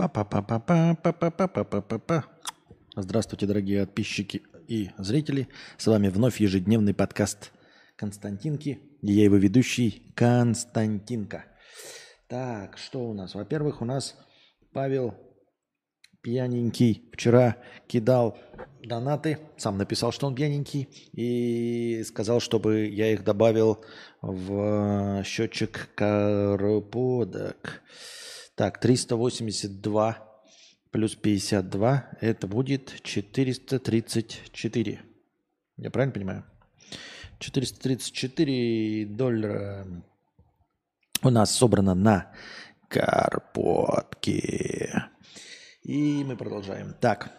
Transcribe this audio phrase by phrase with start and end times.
[0.00, 2.24] Па-па-па-па-па-па-па-па-па-па.
[2.96, 5.48] Здравствуйте, дорогие подписчики и зрители.
[5.76, 7.52] С вами вновь ежедневный подкаст
[7.96, 8.80] Константинки.
[9.02, 11.44] И я его ведущий Константинка.
[12.28, 13.34] Так, что у нас?
[13.34, 14.16] Во-первых, у нас
[14.72, 15.14] Павел
[16.22, 18.38] пьяненький вчера кидал
[18.82, 23.84] донаты, сам написал, что он пьяненький, и сказал, чтобы я их добавил
[24.22, 27.82] в счетчик карподок.
[28.60, 30.18] Так, 382
[30.90, 35.00] плюс 52, это будет 434.
[35.78, 36.44] Я правильно понимаю?
[37.38, 39.86] 434 доллара
[41.22, 42.30] у нас собрано на
[42.88, 44.34] карпотке.
[45.82, 46.94] И мы продолжаем.
[47.00, 47.30] Так.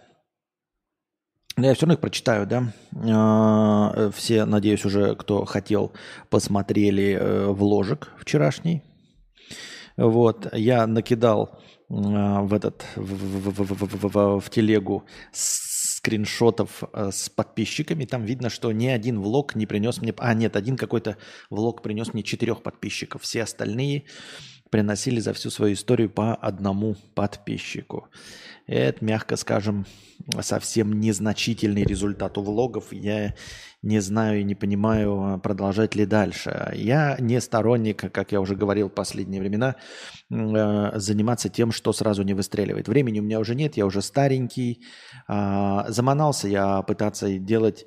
[1.56, 2.74] Ну, я все равно их прочитаю, да.
[2.96, 5.94] А, все, надеюсь, уже, кто хотел,
[6.32, 8.82] посмотрели э, вложек вчерашний.
[10.02, 18.06] Вот, я накидал а, в этот в, в, в, в телегу скриншотов э, с подписчиками.
[18.06, 20.14] Там видно, что ни один влог не принес мне...
[20.18, 21.18] А, нет, один какой-то
[21.52, 23.22] влог принес мне четырех подписчиков.
[23.22, 24.06] Все остальные
[24.72, 28.08] приносили за всю свою историю по одному подписчику.
[28.68, 29.86] Это, мягко скажем,
[30.40, 32.94] совсем незначительный результат у влогов.
[32.94, 33.36] Я
[33.82, 36.72] не знаю и не понимаю, продолжать ли дальше.
[36.74, 39.76] Я не сторонник, как я уже говорил в последние времена,
[40.30, 42.88] э, заниматься тем, что сразу не выстреливает.
[42.88, 44.82] Времени у меня уже нет, я уже старенький.
[45.28, 47.86] А, заманался я пытаться делать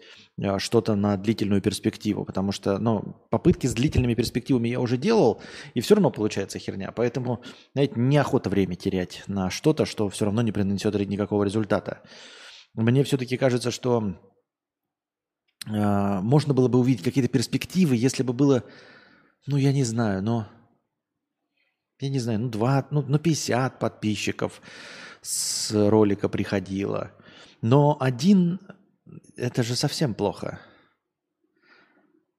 [0.59, 5.41] что-то на длительную перспективу, потому что ну, попытки с длительными перспективами я уже делал,
[5.75, 6.91] и все равно получается херня.
[6.91, 12.03] Поэтому, знаете, неохота время терять на что-то, что все равно не принесет никакого результата.
[12.75, 14.17] Мне все-таки кажется, что
[15.67, 18.65] э, можно было бы увидеть какие-то перспективы, если бы было,
[19.47, 20.49] ну, я не знаю, но,
[22.01, 24.61] я не знаю, ну, 2, ну, ну 50 подписчиков
[25.23, 27.13] с ролика приходило.
[27.63, 28.59] Но один,
[29.37, 30.61] это же совсем плохо.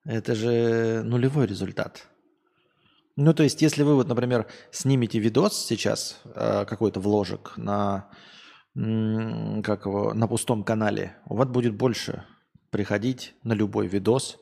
[0.05, 2.07] Это же нулевой результат.
[3.15, 8.09] Ну, то есть, если вы вот, например, снимете видос сейчас, э, какой-то вложек на
[8.75, 12.25] как его, на пустом канале, у вас будет больше
[12.71, 14.37] приходить на любой видос,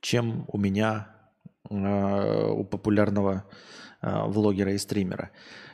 [0.00, 1.14] чем у меня,
[1.70, 3.44] э, у популярного
[4.02, 5.30] э, влогера и стримера.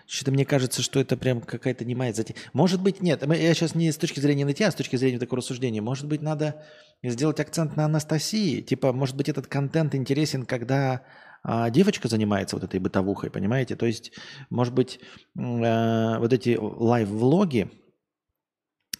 [0.07, 2.37] Что-то мне кажется, что это прям какая-то немая затея.
[2.53, 3.23] Может быть, нет.
[3.27, 5.83] Я сейчас не с точки зрения нытья, а с точки зрения такого рассуждения.
[5.83, 6.63] Может быть, надо
[7.03, 8.61] сделать акцент на Анастасии.
[8.61, 11.03] Типа, может быть, этот контент интересен, когда
[11.49, 13.77] а девочка занимается вот этой бытовухой, понимаете?
[13.77, 14.11] То есть,
[14.51, 14.99] может быть,
[15.39, 17.71] э, вот эти лайв-влоги,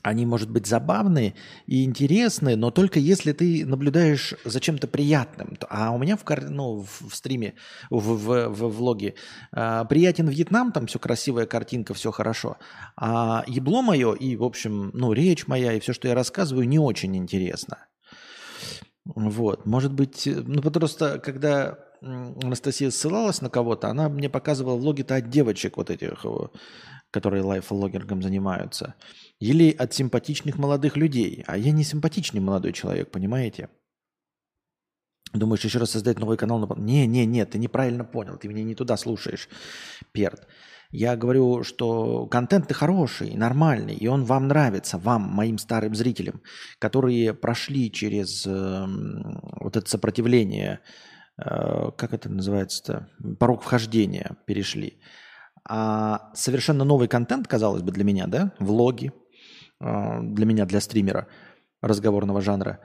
[0.07, 1.35] они, может быть, забавные
[1.67, 5.59] и интересные, но только если ты наблюдаешь за чем-то приятным.
[5.69, 7.55] А у меня в, ну, в стриме,
[7.91, 9.15] в, в, в влоге
[9.53, 12.57] э, приятен Вьетнам, там все красивая картинка, все хорошо.
[12.97, 16.79] А ебло мое и, в общем, ну, речь моя и все, что я рассказываю, не
[16.79, 17.79] очень интересно.
[19.05, 25.31] Вот, может быть, ну, просто когда Анастасия ссылалась на кого-то, она мне показывала влоги-то от
[25.31, 26.25] девочек вот этих,
[27.11, 28.95] которые лайф-влогингом занимаются.
[29.39, 31.45] Или от симпатичных молодых людей.
[31.47, 33.69] А я не симпатичный молодой человек, понимаете?
[35.33, 36.67] Думаешь, еще раз создать новый канал?
[36.77, 39.49] Не, не, нет, ты неправильно понял, ты меня не туда слушаешь,
[40.13, 40.47] перд.
[40.91, 46.41] Я говорю, что контент ты хороший, нормальный, и он вам нравится, вам, моим старым зрителям,
[46.79, 48.87] которые прошли через э,
[49.61, 50.81] вот это сопротивление,
[51.39, 55.01] э, как это называется-то, порог вхождения перешли.
[55.69, 59.13] А совершенно новый контент, казалось бы, для меня, да, влоги,
[59.81, 61.29] для меня, для стримера
[61.83, 62.81] разговорного жанра,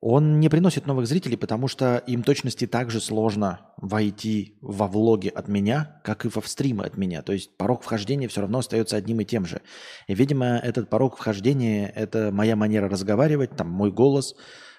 [0.00, 5.28] он не приносит новых зрителей, потому что им точности так же сложно войти во влоги
[5.28, 7.22] от меня, как и во стримы от меня.
[7.22, 9.62] То есть порог вхождения все равно остается одним и тем же.
[10.06, 14.34] И, видимо, этот порог вхождения– это моя манера разговаривать, там мой голос,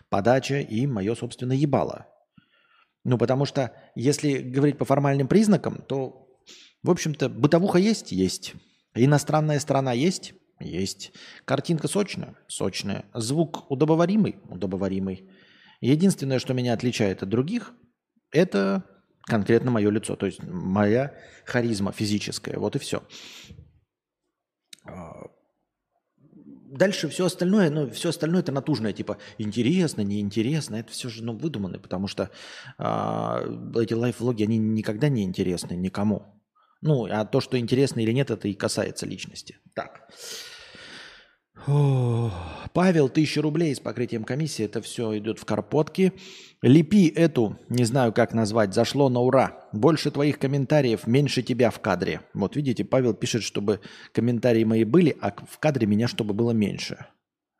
[0.09, 2.07] подача и мое собственное ебало.
[3.03, 6.27] Ну, потому что если говорить по формальным признакам, то,
[6.83, 8.11] в общем-то, бытовуха есть?
[8.11, 8.53] Есть.
[8.93, 10.33] Иностранная страна есть?
[10.59, 11.13] Есть.
[11.45, 12.35] Картинка сочная?
[12.47, 13.05] Сочная.
[13.13, 14.37] Звук удобоваримый?
[14.49, 15.29] Удобоваримый.
[15.81, 17.73] Единственное, что меня отличает от других,
[18.31, 18.83] это
[19.23, 20.15] конкретно мое лицо.
[20.15, 21.13] То есть моя
[21.45, 22.57] харизма физическая.
[22.57, 23.03] Вот и все.
[24.83, 25.27] А,
[26.71, 31.35] дальше все остальное, ну, все остальное это натужное, типа интересно, неинтересно, это все же ну,
[31.35, 32.29] выдуманное, потому что
[32.77, 33.43] а,
[33.75, 36.36] эти лайф-влоги, они никогда не интересны никому.
[36.81, 39.57] Ну, а то, что интересно или нет, это и касается личности.
[39.73, 40.07] Так.
[42.73, 44.63] Павел, тысяча рублей с покрытием комиссии.
[44.63, 46.13] Это все идет в карпотки.
[46.61, 49.67] Лепи эту, не знаю как назвать, зашло на ура.
[49.73, 52.21] Больше твоих комментариев, меньше тебя в кадре.
[52.33, 53.81] Вот видите, Павел пишет, чтобы
[54.13, 57.07] комментарии мои были, а в кадре меня чтобы было меньше.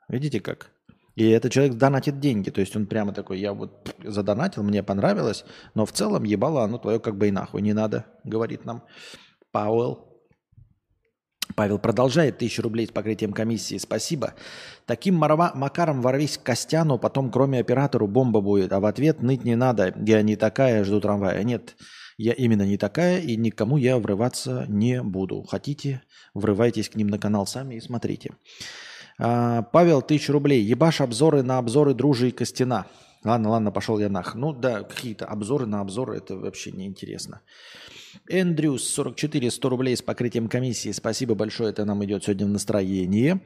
[0.08, 0.72] Видите как?
[1.18, 2.52] И этот человек донатит деньги.
[2.52, 6.78] То есть он прямо такой, я вот задонатил, мне понравилось, но в целом ебало оно
[6.78, 8.84] твое как бы и нахуй не надо, говорит нам
[9.52, 10.06] Пауэлл.
[11.56, 12.38] Павел продолжает.
[12.38, 13.80] Тысячу рублей с покрытием комиссии.
[13.80, 14.36] Спасибо.
[14.86, 18.72] Таким марва- макаром ворвись к Костяну, потом кроме оператору бомба будет.
[18.72, 19.96] А в ответ ныть не надо.
[20.06, 21.42] Я не такая, жду трамвая.
[21.44, 21.78] Нет,
[22.18, 25.42] я именно не такая, и никому я врываться не буду.
[25.44, 26.04] Хотите,
[26.36, 28.36] врывайтесь к ним на канал сами и смотрите.
[29.20, 30.62] А, Павел, тысячу рублей.
[30.62, 32.86] Ебашь обзоры на обзоры Дружи и Костяна.
[33.24, 34.36] Ладно, ладно, пошел я нах.
[34.36, 37.42] Ну да, какие-то обзоры на обзоры, это вообще неинтересно.
[38.30, 40.92] Эндрюс, 44, 100 рублей с покрытием комиссии.
[40.92, 43.42] Спасибо большое, это нам идет сегодня в настроение.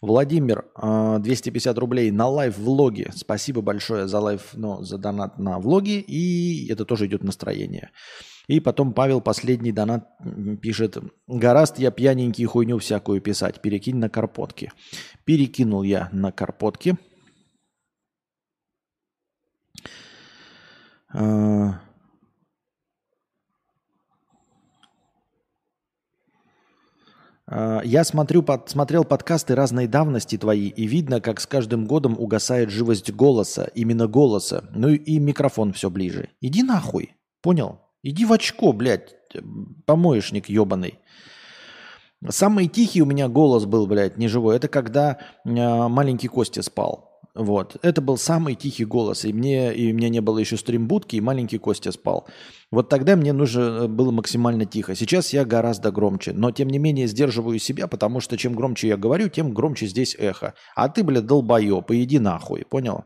[0.00, 3.10] Владимир, 250 а, рублей на live-влоге.
[3.14, 6.00] Спасибо большое за live, ну, за донат на влоги.
[6.00, 7.90] И это тоже идет в настроение.
[8.52, 10.10] И потом Павел последний донат
[10.60, 14.70] пишет, гораст я пьяненький хуйню всякую писать, перекинь на карпотки.
[15.24, 16.98] Перекинул я на карпотки.
[21.14, 21.80] А,
[27.46, 32.18] а, я смотрю, под, смотрел подкасты разной давности твои, и видно, как с каждым годом
[32.18, 34.68] угасает живость голоса, именно голоса.
[34.74, 36.28] Ну и микрофон все ближе.
[36.42, 37.80] Иди нахуй, понял?
[38.02, 39.14] Иди в очко, блядь,
[39.86, 40.98] помоечник ебаный.
[42.28, 44.56] Самый тихий у меня голос был, блядь, неживой.
[44.56, 45.48] Это когда э,
[45.88, 47.20] маленький Костя спал.
[47.34, 47.76] Вот.
[47.82, 49.24] Это был самый тихий голос.
[49.24, 52.28] И мне, и у меня не было еще стримбудки, и маленький Костя спал.
[52.70, 54.94] Вот тогда мне нужно э, было максимально тихо.
[54.94, 56.32] Сейчас я гораздо громче.
[56.32, 60.14] Но, тем не менее, сдерживаю себя, потому что чем громче я говорю, тем громче здесь
[60.18, 60.54] эхо.
[60.76, 62.64] А ты, блядь, долбоеб, иди нахуй.
[62.68, 63.04] Понял?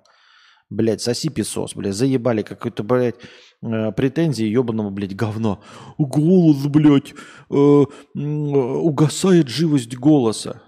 [0.69, 3.15] Блядь, соси песос, блядь, заебали какой-то, блядь,
[3.63, 5.63] э, претензии ебаного, блядь, говно.
[5.97, 7.15] Голос, блядь,
[7.51, 7.85] э,
[8.15, 10.63] угасает живость голоса.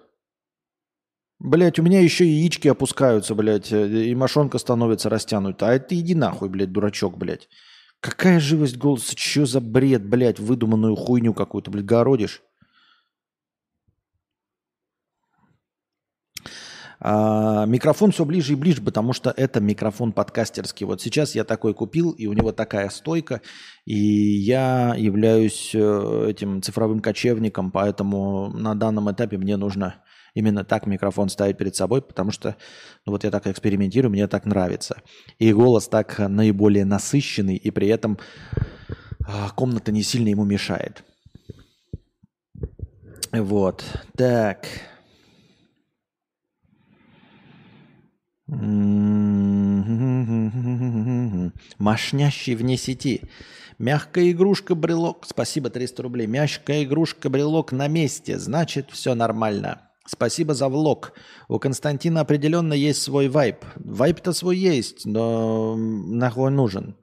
[1.41, 5.71] Блять, у меня еще яички опускаются, блядь, э, и мошонка становится растянута.
[5.71, 7.49] А ты иди нахуй, блядь, дурачок, блядь.
[8.01, 9.17] Какая живость голоса?
[9.17, 12.43] Че за бред, блядь, выдуманную хуйню какую-то, блядь, городишь?
[17.01, 20.85] А, микрофон все ближе и ближе, потому что это микрофон подкастерский.
[20.87, 23.41] Вот сейчас я такой купил, и у него такая стойка,
[23.85, 30.03] и я являюсь э, этим цифровым кочевником, поэтому на данном этапе мне нужно
[30.35, 32.57] именно так микрофон ставить перед собой, потому что
[33.07, 35.03] ну вот я так экспериментирую, мне так нравится.
[35.39, 38.19] И голос так наиболее насыщенный, и при этом
[39.25, 41.05] а, комната не сильно ему мешает.
[43.33, 43.85] Вот.
[44.17, 44.67] Так.
[51.79, 53.23] Мошнящий вне сети.
[53.79, 55.27] Мягкая игрушка брелок.
[55.27, 56.27] Спасибо, 300 рублей.
[56.27, 58.39] Мягкая игрушка брелок на месте.
[58.39, 59.83] Значит, все нормально.
[60.07, 61.13] Спасибо за влог.
[61.49, 63.65] У Константина определенно есть свой вайп.
[63.77, 66.97] Вайп-то свой есть, но нахуй нужен.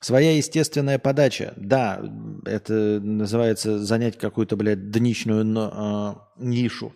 [0.00, 1.54] Своя естественная подача.
[1.56, 2.02] Да,
[2.44, 6.92] это называется занять какую-то, блядь, дничную э, нишу.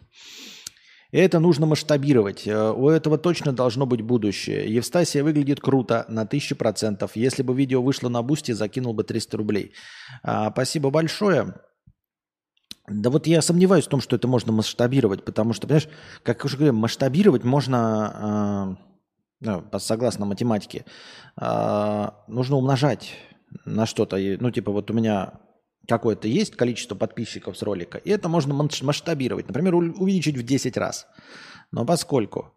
[1.10, 2.46] Это нужно масштабировать.
[2.46, 4.72] Э, у этого точно должно быть будущее.
[4.72, 7.12] Евстасия выглядит круто на тысячу процентов.
[7.14, 9.72] Если бы видео вышло на бусте, закинул бы 300 рублей.
[10.22, 11.54] А, спасибо большое.
[12.88, 15.88] Да вот я сомневаюсь в том, что это можно масштабировать, потому что, понимаешь,
[16.22, 18.76] как уже говорю, масштабировать можно,
[19.40, 20.84] э, ну, согласно математике,
[21.40, 23.14] э, нужно умножать
[23.64, 24.18] на что-то.
[24.40, 25.40] Ну, типа вот у меня
[25.88, 29.48] какое-то есть количество подписчиков с ролика, и это можно масштабировать.
[29.48, 31.06] Например, увеличить в 10 раз.
[31.72, 32.54] Но поскольку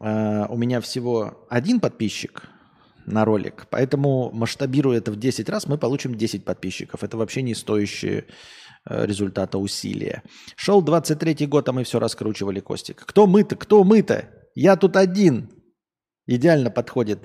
[0.00, 2.48] э, у меня всего один подписчик
[3.06, 7.04] на ролик, поэтому масштабируя это в 10 раз, мы получим 10 подписчиков.
[7.04, 8.24] Это вообще не стоящие
[8.88, 10.22] э, результата усилия.
[10.56, 13.04] Шел 23-й год, а мы все раскручивали Костик.
[13.04, 13.56] Кто мы-то?
[13.56, 14.30] Кто мы-то?
[14.54, 15.50] Я тут один.
[16.26, 17.18] Идеально подходит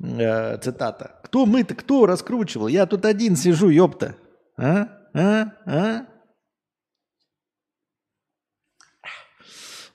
[0.00, 1.21] э, цитата.
[1.32, 2.68] Кто мы-то, кто раскручивал?
[2.68, 4.18] Я тут один сижу, ёпта.
[4.58, 4.86] А?
[5.14, 5.46] А?
[5.64, 6.06] А?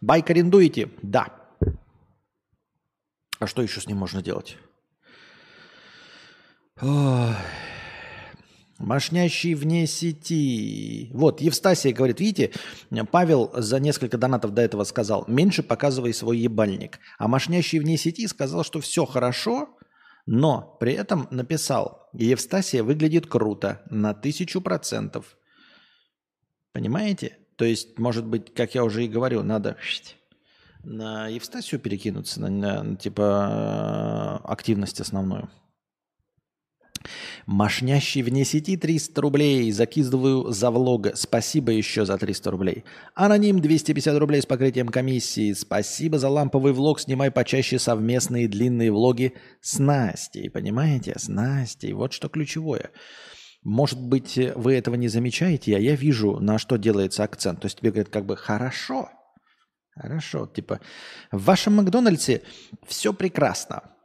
[0.01, 0.89] Байк арендуете?
[1.03, 1.27] Да.
[3.37, 4.57] А что еще с ним можно делать?
[6.81, 7.35] Ой.
[8.79, 11.11] Мошнящий вне сети.
[11.13, 12.51] Вот, Евстасия говорит, видите,
[13.11, 16.97] Павел за несколько донатов до этого сказал, меньше показывай свой ебальник.
[17.19, 19.76] А мошнящий вне сети сказал, что все хорошо,
[20.27, 25.37] но при этом написал, Евстасия выглядит круто, на тысячу процентов.
[26.73, 27.39] Понимаете?
[27.55, 29.77] То есть, может быть, как я уже и говорил, надо
[30.83, 35.49] на Евстасию перекинуться, на, на, на типа активность основную.
[37.45, 39.71] Машнящий вне сети 300 рублей.
[39.71, 41.07] Закидываю за влог.
[41.15, 42.83] Спасибо еще за 300 рублей.
[43.15, 45.53] Аноним 250 рублей с покрытием комиссии.
[45.53, 46.99] Спасибо за ламповый влог.
[46.99, 50.49] Снимай почаще совместные длинные влоги с Настей.
[50.49, 51.13] Понимаете?
[51.17, 51.93] С Настей.
[51.93, 52.91] Вот что ключевое.
[53.63, 57.61] Может быть, вы этого не замечаете, а я вижу, на что делается акцент.
[57.61, 59.09] То есть тебе говорят как бы «хорошо».
[59.99, 60.79] Хорошо, типа
[61.31, 62.43] в вашем Макдональдсе
[62.85, 63.96] все прекрасно.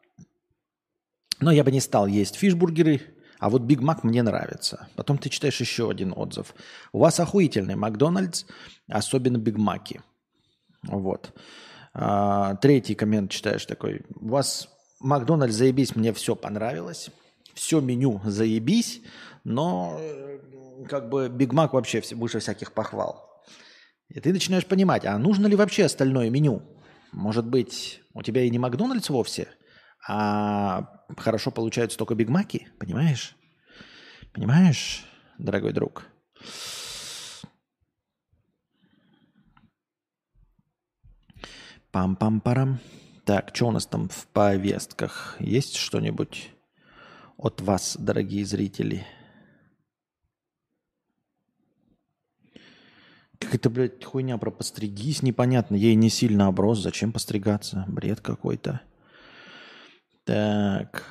[1.42, 3.00] Но я бы не стал есть фишбургеры,
[3.40, 4.86] а вот Биг Мак мне нравится.
[4.94, 6.54] Потом ты читаешь еще один отзыв.
[6.92, 8.44] У вас охуительный Макдональдс,
[8.88, 10.00] особенно Биг Маки.
[10.84, 11.32] Вот.
[11.94, 14.02] А, третий коммент читаешь такой.
[14.14, 14.68] У вас
[15.00, 17.10] Макдональдс заебись, мне все понравилось.
[17.54, 19.02] Все меню заебись,
[19.42, 20.38] но э,
[20.88, 23.42] как бы Биг Мак вообще выше всяких похвал.
[24.08, 26.62] И ты начинаешь понимать, а нужно ли вообще остальное меню?
[27.10, 29.48] Может быть, у тебя и не Макдональдс вовсе–
[30.08, 33.36] а хорошо получаются только бигмаки, понимаешь?
[34.32, 35.04] Понимаешь,
[35.38, 36.06] дорогой друг?
[41.92, 42.78] Пам-пам-парам.
[43.24, 45.36] Так, что у нас там в повестках?
[45.38, 46.50] Есть что-нибудь
[47.36, 49.06] от вас, дорогие зрители?
[53.38, 55.74] Какая-то, блядь, хуйня про постригись непонятно.
[55.74, 56.78] Ей не сильно оброс.
[56.78, 57.84] Зачем постригаться?
[57.88, 58.80] Бред какой-то.
[60.24, 61.04] Так.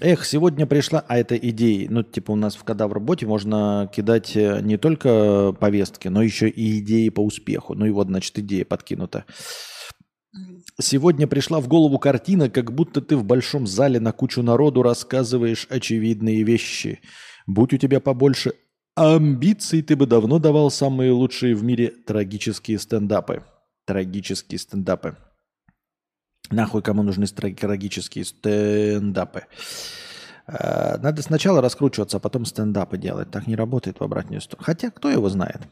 [0.00, 1.86] Эх, сегодня пришла, а это идеи.
[1.88, 6.20] Ну, типа у нас в когда в работе можно кидать э, не только повестки, но
[6.22, 7.74] еще и идеи по успеху.
[7.74, 9.24] Ну и вот, значит, идея подкинута.
[10.80, 15.66] Сегодня пришла в голову картина, как будто ты в большом зале на кучу народу рассказываешь
[15.70, 17.00] очевидные вещи.
[17.46, 18.54] Будь у тебя побольше
[18.96, 23.44] амбиций, ты бы давно давал самые лучшие в мире трагические стендапы
[23.84, 25.16] трагические стендапы.
[26.50, 29.44] Нахуй кому нужны трагические стендапы?
[30.46, 33.30] Э, надо сначала раскручиваться, а потом стендапы делать.
[33.30, 34.64] Так не работает в обратную сторону.
[34.64, 35.62] Хотя, кто его знает?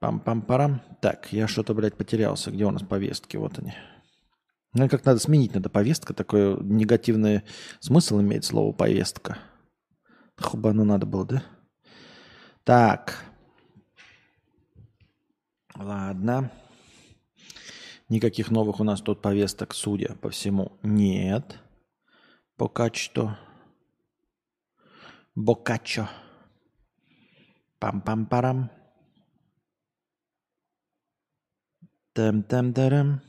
[0.00, 0.80] Пам-пам-парам.
[1.00, 2.50] Так, я что-то, блядь, потерялся.
[2.50, 3.36] Где у нас повестки?
[3.36, 3.74] Вот они.
[4.74, 6.14] Ну, как надо сменить, надо повестка.
[6.14, 7.42] Такой негативный
[7.80, 9.38] смысл имеет слово повестка.
[10.38, 11.42] Хуба оно надо было, да?
[12.64, 13.24] Так.
[15.78, 16.50] Ладно.
[18.08, 21.60] Никаких новых у нас тут повесток, судя по всему, нет.
[22.56, 23.36] Пока что.
[25.36, 26.08] Бокачо.
[27.80, 28.70] Пам-пам-парам.
[32.12, 33.20] Тем-тем-терем.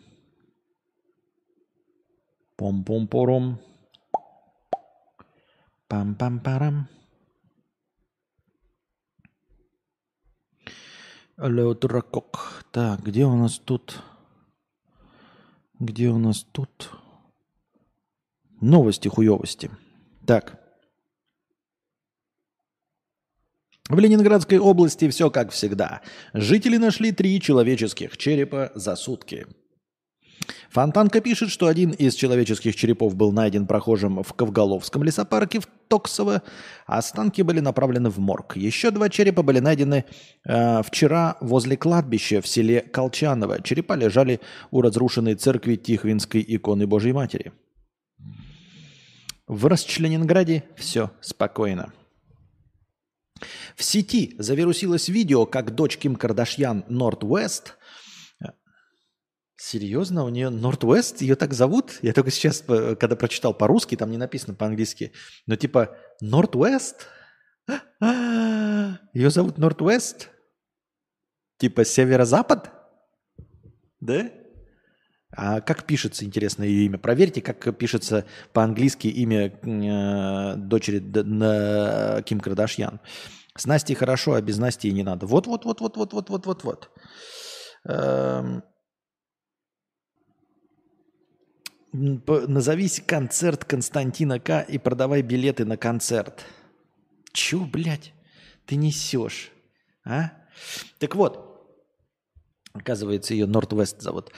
[2.57, 3.59] Пом-пом-пором.
[5.87, 6.87] Пам-пам-парам.
[11.41, 12.65] Леодракок.
[12.71, 14.03] Так, где у нас тут?
[15.79, 16.91] Где у нас тут?
[18.59, 19.71] Новости хуевости.
[20.25, 20.59] Так.
[23.87, 26.01] В Ленинградской области все как всегда.
[26.33, 29.47] Жители нашли три человеческих черепа за сутки.
[30.69, 36.43] Фонтанка пишет, что один из человеческих черепов был найден прохожим в Ковголовском лесопарке в Токсово,
[36.85, 38.55] а останки были направлены в морг.
[38.55, 40.05] Еще два черепа были найдены
[40.45, 43.61] э, вчера возле кладбища в селе Колчаново.
[43.61, 44.39] Черепа лежали
[44.71, 47.51] у разрушенной церкви Тихвинской иконы Божьей Матери.
[49.47, 51.91] В Расчленинграде все спокойно.
[53.75, 57.75] В сети завирусилось видео, как дочь Ким Кардашьян Норд-Вест–
[59.59, 60.23] Серьезно?
[60.23, 61.17] У нее Northwest?
[61.19, 61.99] Ее так зовут?
[62.01, 65.11] Я только сейчас, э, когда прочитал по-русски, там не написано по-английски.
[65.47, 66.95] Но типа Northwest?
[69.13, 70.27] Ее зовут Northwest?
[71.57, 72.71] Типа северо-запад?
[73.99, 74.31] Да?
[75.35, 76.97] А как пишется, интересно, ее имя?
[76.97, 80.99] Проверьте, как пишется по-английски имя э, дочери
[82.21, 83.01] Ким Кардашьян.
[83.57, 85.25] С Настей хорошо, а без Насти не надо.
[85.25, 86.91] Вот-вот-вот-вот-вот-вот-вот-вот-вот.
[87.83, 88.63] Эм...
[91.91, 94.61] Назовись концерт Константина К.
[94.61, 96.45] и продавай билеты на концерт.
[97.31, 98.13] Чё, блядь,
[98.65, 99.51] ты несешь?
[100.05, 100.31] А?
[100.99, 101.49] Так вот,
[102.73, 104.31] оказывается, ее Нортвест зовут.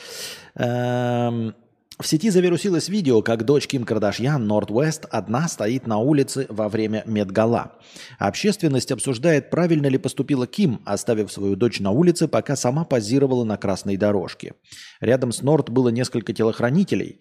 [0.55, 1.55] Эм,
[1.99, 7.03] в сети завирусилось видео, как дочь Ким Кардашьян, Нортвест, одна стоит на улице во время
[7.05, 7.73] медгала.
[8.17, 13.57] Общественность обсуждает, правильно ли поступила Ким, оставив свою дочь на улице, пока сама позировала на
[13.57, 14.55] красной дорожке.
[14.99, 17.19] Рядом с Норт было несколько телохранителей.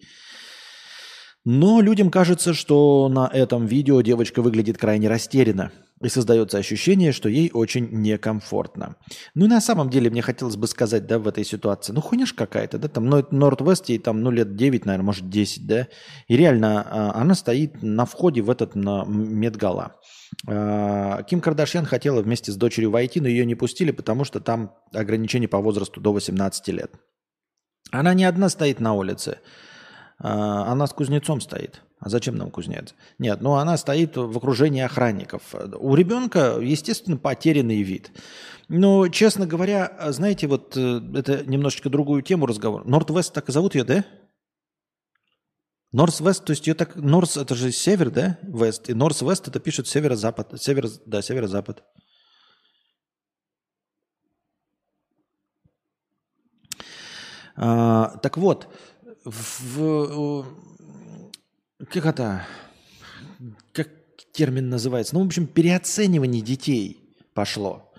[1.45, 5.71] Но людям кажется, что на этом видео девочка выглядит крайне растерянно.
[6.01, 8.95] И создается ощущение, что ей очень некомфортно.
[9.35, 12.25] Ну и на самом деле мне хотелось бы сказать, да, в этой ситуации, ну хуйня
[12.35, 15.87] какая-то, да, там, ну, Норд-Вест ей там, ну, лет 9, наверное, может 10, да,
[16.27, 19.95] и реально а, она стоит на входе в этот на Медгала.
[20.47, 24.73] А, Ким Кардашьян хотела вместе с дочерью войти, но ее не пустили, потому что там
[24.93, 26.91] ограничение по возрасту до 18 лет.
[27.91, 29.39] Она не одна стоит на улице,
[30.23, 31.81] она с кузнецом стоит.
[31.99, 32.95] А зачем нам кузнец?
[33.19, 35.55] Нет, ну она стоит в окружении охранников.
[35.79, 38.11] У ребенка, естественно, потерянный вид.
[38.67, 42.85] Но, честно говоря, знаете, вот э, это немножечко другую тему разговор.
[42.85, 44.05] Норд-Вест так и зовут ее, да?
[45.91, 46.95] Норс-Вест, то есть ее так...
[46.95, 48.39] Норс это же север, да?
[48.43, 48.89] Вест.
[48.89, 50.53] И Норс-Вест это пишут северо-запад.
[50.61, 51.83] Север, да, северо-запад.
[57.57, 58.73] А, так вот,
[59.23, 60.45] в,
[61.89, 62.47] как это,
[63.73, 63.89] как
[64.31, 65.15] термин называется?
[65.15, 66.99] Ну, в общем, переоценивание детей
[67.33, 67.90] пошло.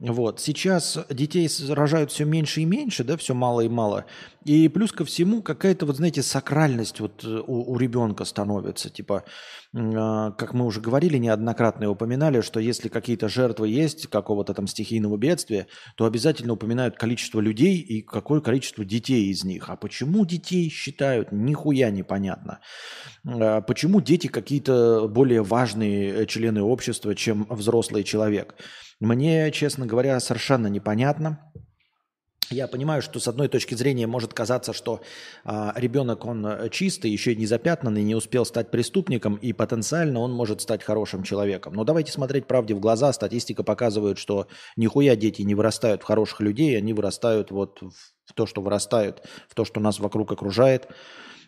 [0.00, 0.40] Вот.
[0.40, 4.06] Сейчас детей рожают все меньше и меньше, да, все мало и мало.
[4.44, 8.90] И плюс ко всему какая-то, вот знаете, сакральность вот э, у, у ребенка становится.
[8.90, 9.24] Типа,
[9.72, 14.66] э, как мы уже говорили, неоднократно и упоминали, что если какие-то жертвы есть какого-то там
[14.66, 19.70] стихийного бедствия, то обязательно упоминают количество людей и какое количество детей из них.
[19.70, 22.58] А почему детей считают, нихуя непонятно.
[23.24, 28.56] Э, почему дети какие-то более важные члены общества, чем взрослый человек?
[29.00, 31.52] Мне, честно говоря, совершенно непонятно.
[32.50, 35.00] Я понимаю, что с одной точки зрения может казаться, что
[35.44, 40.32] а, ребенок он э, чистый, еще не запятнанный, не успел стать преступником, и потенциально он
[40.32, 41.72] может стать хорошим человеком.
[41.72, 43.12] Но давайте смотреть правде в глаза.
[43.12, 44.46] Статистика показывает, что
[44.76, 49.54] нихуя дети не вырастают в хороших людей, они вырастают вот в то, что вырастают, в
[49.54, 50.88] то, что нас вокруг окружает,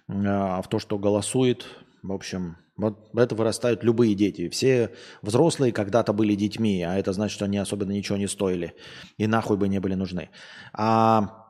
[0.08, 1.66] а, в то, что голосует.
[2.02, 4.49] В общем, вот это вырастают любые дети.
[4.49, 4.90] Все
[5.23, 8.75] взрослые когда-то были детьми, а это значит, что они особенно ничего не стоили
[9.16, 10.30] и нахуй бы не были нужны.
[10.73, 11.45] А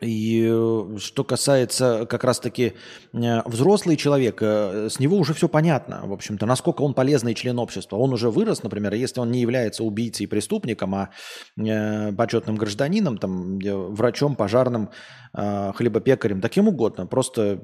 [0.00, 2.74] и э, что касается как раз-таки
[3.12, 7.58] э, взрослый человек, э, с него уже все понятно, в общем-то, насколько он полезный член
[7.58, 7.96] общества.
[7.96, 11.10] Он уже вырос, например, если он не является убийцей и преступником, а
[11.56, 14.90] почетным гражданином, там, врачом, пожарным,
[15.32, 17.58] хлебопекарем, таким угодно, просто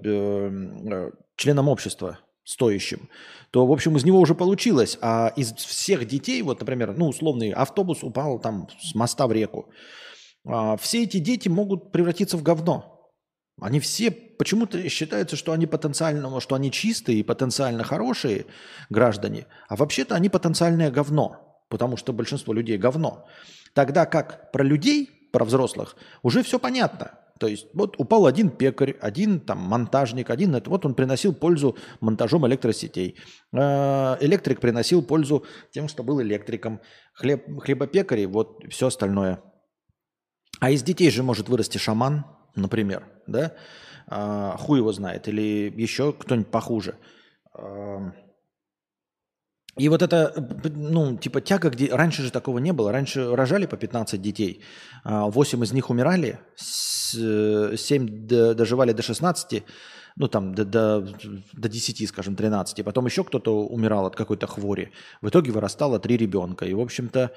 [1.37, 3.09] членом общества стоящим,
[3.51, 4.99] то, в общем, из него уже получилось.
[5.01, 9.71] А из всех детей, вот, например, ну, условный автобус упал там с моста в реку,
[10.45, 12.95] все эти дети могут превратиться в говно.
[13.61, 18.47] Они все почему-то считаются, что они потенциально, что они чистые и потенциально хорошие
[18.91, 23.27] граждане, а вообще-то они потенциальное говно, потому что большинство людей говно.
[23.73, 27.19] Тогда как про людей, про взрослых, уже все понятно.
[27.39, 31.77] То есть вот упал один пекарь, один там монтажник, один это вот он приносил пользу
[32.01, 33.19] монтажом электросетей.
[33.53, 36.81] А, электрик приносил пользу тем, что был электриком.
[37.13, 39.41] Хлеб, хлебопекари, вот все остальное–
[40.65, 42.25] а из детей же может вырасти шаман,
[42.57, 43.53] например, да?
[44.07, 45.29] А, хуй его знает.
[45.29, 46.95] Или еще кто-нибудь похуже.
[47.53, 48.13] А,
[49.77, 50.33] и вот это,
[50.75, 52.93] ну, типа тяга, где раньше же такого не было.
[52.93, 54.63] Раньше рожали по 15 детей,
[55.05, 59.65] 8 а из них умирали, 7 доживали до 16,
[60.17, 61.01] ну там до, до,
[61.53, 62.83] до 10, скажем, 13.
[62.83, 64.93] Потом еще кто-то умирал от какой-то хвори.
[65.21, 66.65] В итоге вырастало три ребенка.
[66.65, 67.33] И, в общем-то,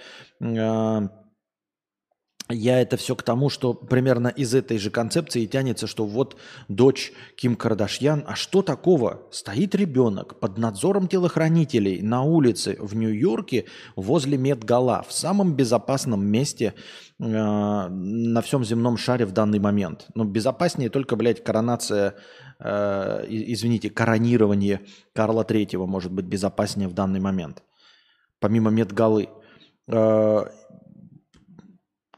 [2.49, 6.37] я это все к тому, что примерно из этой же концепции тянется, что вот
[6.69, 9.23] дочь Ким Кардашьян, а что такого?
[9.31, 16.73] Стоит ребенок под надзором телохранителей на улице в Нью-Йорке возле Медгала, в самом безопасном месте
[17.19, 20.07] э, на всем земном шаре в данный момент.
[20.15, 22.15] Ну, безопаснее только, блядь, коронация,
[22.59, 24.81] э, извините, коронирование
[25.13, 27.63] Карла Третьего может быть безопаснее в данный момент,
[28.39, 29.27] помимо Медгалы.
[29.89, 30.45] Э,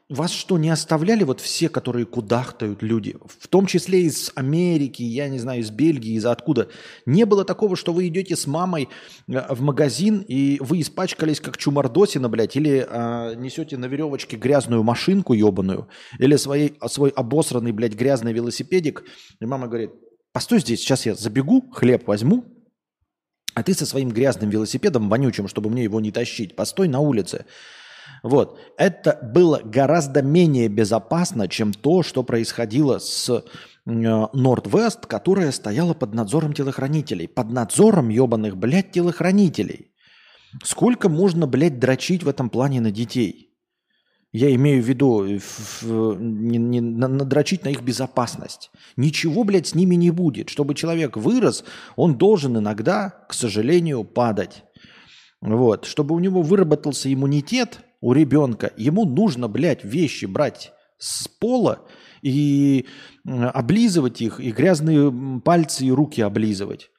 [0.10, 5.30] вас что, не оставляли вот все, которые кудахтают люди, в том числе из Америки, я
[5.30, 6.70] не знаю, из Бельгии, из откуда?
[7.06, 8.90] Не было такого, что вы идете с мамой
[9.28, 14.82] э, в магазин, и вы испачкались как чумардосина, блядь, или э, несете на веревочке грязную
[14.82, 19.04] машинку ебаную, или своей, свой обосранный, блядь, грязный велосипедик,
[19.40, 19.92] и мама говорит,
[20.34, 22.46] постой здесь, сейчас я забегу, хлеб возьму,
[23.54, 27.46] а ты со своим грязным велосипедом вонючим, чтобы мне его не тащить, постой на улице.
[28.24, 28.60] Вот.
[28.78, 33.44] Это было гораздо менее безопасно, чем то, что происходило с
[33.86, 37.28] Норд-Вест, которая стояла под надзором телохранителей.
[37.28, 39.92] Под надзором ебаных, блядь, телохранителей.
[40.64, 43.50] Сколько можно, блядь, дрочить в этом плане на детей?
[44.32, 48.70] Я имею в виду в, в, не, не, надрочить на их безопасность.
[48.96, 50.50] Ничего, блядь, с ними не будет.
[50.50, 51.64] Чтобы человек вырос,
[51.96, 54.64] он должен иногда, к сожалению, падать.
[55.42, 55.86] Вот.
[55.86, 61.86] Чтобы у него выработался иммунитет у ребенка, ему нужно, блядь, вещи брать с пола
[62.22, 62.86] и
[63.26, 66.90] облизывать их, и грязные пальцы и руки облизывать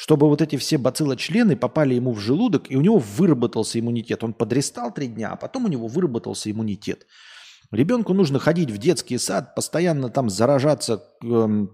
[0.00, 4.22] чтобы вот эти все бациллочлены попали ему в желудок, и у него выработался иммунитет.
[4.22, 7.08] Он подрестал три дня, а потом у него выработался иммунитет.
[7.72, 11.66] Ребенку нужно ходить в детский сад, постоянно там заражаться э,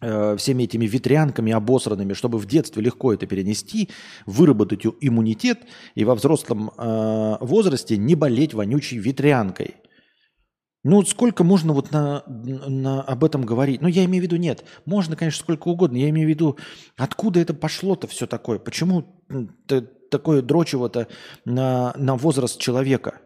[0.00, 3.88] э, всеми этими ветрянками обосранными, чтобы в детстве легко это перенести,
[4.26, 5.60] выработать иммунитет
[5.94, 9.76] и во взрослом э, возрасте не болеть вонючей ветрянкой–
[10.84, 13.82] ну, сколько можно вот на, на, об этом говорить?
[13.82, 14.64] Ну, я имею в виду, нет.
[14.86, 15.96] Можно, конечно, сколько угодно.
[15.96, 16.56] Я имею в виду,
[16.96, 18.58] откуда это пошло-то все такое?
[18.58, 19.04] Почему
[20.10, 21.08] такое дрочево-то
[21.44, 23.20] на, на возраст человека?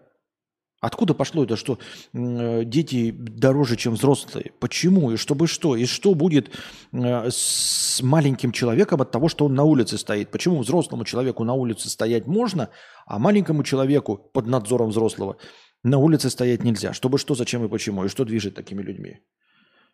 [0.82, 1.78] Откуда пошло это, что
[2.12, 4.50] э, дети дороже, чем взрослые?
[4.58, 5.12] Почему?
[5.12, 5.76] И чтобы что?
[5.76, 6.50] И что будет
[6.92, 10.32] э, с маленьким человеком от того, что он на улице стоит?
[10.32, 12.68] Почему взрослому человеку на улице стоять можно,
[13.06, 15.36] а маленькому человеку под надзором взрослого
[15.84, 16.92] на улице стоять нельзя.
[16.92, 18.04] Чтобы что, зачем и почему.
[18.04, 19.20] И что движет такими людьми?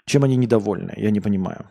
[0.07, 0.94] Чем они недовольны?
[0.96, 1.68] Я не понимаю.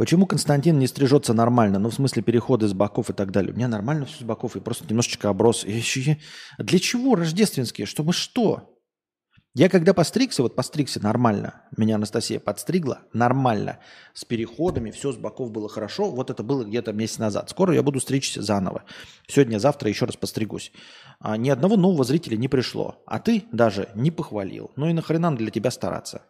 [0.00, 1.78] Почему Константин не стрижется нормально?
[1.78, 3.52] Ну, в смысле, переходы с боков и так далее.
[3.52, 5.62] У меня нормально все с боков, и просто немножечко оброс.
[5.62, 6.16] И еще...
[6.56, 7.86] Для чего рождественские?
[7.86, 8.80] Чтобы что?
[9.52, 13.78] Я когда постригся, вот постригся нормально, меня Анастасия подстригла нормально,
[14.14, 17.50] с переходами, все с боков было хорошо, вот это было где-то месяц назад.
[17.50, 18.84] Скоро я буду стричься заново.
[19.26, 20.72] Сегодня, завтра еще раз постригусь.
[21.18, 24.70] А ни одного нового зрителя не пришло, а ты даже не похвалил.
[24.76, 26.22] Ну и нахрена для тебя стараться?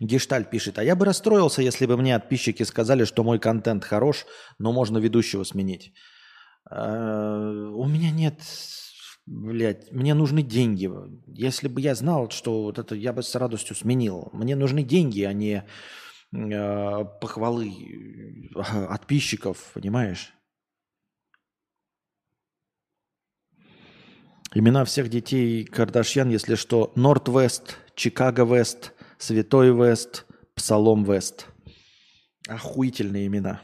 [0.00, 4.26] Гешталь пишет, а я бы расстроился, если бы мне подписчики сказали, что мой контент хорош,
[4.58, 5.92] но можно ведущего сменить.
[6.70, 8.42] Э, у меня нет,
[9.26, 10.90] блядь, мне нужны деньги.
[11.26, 14.28] Если бы я знал, что вот это я бы с радостью сменил.
[14.32, 15.64] Мне нужны деньги, а не
[16.32, 17.70] э, похвалы
[18.54, 20.32] э, подписчиков, понимаешь?
[24.54, 31.46] Имена всех детей Кардашьян, если что, Норт-Вест, Чикаго-Вест, Святой Вест, Псалом Вест.
[32.48, 33.62] Охуительные имена.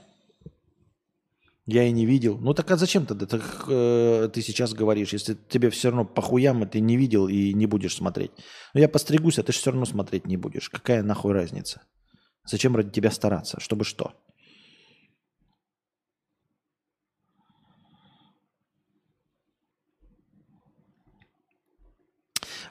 [1.66, 2.36] Я и не видел.
[2.38, 6.62] Ну так а зачем тогда так, э, ты сейчас говоришь, если тебе все равно похуям,
[6.62, 8.32] и ты не видел и не будешь смотреть?
[8.74, 10.68] Ну я постригусь, а ты же все равно смотреть не будешь.
[10.68, 11.80] Какая нахуй разница?
[12.44, 13.60] Зачем ради тебя стараться?
[13.60, 14.12] Чтобы что?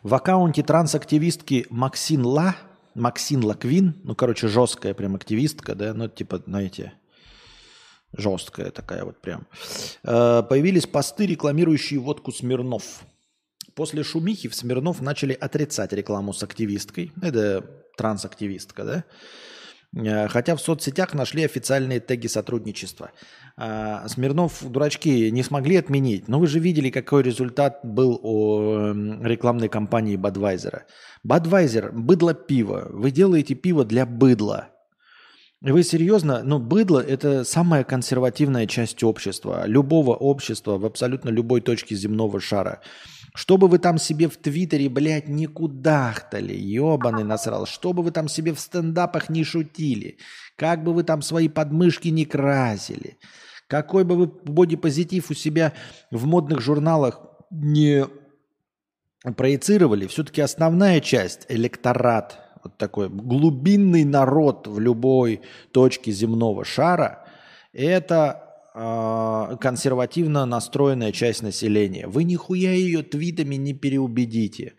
[0.04, 2.56] В аккаунте трансактивистки Максин Ла,
[2.96, 6.94] Максин Лаквин, ну, короче, жесткая прям активистка, да, ну, типа, знаете,
[8.16, 9.48] жесткая такая вот прям,
[10.04, 13.02] э, появились посты, рекламирующие водку Смирнов.
[13.76, 17.12] После шумихи в Смирнов начали отрицать рекламу с активисткой.
[17.22, 17.66] Это
[17.98, 19.04] трансактивистка, да?
[19.96, 23.12] Э, хотя в соцсетях нашли официальные теги сотрудничества.
[23.58, 26.28] Э, Смирнов, дурачки, не смогли отменить.
[26.28, 30.82] Но вы же видели, какой результат был у рекламной кампании Budweiser.
[31.26, 32.88] Budweiser– быдло пиво.
[32.90, 34.70] Вы делаете пиво для быдла–
[35.64, 36.42] вы серьезно?
[36.44, 42.82] Ну, быдло– это самая консервативная часть общества, любого общества в абсолютно любой точке земного шара.
[43.36, 48.12] Что бы вы там себе в Твиттере, блядь, не кудахтали, ебаный насрал, что бы вы
[48.12, 50.18] там себе в стендапах не шутили,
[50.56, 53.18] как бы вы там свои подмышки не красили,
[53.68, 55.74] какой бы вы бодипозитив у себя
[56.12, 58.06] в модных журналах не
[59.36, 65.42] проецировали, все-таки основная часть, электорат– вот такой глубинный народ в любой
[65.72, 67.26] точке земного шара,
[67.74, 72.08] это э, консервативно настроенная часть населения.
[72.08, 74.74] Вы нихуя ее твитами не переубедите.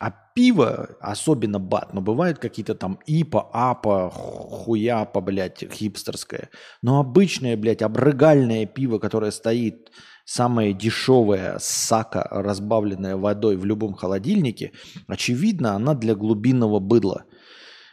[0.00, 6.50] А пиво, особенно бат, но бывают какие-то там ипа, апа, хуяпа, блядь, хипстерское.
[6.82, 9.90] Но обычное, блядь, обрыгальное пиво, которое стоит
[10.24, 14.72] самая дешевая сака, разбавленная водой в любом холодильнике,
[15.08, 17.24] очевидно, она для глубинного быдла.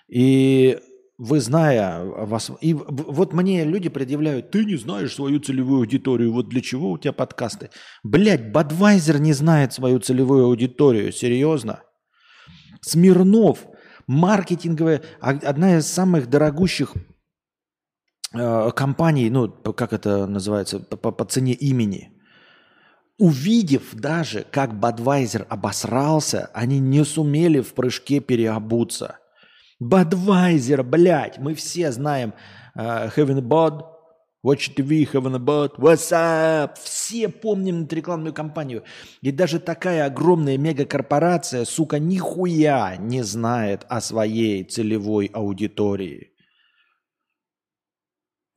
[0.08, 0.78] И
[1.17, 2.51] вы зная вас...
[2.62, 6.97] И вот мне люди предъявляют, ты не знаешь свою целевую аудиторию, вот для чего у
[6.97, 7.69] тебя подкасты?
[8.04, 11.84] Блять, Бадвайзер не знает свою целевую аудиторию, серьезно?
[12.82, 13.65] Смирнов,
[14.08, 16.93] маркетинговая, одна из самых дорогущих
[18.34, 22.12] э, компаний, ну, как это называется, по, по цене имени–
[23.17, 29.19] Увидев даже, как Бадвайзер обосрался, они не сумели в прыжке переобуться.
[29.79, 32.33] Бадвайзер, блядь, мы все знаем
[32.77, 33.83] uh, Heaven Bod,
[34.45, 36.75] Watch TV, having a bot, what's up?
[36.83, 38.83] Все помним эту рекламную кампанию.
[39.21, 46.35] И даже такая огромная мегакорпорация, сука, нихуя не знает о своей целевой аудитории.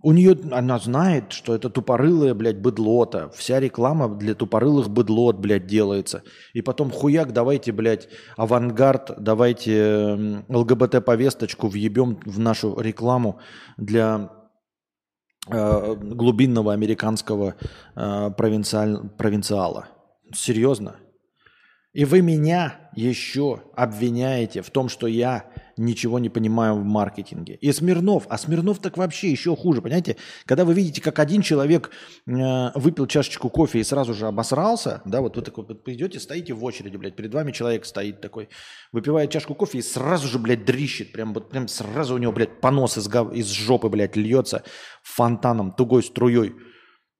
[0.00, 3.30] У нее, она знает, что это тупорылое, блядь, быдлота.
[3.30, 6.22] Вся реклама для тупорылых быдлот, блядь, делается.
[6.52, 13.40] И потом хуяк, давайте, блядь, авангард, давайте ЛГБТ-повесточку въебем в нашу рекламу
[13.76, 14.30] для
[15.50, 17.56] э, глубинного американского
[17.96, 19.88] э, провинциаль, провинциала.
[20.32, 21.00] Серьезно?
[21.92, 27.54] И вы меня еще обвиняете в том, что я ничего не понимаю в маркетинге.
[27.54, 30.16] И Смирнов, а Смирнов так вообще еще хуже, понимаете?
[30.44, 31.90] Когда вы видите, как один человек
[32.26, 36.52] э, выпил чашечку кофе и сразу же обосрался, да, вот вы такой вот идете, стоите
[36.54, 38.48] в очереди, блядь, перед вами человек стоит такой,
[38.92, 42.60] выпивает чашку кофе и сразу же, блядь, дрищет, прям вот прям сразу у него, блядь,
[42.60, 43.32] понос из, гов...
[43.32, 44.64] из жопы, блядь, льется
[45.02, 46.54] фонтаном, тугой струей.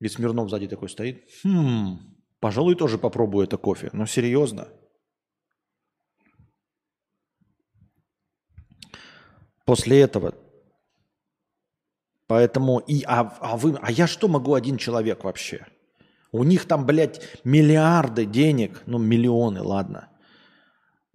[0.01, 1.25] И Смирнов сзади такой стоит.
[1.44, 1.99] Хм,
[2.40, 3.90] пожалуй, тоже попробую это кофе.
[3.92, 4.68] Но серьезно.
[9.68, 10.35] После этого.
[12.26, 15.66] Поэтому и а, а вы, а я что могу один человек вообще?
[16.33, 20.09] У них там, блядь, миллиарды денег, ну миллионы, ладно,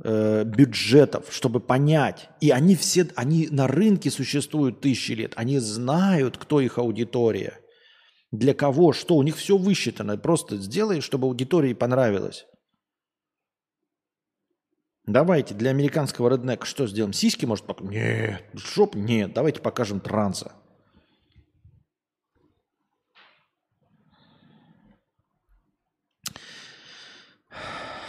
[0.03, 2.29] э, бюджетов, чтобы понять.
[2.41, 7.59] И они все, они на рынке существуют тысячи лет, они знают, кто их аудитория,
[8.31, 10.15] для кого, что, у них все высчитано.
[10.15, 12.45] Просто сделай, чтобы аудитории понравилось.
[15.05, 17.11] Давайте для американского реднека что сделаем?
[17.11, 17.91] Сиськи, может, покажем?
[17.91, 18.43] Нет.
[18.53, 18.95] Жоп?
[18.95, 19.33] Нет.
[19.33, 20.53] Давайте покажем транса.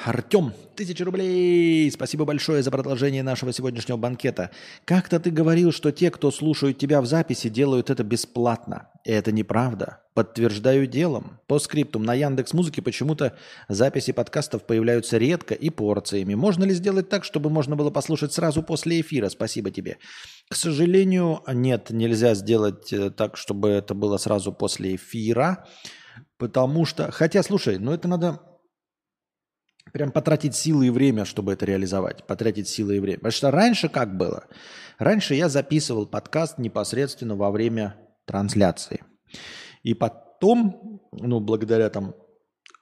[0.05, 1.91] Артем, тысяча рублей.
[1.91, 4.51] Спасибо большое за продолжение нашего сегодняшнего банкета.
[4.85, 8.91] Как-то ты говорил, что те, кто слушают тебя в записи, делают это бесплатно.
[9.03, 10.03] Это неправда.
[10.13, 11.41] Подтверждаю делом.
[11.47, 13.35] По скриптум на Яндекс Музыке почему-то
[13.71, 16.35] записи подкастов появляются редко и порциями.
[16.35, 19.31] Можно ли сделать так, чтобы можно было послушать сразу после эфира?
[19.31, 19.97] Спасибо тебе.
[20.51, 25.67] К сожалению, нет, нельзя сделать э, так, чтобы это было сразу после эфира.
[26.37, 28.41] Потому что, хотя, слушай, ну это надо
[29.95, 32.27] прям потратить силы и время, чтобы это реализовать.
[32.27, 33.19] Потратить силы и время.
[33.19, 34.45] Потому что раньше как было?
[34.99, 39.05] Раньше я записывал подкаст непосредственно во время трансляции.
[39.85, 42.17] И потом, ну, благодаря там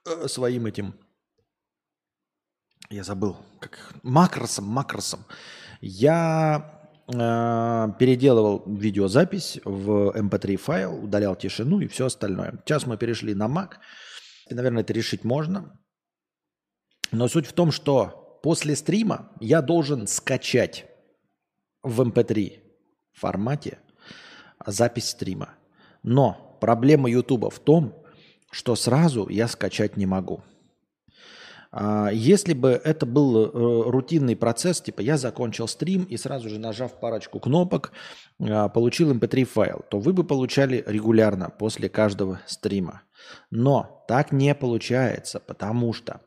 [0.06, 0.94] э, своим этим,
[2.88, 5.26] я забыл, как макросом, макросом,
[5.82, 12.62] я э, переделывал видеозапись в MP3 эм файл, удалял тишину и все остальное.
[12.64, 13.72] Сейчас мы перешли на Mac.
[14.48, 15.78] И, наверное, это решить можно.
[17.12, 20.86] Но суть в том, что после стрима я должен скачать
[21.82, 22.62] в MP3 эм
[23.12, 23.78] формате
[24.66, 25.50] запись стрима.
[26.02, 27.94] Но проблема YouTube в том,
[28.50, 30.42] что сразу я скачать не могу.
[31.70, 36.58] А, если бы это был э, рутинный процесс, типа я закончил стрим и сразу же
[36.58, 37.92] нажав парочку кнопок,
[38.40, 43.02] а, получил mp3 эм файл, то вы бы получали регулярно после каждого стрима.
[43.50, 46.20] Но так не получается, потому что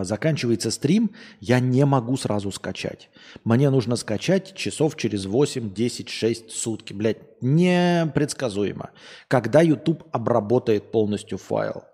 [0.00, 3.10] заканчивается стрим, я не могу сразу скачать.
[3.44, 6.92] Мне нужно скачать часов через 8, 10, 6 сутки.
[6.92, 8.90] Блядь, непредсказуемо.
[9.28, 11.84] Когда YouTube обработает полностью файл.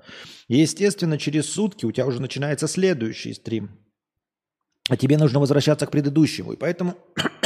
[0.48, 3.70] естественно, через сутки у тебя уже начинается следующий стрим.
[4.88, 6.52] А тебе нужно возвращаться к предыдущему.
[6.52, 6.96] И поэтому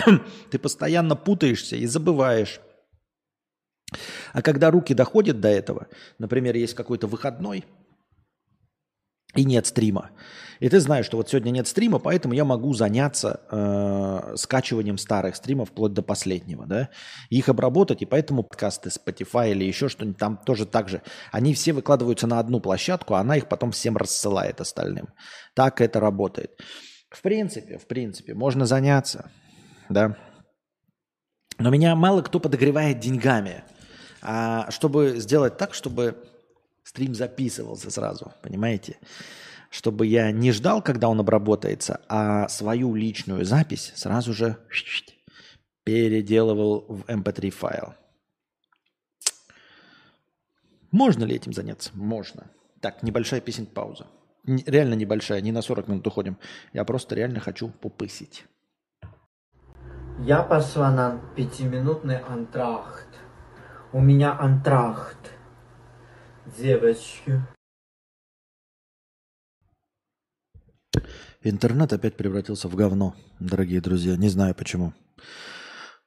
[0.50, 2.60] ты постоянно путаешься и забываешь.
[4.32, 5.88] А когда руки доходят до этого,
[6.18, 7.64] например, есть какой-то выходной–
[9.35, 10.11] и нет стрима.
[10.61, 15.35] И ты знаешь, что вот сегодня нет стрима, поэтому я могу заняться э, скачиванием старых
[15.35, 16.88] стримов вплоть до последнего, да,
[17.31, 21.73] их обработать, и поэтому подкасты Spotify или еще что-нибудь там тоже так же, они все
[21.73, 25.09] выкладываются на одну площадку, а она их потом всем рассылает остальным.
[25.55, 26.53] Так это работает.
[27.11, 29.33] В принципе, в принципе, можно заняться,
[29.88, 30.16] да.
[31.59, 33.64] Но меня мало кто подогревает деньгами.
[34.23, 36.16] А чтобы сделать так, чтобы
[36.83, 38.99] Стрим записывался сразу, понимаете?
[39.71, 44.57] Чтобы я не ждал, когда он обработается, а свою личную запись сразу же
[45.85, 47.95] переделывал в MP3 эм файл.
[50.90, 51.90] Можно ли этим заняться?
[51.95, 52.51] Можно.
[52.81, 54.07] Так, небольшая песен пауза.
[54.45, 56.37] Реально небольшая, не на 40 минут уходим.
[56.73, 58.45] Я просто реально хочу попысить.
[60.18, 63.09] Я пошла на пятиминутный антрахт.
[63.92, 65.32] У меня антрахт
[66.57, 67.40] девочки.
[71.42, 74.16] Интернет опять превратился в говно, дорогие друзья.
[74.16, 74.92] Не знаю почему.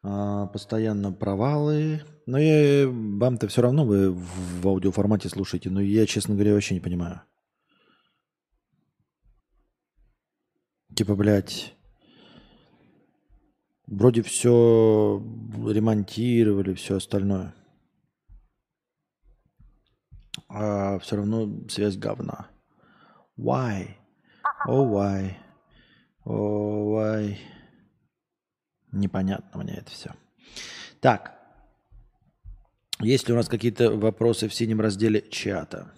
[0.02, 2.04] А, постоянно провалы.
[2.26, 6.80] Но я, вам-то все равно вы в аудиоформате слушаете, но я, честно говоря, вообще не
[6.80, 7.22] понимаю.
[10.96, 11.76] Типа, блядь,
[13.86, 15.22] вроде все
[15.68, 17.54] ремонтировали, все остальное.
[20.48, 22.50] А все равно связь говна.
[23.38, 23.96] Why?
[24.68, 25.36] Oh, why?
[26.26, 27.38] Oh, why?
[28.92, 30.14] Непонятно мне это все.
[31.02, 31.38] Так.
[33.00, 35.92] Есть ли у нас какие-то вопросы в синем разделе чата?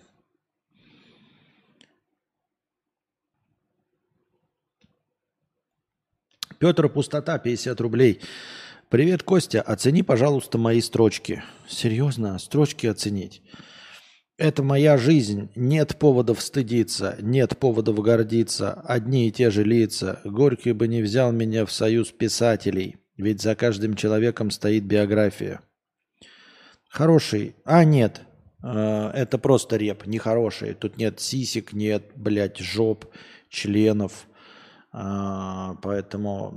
[6.60, 8.22] Петр Пустота, 50 рублей.
[8.90, 9.62] Привет, Костя.
[9.62, 11.44] Оцени, пожалуйста, мои строчки.
[11.68, 13.44] Серьезно, строчки оценить.
[14.38, 15.50] Это моя жизнь.
[15.56, 18.74] Нет поводов стыдиться, нет поводов гордиться.
[18.86, 20.22] Одни и те же лица.
[20.24, 22.98] Горький бы не взял меня в союз писателей.
[23.18, 25.62] Ведь за каждым человеком стоит биография.
[26.88, 27.56] Хороший.
[27.66, 28.22] А, нет.
[28.62, 30.76] Э, это просто реп, нехороший.
[30.76, 33.06] Тут нет сисек, нет, блядь, жоп,
[33.50, 34.28] членов.
[34.94, 36.54] Э, поэтому,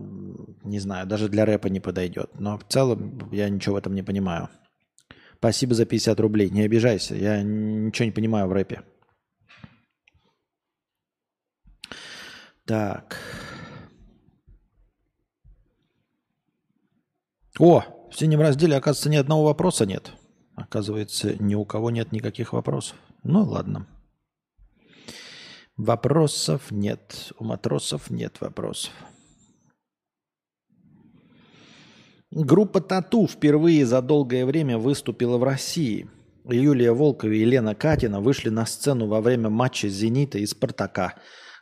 [0.65, 2.31] не знаю, даже для рэпа не подойдет.
[2.39, 4.51] Но в целом я ничего в этом не понимаю.
[5.41, 6.51] Спасибо за 50 рублей.
[6.51, 8.83] Не обижайся, я ничего не понимаю в рэпе.
[12.67, 13.17] Так.
[17.59, 20.13] О, в синем разделе, оказывается, ни одного вопроса нет.
[20.57, 22.99] Оказывается, ни у кого нет никаких вопросов.
[23.23, 23.87] Ну, ладно.
[25.79, 27.33] Вопросов нет.
[27.39, 28.93] У матросов нет вопросов.
[32.33, 36.09] Группа «Тату» впервые за долгое время выступила в России.
[36.49, 41.15] Юлия Волкова и Елена Катина вышли на сцену во время матча «Зенита» и «Спартака»,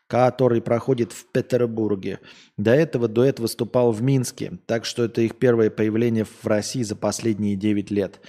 [0.09, 2.21] который проходит в Петербурге.
[2.59, 6.97] До этого дуэт выступал в Минске, так что это их первое появление в России за
[6.97, 8.21] последние 9 лет.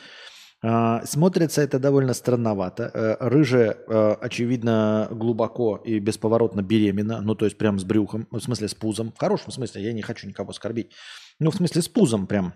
[0.61, 2.91] А, смотрится это довольно странновато.
[2.93, 8.39] Э, рыжая, э, очевидно, глубоко и бесповоротно беременна, ну то есть прям с брюхом, в
[8.39, 9.13] смысле с пузом.
[9.13, 10.91] В хорошем смысле, я не хочу никого оскорбить.
[11.39, 12.53] Ну, в смысле, с пузом прям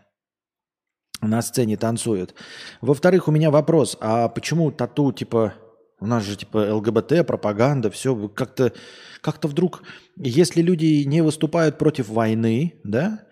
[1.22, 2.36] на сцене танцует.
[2.82, 5.54] Во-вторых, у меня вопрос, а почему тату, типа,
[6.00, 8.74] у нас же, типа, ЛГБТ, пропаганда, все, как-то
[9.22, 9.84] как вдруг,
[10.17, 13.26] если люди не выступают против войны, да,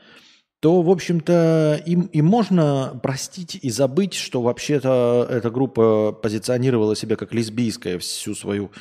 [0.62, 7.18] то, в общем-то, им, им можно простить и забыть, что вообще-то эта группа позиционировала себя
[7.18, 8.72] как лесбийская всю свою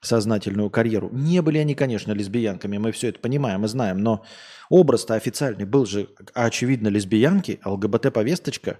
[0.00, 1.10] сознательную карьеру.
[1.12, 4.24] Не были они, конечно, лесбиянками, мы все это понимаем и знаем, но
[4.70, 8.78] Образ-то официальный был же, очевидно, лесбиянки, ЛГБТ-повесточка.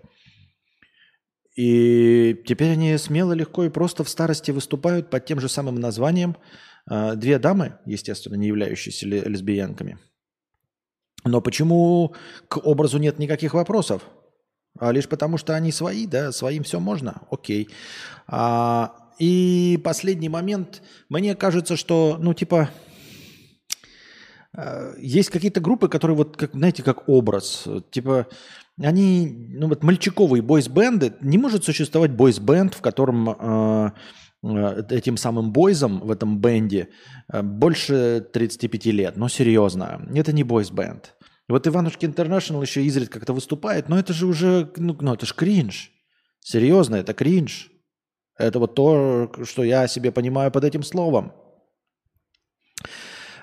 [1.56, 6.36] И теперь они смело, легко и просто в старости выступают под тем же самым названием.
[6.86, 9.98] А, две дамы, естественно, не являющиеся лесбиянками.
[11.24, 12.14] Но почему
[12.48, 14.02] к образу нет никаких вопросов?
[14.78, 17.68] А лишь потому, что они свои, да, своим все можно, окей.
[18.28, 22.70] А, и последний момент, мне кажется, что, ну, типа,
[24.58, 27.66] Э, есть какие-то группы, которые вот, как, знаете, как образ.
[27.90, 28.26] Типа,
[28.80, 33.90] они, ну вот мальчиковые бойс-бенды, не может существовать бойс-бенд, в котором э,
[34.42, 36.88] э, этим самым бойзом в этом бенде
[37.32, 39.16] э, больше 35 лет.
[39.16, 41.14] Но серьезно, это не бойс-бенд.
[41.48, 45.34] Вот Иванушки Интернешнл еще изредка как-то выступает, но это же уже, ну, ну это же
[45.34, 45.92] кринж.
[46.40, 47.70] Серьезно, это кринж.
[48.38, 51.32] Это вот то, что я себе понимаю под этим словом.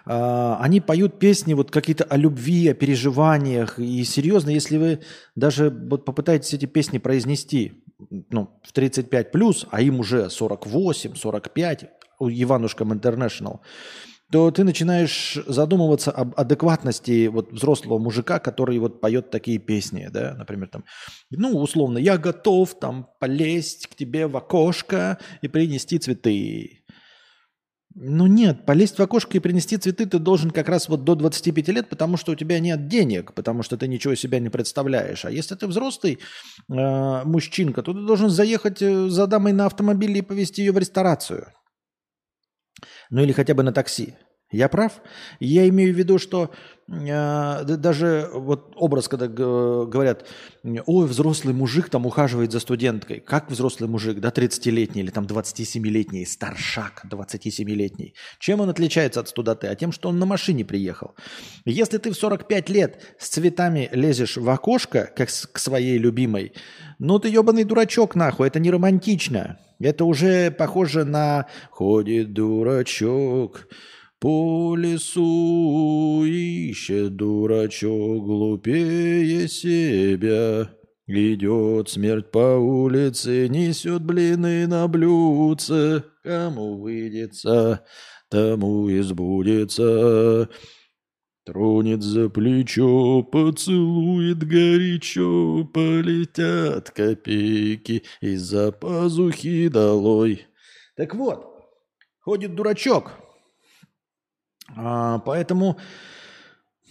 [0.05, 3.79] А, они поют песни вот какие-то о любви, о переживаниях.
[3.79, 4.99] И серьезно, если вы
[5.35, 7.83] даже вот попытаетесь эти песни произнести
[8.29, 13.59] ну, в 35 плюс, а им уже 48, 45, у Иванушкам International,
[14.31, 20.33] то ты начинаешь задумываться об адекватности вот взрослого мужика, который вот поет такие песни, да,
[20.35, 20.83] например, там,
[21.29, 26.85] ну, условно, я готов там полезть к тебе в окошко и принести цветы.
[27.97, 31.67] Ну нет, полезть в окошко и принести цветы ты должен как раз вот до 25
[31.69, 35.23] лет, потому что у тебя нет денег, потому что ты ничего себя не представляешь.
[35.23, 36.19] А если ты взрослый
[36.69, 40.77] э, мужчинка, то ты должен заехать э, за дамой на автомобиле и повезти ее в
[40.77, 41.53] ресторацию.
[43.09, 44.15] Ну или хотя бы на такси.
[44.51, 45.01] Я прав?
[45.39, 46.51] Я имею в виду, что
[46.87, 50.27] э, даже вот образ, когда говорят,
[50.85, 53.21] ой, взрослый мужик там ухаживает за студенткой.
[53.21, 58.13] Как взрослый мужик, да, 30-летний или там 27-летний, старшак 27-летний.
[58.37, 59.65] Чем он отличается от студаты?
[59.65, 61.15] А тем, что он на машине приехал.
[61.65, 66.53] Если ты в 45 лет с цветами лезешь в окошко, как к своей любимой,
[66.99, 69.57] ну ты ебаный дурачок нахуй, это не романтично.
[69.79, 73.67] Это уже похоже на «ходит дурачок»,
[74.19, 80.69] По лесу ищет дурачок глупее себя.
[81.07, 86.03] Идет смерть по улице, несет блины на блюдце.
[86.23, 87.85] Кому выйдется,
[88.29, 90.49] тому и сбудется.
[91.45, 100.47] Тронет за плечо, поцелует горячо, полетят копейки из-за пазухи долой.
[100.95, 101.45] Так вот,
[102.21, 103.24] ходит дурачок.
[104.75, 105.77] А, поэтому,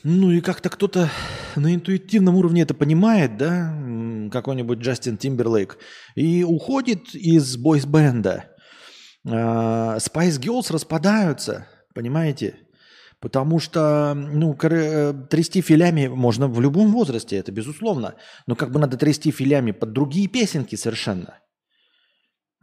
[0.03, 1.11] ну и как-то кто-то
[1.57, 3.75] на интуитивном уровне это понимает, да,
[4.31, 5.79] какой-нибудь Джастин Тимберлейк,
[6.14, 8.45] и уходит из бойсбенда.
[9.27, 12.57] А, Spice Girls распадаются, понимаете?
[13.20, 18.16] Потому что, ну, э, трясти филями можно в любом возрасте, это безусловно.
[18.47, 21.39] Но как бы надо трясти филями под другие песенки совершенно.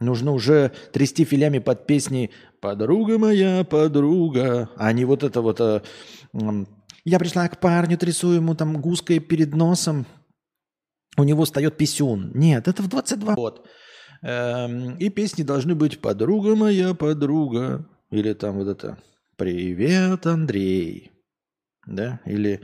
[0.02, 2.30] Нужно уже трясти филями под песни
[2.60, 5.82] «Подруга моя, подруга», а не вот это вот э,
[7.04, 10.06] «Я пришла к парню, трясу ему там гуской перед носом,
[11.16, 12.30] у него встает писюн».
[12.34, 13.66] Нет, это в 22 год.
[14.22, 18.98] Эм, и песни должны быть «Подруга моя, подруга» или там вот это
[19.36, 21.10] Привет, Андрей.
[21.86, 22.20] Да?
[22.26, 22.60] Или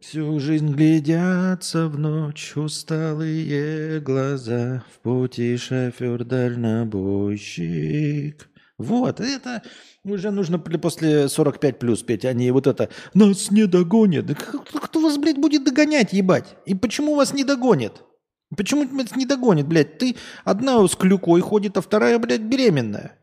[0.00, 8.48] Всю жизнь глядятся в ночь усталые глаза, в пути шофер дальнобойщик.
[8.78, 9.64] Вот, это
[10.04, 14.26] уже нужно после 45 плюс петь, а не вот это «Нас не догонят».
[14.36, 16.54] Кто вас, блядь, будет догонять, ебать?
[16.64, 18.04] И почему вас не догонят?
[18.56, 19.98] Почему вас не догонит, блядь?
[19.98, 23.18] Ты одна с клюкой ходит, а вторая, блядь, беременная.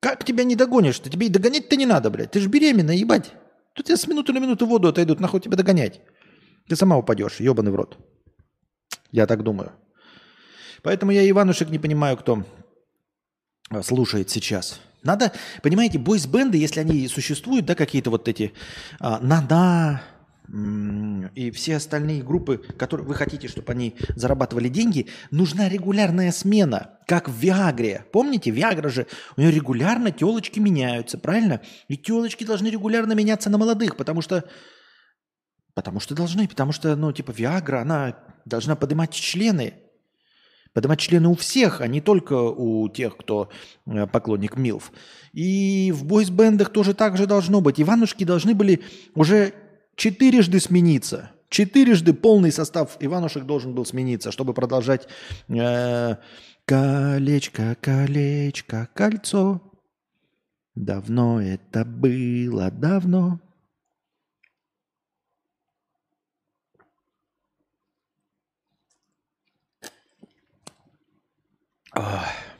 [0.00, 1.10] Как тебя не догонишь-то?
[1.10, 2.32] Тебе и догонять-то не надо, блядь.
[2.32, 3.34] Ты же беременна, ебать.
[3.74, 6.00] Тут тебя с минуты на минуту воду отойдут, нахуй тебя догонять.
[6.68, 7.96] Ты сама упадешь, ебаный в рот.
[9.10, 9.72] Я так думаю.
[10.82, 12.44] Поэтому я Иванушек не понимаю, кто
[13.70, 14.80] а, слушает сейчас.
[15.02, 18.52] Надо, понимаете, бойс-бенды, если они существуют, да, какие-то вот эти,
[19.00, 20.02] а, надо,
[20.48, 27.28] и все остальные группы, которые вы хотите, чтобы они зарабатывали деньги, нужна регулярная смена, как
[27.28, 28.04] в Виагре.
[28.12, 31.60] Помните, Виагра же, у нее регулярно телочки меняются, правильно?
[31.88, 34.44] И телочки должны регулярно меняться на молодых, потому что
[35.74, 39.74] Потому что должны, потому что, ну, типа, Виагра, она должна поднимать члены.
[40.74, 43.50] Поднимать члены у всех, а не только у тех, кто
[43.86, 44.90] э, поклонник МИЛФ.
[45.32, 47.80] И в бойсбендах тоже так же должно быть.
[47.80, 48.82] Иванушки должны были
[49.14, 49.54] уже
[49.96, 51.32] четырежды смениться.
[51.48, 55.06] Четырежды полный состав Иванушек должен был смениться, чтобы продолжать
[55.48, 56.16] э,
[56.64, 59.60] колечко, колечко, кольцо.
[60.74, 63.40] Давно это было, давно.
[71.94, 72.51] Ах.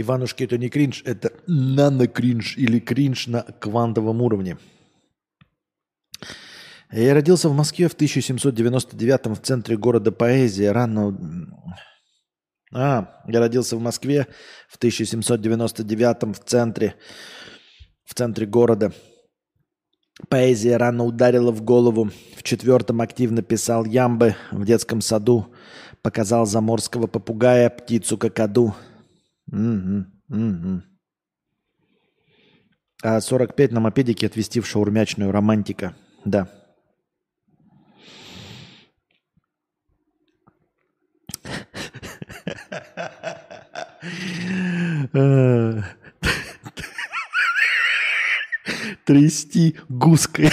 [0.00, 4.56] Иванушки это не кринж, это нано-кринж или кринж на квантовом уровне.
[6.92, 10.64] Я родился в Москве в 1799 в центре города поэзии.
[10.64, 11.16] Рано...
[12.72, 14.26] А, я родился в Москве
[14.68, 16.94] в 1799 в центре,
[18.04, 18.92] в центре города.
[20.28, 22.10] Поэзия рано ударила в голову.
[22.36, 25.46] В четвертом активно писал ямбы в детском саду.
[26.02, 28.74] Показал заморского попугая, птицу какаду.
[29.52, 30.82] Угу, угу.
[33.02, 35.96] А 45 на мопедике отвезти в шаурмячную романтика.
[36.24, 36.48] Да.
[49.04, 50.50] Трясти гуской.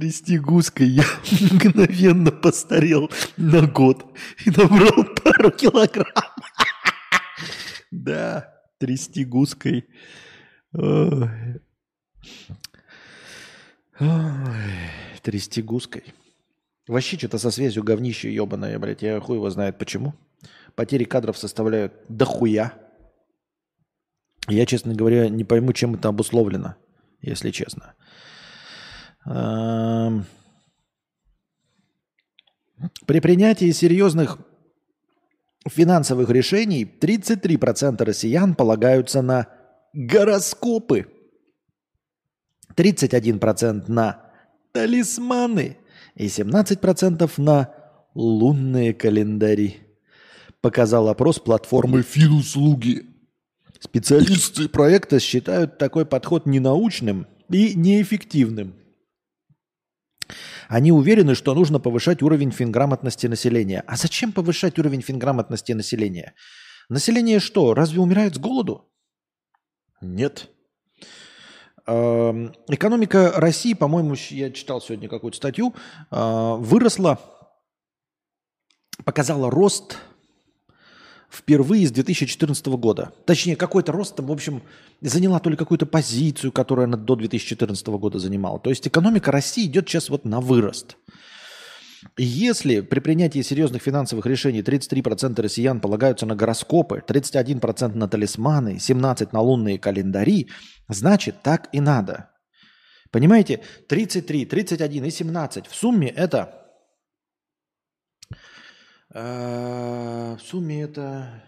[0.00, 1.04] Трясти гуской, я
[1.52, 4.06] мгновенно постарел на год
[4.46, 6.06] и набрал пару килограмм.
[7.92, 9.88] Да, трясти гуской.
[10.72, 11.60] Ой.
[13.98, 14.80] Ой,
[15.22, 16.04] трясти гуской.
[16.86, 19.02] Вообще что-то со связью говнище ебаное, блядь.
[19.02, 20.14] Я хуй его знает почему.
[20.76, 22.74] Потери кадров составляют дохуя.
[24.46, 26.76] Я, честно говоря, не пойму, чем это обусловлено,
[27.20, 27.96] если честно.
[29.24, 30.24] При
[33.20, 34.38] принятии серьезных
[35.68, 39.48] финансовых решений 33% россиян полагаются на
[39.92, 41.06] гороскопы,
[42.74, 44.30] 31% на
[44.72, 45.76] талисманы
[46.14, 47.74] и 17% на
[48.14, 49.80] лунные календари.
[50.60, 53.06] Показал опрос платформы Финуслуги.
[53.78, 58.74] Специалисты проекта считают такой подход ненаучным и неэффективным.
[60.70, 63.82] Они уверены, что нужно повышать уровень финграмотности населения.
[63.88, 66.34] А зачем повышать уровень финграмотности населения?
[66.88, 68.88] Население что, разве умирает с голоду?
[70.00, 70.48] Нет.
[71.86, 75.74] Эм, экономика России, по-моему, я читал сегодня какую-то статью,
[76.12, 77.18] э, выросла,
[79.04, 79.98] показала рост
[81.30, 83.12] впервые с 2014 года.
[83.24, 84.62] Точнее, какой-то рост там, в общем,
[85.00, 88.58] заняла то ли какую-то позицию, которую она до 2014 года занимала.
[88.58, 90.96] То есть экономика России идет сейчас вот на вырост.
[92.16, 99.28] Если при принятии серьезных финансовых решений 33% россиян полагаются на гороскопы, 31% на талисманы, 17%
[99.32, 100.48] на лунные календари,
[100.88, 102.30] значит так и надо.
[103.10, 106.59] Понимаете, 33, 31 и 17 в сумме это
[109.12, 111.42] а, в сумме это...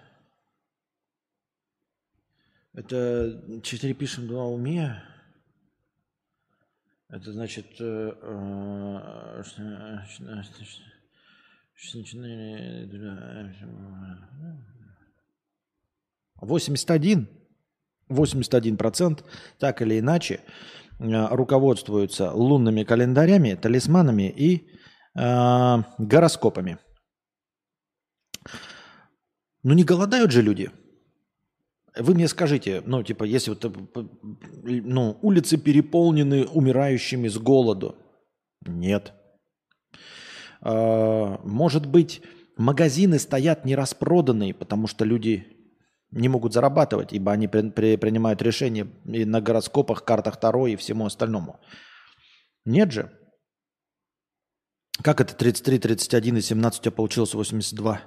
[2.74, 5.02] Это 4 пишем, 2 уме.
[7.08, 7.66] Это значит...
[16.40, 17.28] 81,
[18.08, 19.24] 81 процент,
[19.58, 20.40] так или иначе,
[20.98, 24.68] э, руководствуются лунными календарями, талисманами и
[25.14, 26.78] э, гороскопами.
[29.62, 30.70] Ну не голодают же люди.
[31.96, 33.70] Вы мне скажите, ну типа, если вот, э,
[34.64, 37.96] ну, улицы переполнены умирающими с голоду.
[38.66, 39.12] Нет.
[40.62, 42.22] А, может быть,
[42.56, 45.46] магазины стоят нераспроданные, потому что люди
[46.10, 50.76] не могут зарабатывать, ибо они при, при, принимают решения и на гороскопах, картах Таро и
[50.76, 51.60] всему остальному.
[52.64, 53.10] Нет же.
[55.02, 58.02] Как это 33, 31 и 17 у тебя получилось 82?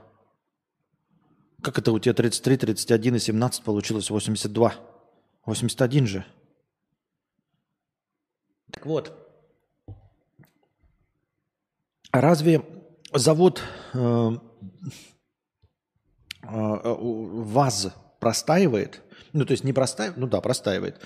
[1.66, 4.76] Как это у тебя 33, 31 и 17 получилось 82?
[5.48, 6.24] 81 же.
[8.70, 9.12] Так вот.
[12.12, 12.62] Разве
[13.12, 13.64] завод
[13.94, 14.32] э,
[16.44, 19.02] э, ВАЗ простаивает?
[19.34, 21.02] Ну, то есть не простаивает, ну да, простаивает.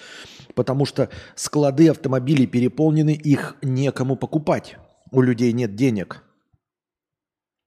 [0.55, 4.75] Потому что склады автомобилей переполнены, их некому покупать.
[5.09, 6.21] У людей нет денег.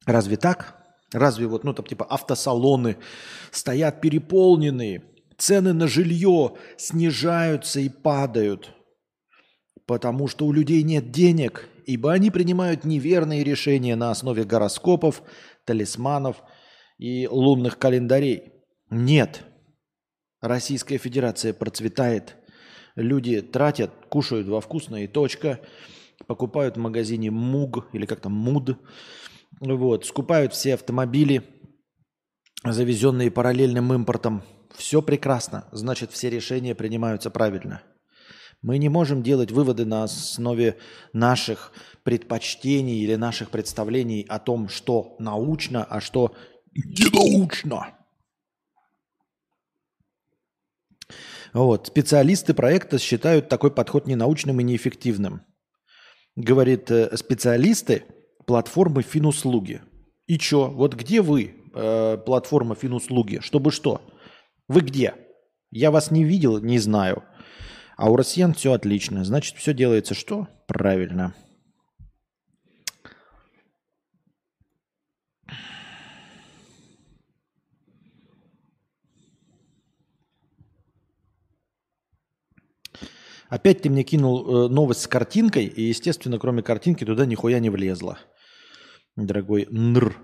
[0.04, 0.81] Разве так?
[1.12, 2.96] Разве вот, ну там типа автосалоны
[3.50, 5.02] стоят переполненные,
[5.36, 8.70] цены на жилье снижаются и падают,
[9.86, 15.22] потому что у людей нет денег, ибо они принимают неверные решения на основе гороскопов,
[15.66, 16.42] талисманов
[16.98, 18.52] и лунных календарей.
[18.88, 19.42] Нет.
[20.40, 22.36] Российская Федерация процветает.
[22.94, 25.60] Люди тратят, кушают во вкусное и точка,
[26.26, 28.78] покупают в магазине МУГ или как там МУД,
[29.62, 31.44] вот, скупают все автомобили,
[32.64, 34.42] завезенные параллельным импортом.
[34.74, 37.82] Все прекрасно, значит, все решения принимаются правильно.
[38.60, 40.78] Мы не можем делать выводы на основе
[41.12, 41.72] наших
[42.04, 46.34] предпочтений или наших представлений о том, что научно, а что
[46.74, 47.98] ненаучно.
[51.52, 51.88] Вот.
[51.88, 55.42] Специалисты проекта считают такой подход ненаучным и неэффективным.
[56.34, 58.04] Говорит, э, специалисты
[58.46, 59.82] платформы финуслуги.
[60.26, 60.68] И чё?
[60.68, 63.40] Вот где вы, э, платформа финуслуги?
[63.40, 64.00] Чтобы что?
[64.68, 65.14] Вы где?
[65.70, 67.24] Я вас не видел, не знаю.
[67.96, 69.24] А у россиян все отлично.
[69.24, 70.48] Значит, все делается что?
[70.66, 71.34] Правильно.
[83.52, 87.68] Опять ты мне кинул э, новость с картинкой, и, естественно, кроме картинки туда нихуя не
[87.68, 88.18] влезло
[89.14, 90.16] дорогой Нр.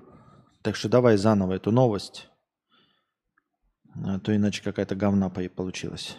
[0.62, 2.30] Так что давай заново эту новость.
[4.02, 6.16] А то иначе какая-то говна получилась.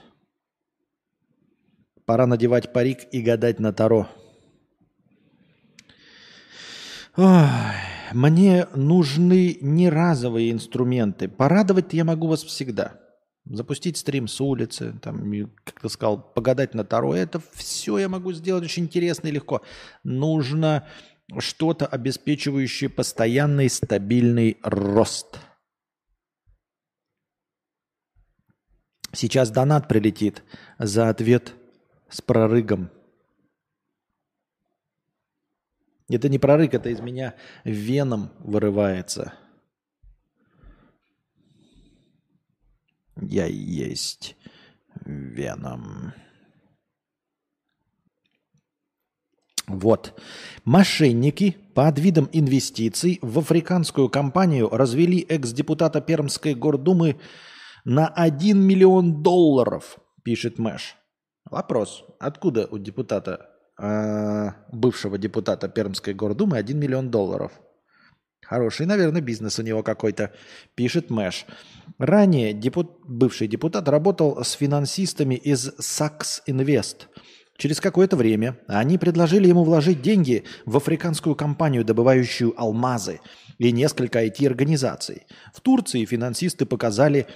[2.05, 4.07] Пора надевать парик и гадать на Таро.
[7.17, 7.47] Ой,
[8.13, 11.27] мне нужны не разовые инструменты.
[11.27, 12.99] Порадовать я могу вас всегда.
[13.49, 17.15] Запустить стрим с улицы, там, как ты сказал, погадать на Таро.
[17.15, 19.63] Это все я могу сделать очень интересно и легко.
[20.03, 20.87] Нужно
[21.39, 25.39] что-то, обеспечивающее постоянный стабильный рост.
[29.11, 30.43] Сейчас донат прилетит
[30.77, 31.55] за ответ
[32.07, 32.91] с прорыгом.
[36.07, 39.33] Это не прорык, это из меня веном вырывается.
[43.29, 44.35] Я есть
[45.05, 46.13] веном.
[49.67, 50.19] Вот.
[50.65, 57.19] Мошенники под видом инвестиций в африканскую компанию развели экс-депутата Пермской гордумы
[57.85, 60.95] на 1 миллион долларов, пишет Мэш.
[61.45, 62.05] Вопрос.
[62.19, 63.47] Откуда у депутата
[63.79, 67.51] э, бывшего депутата Пермской гордумы 1 миллион долларов.
[68.49, 70.31] Хороший, наверное, бизнес у него какой-то,
[70.73, 71.45] пишет Мэш.
[71.99, 72.97] Ранее депут...
[73.05, 77.05] бывший депутат работал с финансистами из Saks Invest.
[77.57, 83.19] Через какое-то время они предложили ему вложить деньги в африканскую компанию, добывающую алмазы,
[83.59, 85.27] и несколько IT-организаций.
[85.53, 87.27] В Турции финансисты показали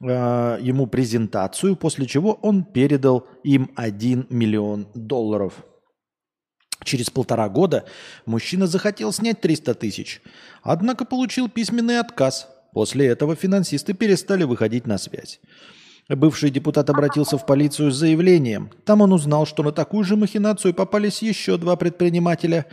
[0.00, 5.66] э, ему презентацию, после чего он передал им 1 миллион долларов.
[6.84, 7.84] Через полтора года
[8.26, 10.20] мужчина захотел снять 300 тысяч,
[10.62, 12.48] однако получил письменный отказ.
[12.72, 15.40] После этого финансисты перестали выходить на связь.
[16.08, 18.70] Бывший депутат обратился в полицию с заявлением.
[18.84, 22.66] Там он узнал, что на такую же махинацию попались еще два предпринимателя.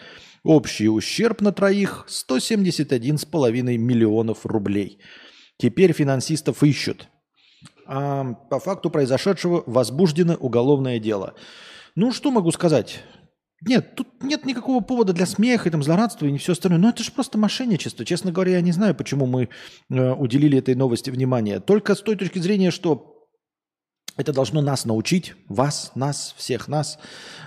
[0.44, 5.00] Общий ущерб на троих– 171,5 миллионов рублей.
[5.58, 7.08] Теперь финансистов ищут.
[7.86, 11.34] А по факту произошедшего возбуждено уголовное дело.
[11.96, 13.04] Ну, что могу сказать?
[13.66, 16.80] Нет, тут нет никакого повода для смеха, и там, злорадства и все остальное.
[16.80, 18.06] Но это же просто мошенничество.
[18.06, 19.50] Честно говоря, я не знаю, почему мы
[19.90, 21.60] э, уделили этой новости внимание.
[21.60, 23.20] Только с той точки зрения, что
[24.20, 27.00] это должно нас научить, вас, нас, всех нас,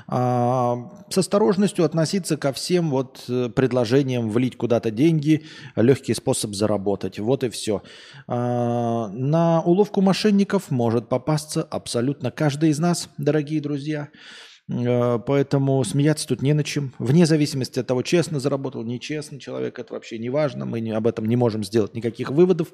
[0.06, 5.44] а, с осторожностью относиться ко всем вот э, предложениям влить куда-то деньги,
[5.76, 7.18] легкий способ заработать.
[7.18, 7.82] Вот и все.
[8.26, 14.08] А, на уловку мошенников может попасться абсолютно каждый из нас, дорогие друзья.
[14.08, 14.51] А,
[15.26, 16.92] поэтому смеяться тут не на чем.
[16.98, 20.66] Вне зависимости от того, честно заработал, нечестно человек, это вообще не важно.
[20.66, 22.72] Мы об этом не можем сделать никаких выводов.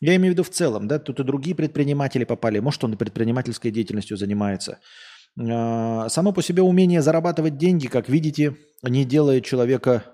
[0.00, 2.96] Я имею в виду в целом, да, тут и другие предприниматели попали, может, он и
[2.96, 4.78] предпринимательской деятельностью занимается.
[5.38, 10.04] А, само по себе умение зарабатывать деньги, как видите, не делает человека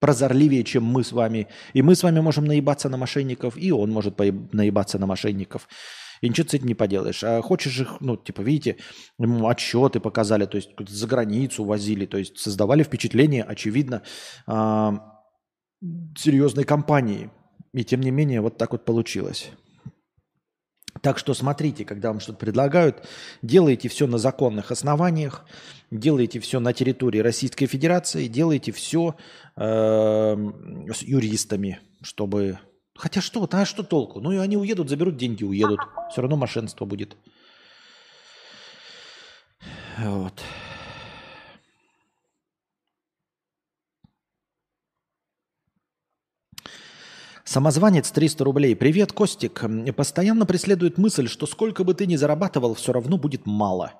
[0.00, 1.46] прозорливее, чем мы с вами.
[1.72, 5.68] И мы с вами можем наебаться на мошенников, и он может наебаться на мошенников.
[6.22, 7.22] И ничего с этим не поделаешь.
[7.24, 8.78] А хочешь их, ну, типа, видите,
[9.18, 14.02] отчеты показали, то есть за границу возили, то есть создавали впечатление, очевидно,
[14.46, 15.20] а,
[16.16, 17.30] серьезной компании.
[17.74, 19.50] И тем не менее, вот так вот получилось.
[21.00, 23.08] Так что смотрите, когда вам что-то предлагают,
[23.42, 25.44] делайте все на законных основаниях,
[25.90, 29.16] делайте все на территории Российской Федерации, делайте все
[29.56, 30.36] э,
[30.94, 32.60] с юристами, чтобы...
[32.94, 34.20] Хотя что, а что толку?
[34.20, 35.80] Ну и они уедут, заберут деньги, уедут.
[36.10, 37.16] Все равно мошенство будет.
[39.98, 40.42] Вот.
[47.44, 48.74] Самозванец 300 рублей.
[48.74, 49.62] Привет, Костик.
[49.94, 53.92] Постоянно преследует мысль, что сколько бы ты ни зарабатывал, все равно будет мало.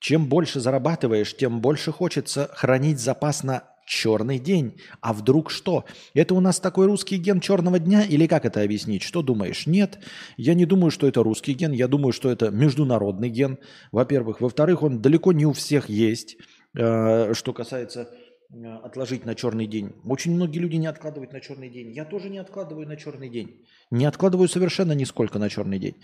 [0.00, 4.80] Чем больше зарабатываешь, тем больше хочется хранить запас на черный день.
[5.00, 5.84] А вдруг что?
[6.14, 9.02] Это у нас такой русский ген черного дня или как это объяснить?
[9.02, 9.66] Что думаешь?
[9.66, 9.98] Нет,
[10.36, 11.72] я не думаю, что это русский ген.
[11.72, 13.58] Я думаю, что это международный ген,
[13.92, 14.40] во-первых.
[14.40, 16.36] Во-вторых, он далеко не у всех есть.
[16.76, 18.08] Э, что касается
[18.50, 19.92] Э, отложить на черный день.
[20.04, 21.92] Очень многие люди не откладывают на черный день.
[21.92, 23.66] Я тоже не откладываю на черный день.
[23.90, 25.96] Не откладываю совершенно нисколько на черный день.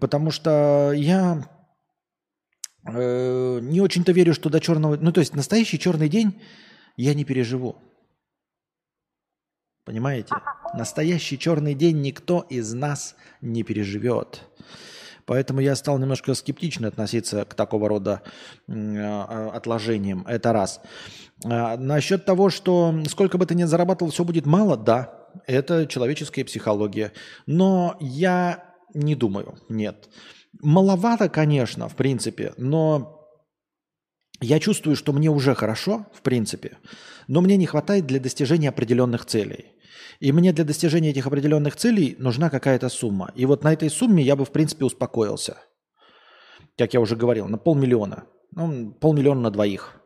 [0.00, 1.48] Потому что я
[2.88, 4.96] э, не очень-то верю, что до черного...
[4.96, 6.40] Ну, то есть настоящий черный день
[7.00, 7.76] я не переживу.
[9.84, 10.34] Понимаете?
[10.74, 14.42] Настоящий черный день никто из нас не переживет.
[15.24, 18.22] Поэтому я стал немножко скептично относиться к такого рода
[18.68, 20.26] э, отложениям.
[20.26, 20.80] Это раз.
[21.44, 26.44] А, насчет того, что сколько бы ты ни зарабатывал, все будет мало, да, это человеческая
[26.44, 27.12] психология.
[27.46, 30.08] Но я не думаю, нет.
[30.60, 33.19] Маловато, конечно, в принципе, но
[34.40, 36.78] я чувствую, что мне уже хорошо, в принципе,
[37.28, 39.66] но мне не хватает для достижения определенных целей.
[40.18, 43.32] И мне для достижения этих определенных целей нужна какая-то сумма.
[43.34, 45.58] И вот на этой сумме я бы, в принципе, успокоился.
[46.76, 48.24] Как я уже говорил, на полмиллиона.
[48.52, 50.00] Ну, полмиллиона на двоих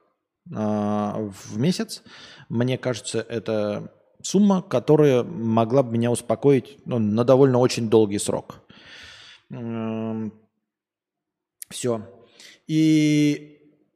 [0.55, 2.03] а, в месяц.
[2.49, 8.63] Мне кажется, это сумма, которая могла бы меня успокоить ну, на довольно очень долгий срок.
[11.71, 12.09] Все.
[12.67, 13.54] И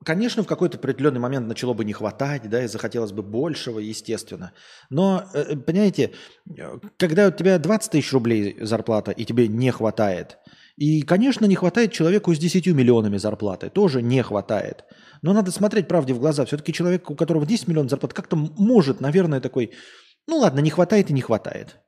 [0.08, 4.52] Конечно, в какой-то определенный момент начало бы не хватать, да, и захотелось бы большего, естественно.
[4.88, 6.12] Но, э, э, понимаете,
[6.96, 10.38] когда у тебя 20 тысяч рублей зарплата, и тебе не хватает,
[10.78, 14.86] и, конечно, не хватает человеку с 10 миллионами зарплаты, тоже не хватает.
[15.20, 16.46] Но надо смотреть правде в глаза.
[16.46, 19.72] Все-таки человек, у которого 10 миллионов зарплат, как-то может, наверное, такой,
[20.26, 21.80] ну ладно, не хватает и не хватает.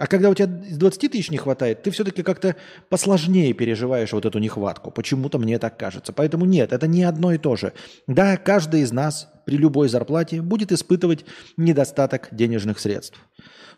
[0.00, 2.56] А когда у тебя 20 тысяч не хватает, ты все-таки как-то
[2.88, 4.90] посложнее переживаешь вот эту нехватку.
[4.90, 6.14] Почему-то мне так кажется.
[6.14, 7.74] Поэтому нет, это не одно и то же.
[8.06, 11.26] Да, каждый из нас при любой зарплате будет испытывать
[11.58, 13.18] недостаток денежных средств.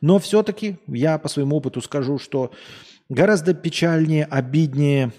[0.01, 2.53] Но все-таки я по своему опыту скажу, что
[3.09, 5.12] гораздо печальнее, обиднее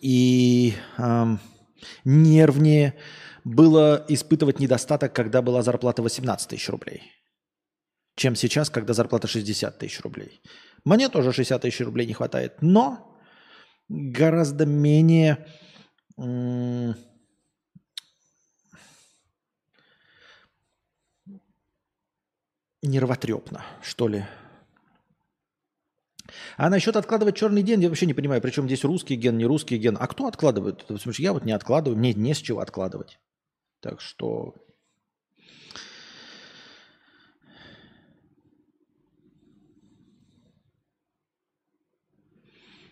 [0.00, 1.40] и эм,
[2.06, 2.94] нервнее
[3.44, 7.02] было испытывать недостаток, когда была зарплата 18 тысяч рублей,
[8.18, 10.42] чем сейчас, когда зарплата 60 тысяч рублей.
[10.84, 13.16] Мне тоже 60 тысяч рублей не хватает, но
[13.88, 15.46] гораздо менее
[22.82, 24.24] нервотрепно, что ли.
[26.56, 29.78] А насчет откладывать черный день, я вообще не понимаю, причем здесь русский ген, не русский
[29.78, 29.96] ген.
[29.98, 30.84] А кто откладывает?
[30.88, 33.20] В я вот не откладываю, мне не с чего откладывать.
[33.80, 34.56] Так что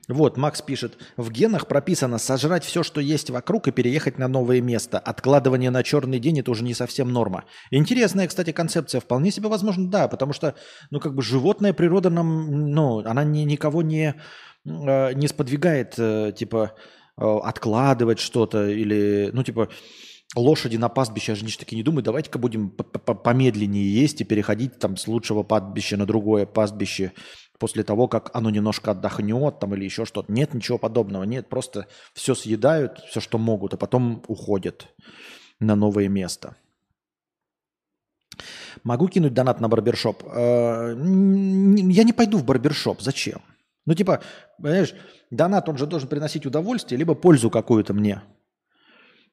[0.08, 4.60] Вот, Макс пишет, в генах прописано сожрать все, что есть вокруг и переехать на новое
[4.60, 4.98] место.
[4.98, 7.44] Откладывание на черный день– это уже не совсем норма.
[7.72, 9.00] Интересная, кстати, концепция.
[9.00, 10.54] Вполне себе возможно, да, потому что,
[10.90, 14.14] ну, как бы животная природа нам, ну, она ни, никого не,
[14.64, 16.74] э, не сподвигает, э, типа,
[17.18, 19.68] э, откладывать что-то или, ну, типа,
[20.36, 24.96] лошади на пастбище, они же таки не думают, давайте-ка будем помедленнее есть и переходить там
[24.96, 27.12] с лучшего пастбища на другое пастбище
[27.58, 30.32] после того, как оно немножко отдохнет там или еще что-то.
[30.32, 31.24] Нет ничего подобного.
[31.24, 34.88] Нет, просто все съедают, все, что могут, а потом уходят
[35.60, 36.56] на новое место.
[38.84, 40.22] Могу кинуть донат на барбершоп?
[40.26, 43.00] Э, я не пойду в барбершоп.
[43.00, 43.40] Зачем?
[43.86, 44.20] Ну, типа,
[44.58, 44.94] понимаешь,
[45.30, 48.22] донат, он же должен приносить удовольствие, либо пользу какую-то мне.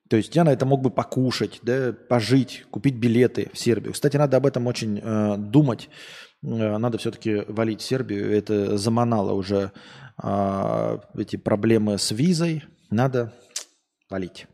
[0.10, 3.94] То есть я на это мог бы покушать, да, пожить, купить билеты в Сербию.
[3.94, 5.90] Кстати, надо об этом очень э, думать.
[6.44, 8.32] Э, надо все-таки валить Сербию.
[8.36, 9.72] Это заманало уже
[10.22, 12.64] э, эти проблемы с визой.
[12.89, 13.34] Надо
[14.10, 14.48] валить.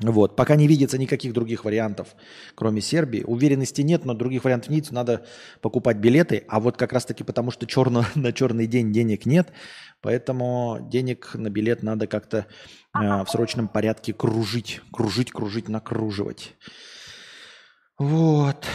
[0.00, 0.34] Вот.
[0.34, 2.16] Пока не видится никаких других вариантов,
[2.56, 3.22] кроме Сербии.
[3.22, 4.90] Уверенности нет, но других вариантов нет.
[4.90, 5.24] Надо
[5.60, 6.44] покупать билеты.
[6.48, 9.52] А вот как раз-таки потому, что черно, на черный день денег нет,
[10.00, 12.46] поэтому денег на билет надо как-то
[12.94, 14.80] э, в срочном порядке кружить.
[14.92, 16.54] Кружить, кружить, накруживать.
[17.96, 18.66] Вот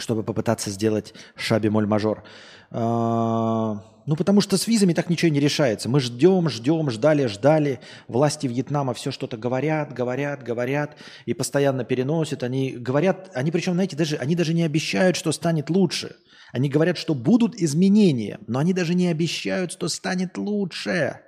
[0.00, 2.24] чтобы попытаться сделать шаби моль мажор.
[2.70, 5.88] А, ну, потому что с визами так ничего не решается.
[5.88, 7.80] Мы ждем, ждем, ждали, ждали.
[8.08, 10.96] Власти Вьетнама все что-то говорят, говорят, говорят
[11.26, 12.42] и постоянно переносят.
[12.42, 16.16] Они говорят, они причем, знаете, даже, они даже не обещают, что станет лучше.
[16.52, 21.20] Они говорят, что будут изменения, но они даже не обещают, что станет лучше.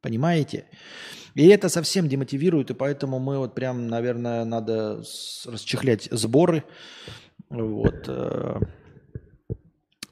[0.00, 0.66] Понимаете?
[1.34, 5.02] И это совсем демотивирует, и поэтому мы вот прям, наверное, надо
[5.46, 6.62] расчехлять сборы,
[7.50, 8.04] вот.
[8.08, 8.60] Э,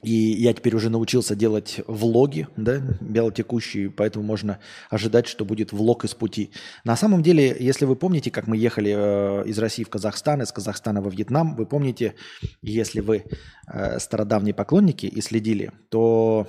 [0.03, 4.59] и я теперь уже научился делать влоги, да, белотекущие, поэтому можно
[4.89, 6.51] ожидать, что будет влог из пути.
[6.83, 10.51] На самом деле, если вы помните, как мы ехали э, из России в Казахстан, из
[10.51, 12.15] Казахстана во Вьетнам, вы помните,
[12.61, 13.23] если вы
[13.67, 16.47] э, стародавние поклонники и следили, то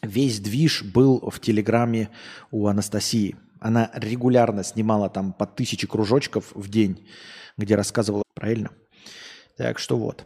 [0.00, 2.10] весь движ был в Телеграме
[2.52, 3.34] у Анастасии.
[3.58, 7.08] Она регулярно снимала там по тысяче кружочков в день,
[7.58, 8.70] где рассказывала правильно–
[9.60, 10.24] так что вот.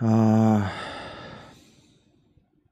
[0.00, 0.68] А,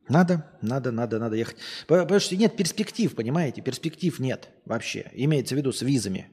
[0.09, 1.59] надо, надо, надо, надо ехать.
[1.87, 3.63] Потому что нет перспектив, понимаете?
[3.63, 5.13] Перспектив нет вообще.
[5.13, 6.29] Имеется в виду с визами.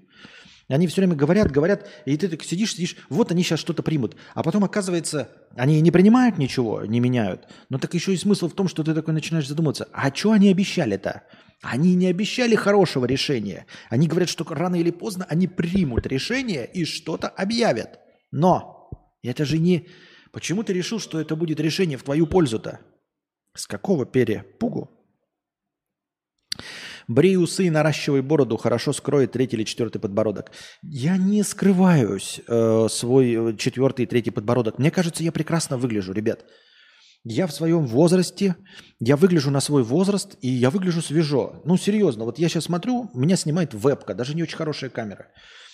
[0.70, 4.16] Они все время говорят, говорят, и ты так сидишь, сидишь, вот они сейчас что-то примут.
[4.34, 7.48] А потом оказывается, они не принимают ничего, не меняют.
[7.70, 10.50] Но так еще и смысл в том, что ты такой начинаешь задуматься, а что они
[10.50, 11.22] обещали-то?
[11.62, 13.66] Они не обещали хорошего решения.
[13.90, 18.00] Они говорят, что рано или поздно они примут решение и что-то объявят.
[18.32, 18.90] Но
[19.24, 19.88] это же не...
[20.32, 22.80] Почему ты решил, что это будет решение в твою пользу-то?
[23.56, 24.90] С какого перепугу?
[27.08, 30.52] Брей усы и наращивай бороду, хорошо скроет третий или четвертый подбородок.
[30.84, 34.78] Я не скрываюсь э, свой четвертый и третий подбородок.
[34.78, 36.46] Мне кажется, я прекрасно выгляжу, ребят.
[37.26, 38.56] Я в своем возрасте,
[39.00, 41.62] я выгляжу на свой возраст, и я выгляжу свежо.
[41.66, 45.28] Ну, серьезно, вот я сейчас смотрю, меня снимает вебка, даже не очень хорошая камера.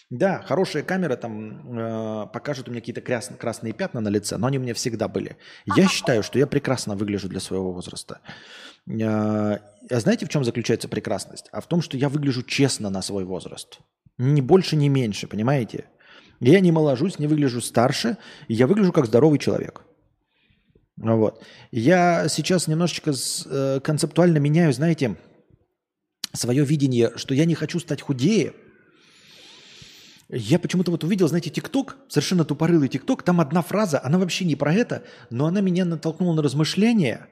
[0.10, 4.48] Да, хорошая камера там э, покажет у меня какие-то крас- красные пятна на лице, но
[4.48, 5.38] они у меня всегда были.
[5.76, 8.20] Я считаю, что я прекрасно выгляжу для своего возраста.
[8.88, 11.50] Э, а знаете, в чем заключается прекрасность?
[11.52, 13.80] А в том, что я выгляжу честно на свой возраст.
[14.20, 15.86] Ни больше, ни меньше, понимаете?
[16.40, 18.18] Я не моложусь, не выгляжу старше,
[18.48, 19.84] я выгляжу как здоровый человек.
[20.98, 21.44] Вот.
[21.72, 23.12] Я сейчас немножечко
[23.46, 25.18] э, концептуально меняю, знаете,
[26.34, 28.54] свое видение, что я не хочу стать худее.
[30.30, 34.56] Я почему-то вот увидел, знаете, ТикТок, совершенно тупорылый ТикТок, там одна фраза, она вообще не
[34.56, 37.28] про это, но она меня натолкнула на размышления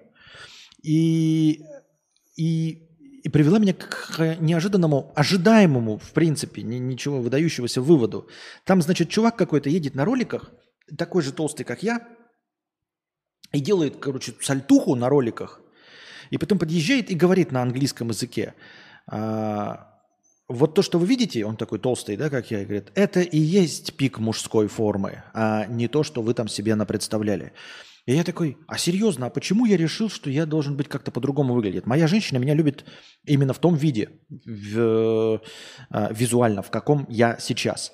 [0.84, 1.64] и,
[2.36, 2.88] и,
[3.24, 8.28] и привела меня к неожиданному, ожидаемому, в принципе, ничего выдающегося выводу.
[8.64, 10.52] Там, значит, чувак какой-то едет на роликах,
[10.96, 12.08] такой же толстый, как я,
[13.54, 15.62] и делает, короче, сальтуху на роликах.
[16.32, 18.56] И потом подъезжает и говорит на английском языке.
[19.08, 19.94] А,
[20.50, 23.38] вот то, что вы видите, он такой толстый, да, как я, и говорит, это и
[23.38, 27.54] есть пик мужской формы, а не то, что вы там себе напредставляли.
[28.06, 31.54] И я такой, а серьезно, а почему я решил, что я должен быть как-то по-другому
[31.54, 31.86] выглядеть?
[31.86, 32.84] Моя женщина меня любит
[33.24, 34.10] именно в том виде,
[34.46, 35.42] в,
[35.90, 37.94] э, визуально, в каком я сейчас.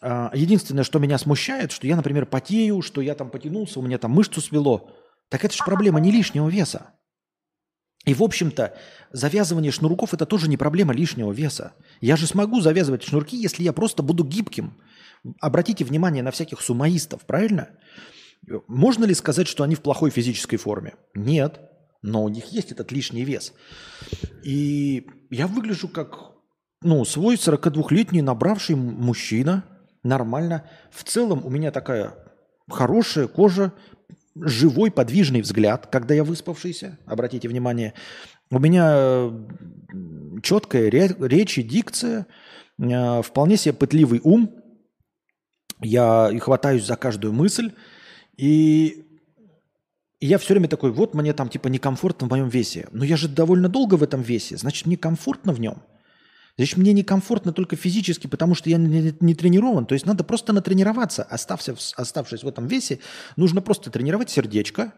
[0.00, 3.98] Э, единственное, что меня смущает, что я, например, потею, что я там потянулся, у меня
[3.98, 4.90] там мышцу свело.
[5.28, 6.94] Так это же проблема не лишнего веса.
[8.04, 8.76] И, в общем-то,
[9.12, 11.72] завязывание шнурков– это тоже не проблема лишнего веса.
[12.00, 14.74] Я же смогу завязывать шнурки, если я просто буду гибким.
[15.40, 17.70] Обратите внимание на всяких сумаистов, правильно?
[18.68, 20.94] Можно ли сказать, что они в плохой физической форме?
[21.14, 21.60] Нет,
[22.02, 23.54] но у них есть этот лишний вес.
[24.42, 26.34] И я выгляжу как
[26.82, 29.64] ну, свой 42-летний набравший мужчина,
[30.04, 30.68] нормально.
[30.90, 32.14] В целом у меня такая
[32.68, 33.72] хорошая кожа,
[34.36, 37.94] живой, подвижный взгляд, когда я выспавшийся, обратите внимание.
[38.50, 39.32] У меня
[40.42, 42.26] четкая речь и дикция,
[42.78, 44.54] э, вполне себе пытливый ум.
[45.80, 47.72] Я и хватаюсь за каждую мысль.
[48.36, 49.04] И
[50.20, 52.88] я все время такой, вот мне там типа некомфортно в моем весе.
[52.92, 55.82] Но я же довольно долго в этом весе, значит мне комфортно в нем.
[56.56, 59.86] Значит, мне некомфортно только физически, потому что я не, не тренирован.
[59.86, 61.24] То есть надо просто натренироваться.
[61.24, 63.00] Оставшись, оставшись в этом весе,
[63.36, 64.94] нужно просто тренировать сердечко,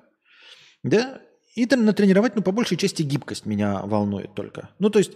[0.82, 1.20] да,
[1.54, 4.68] и натренировать, ну, по большей части гибкость меня волнует только.
[4.78, 5.12] Ну, то есть,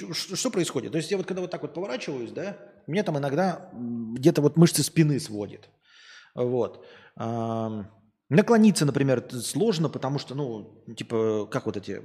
[0.00, 0.92] что происходит?
[0.92, 2.56] То есть я вот когда вот так вот поворачиваюсь, да,
[2.86, 5.68] мне там иногда где-то вот мышцы спины сводит.
[6.34, 6.86] Вот.
[8.28, 12.02] Наклониться, например, сложно, потому что, ну, типа, как вот эти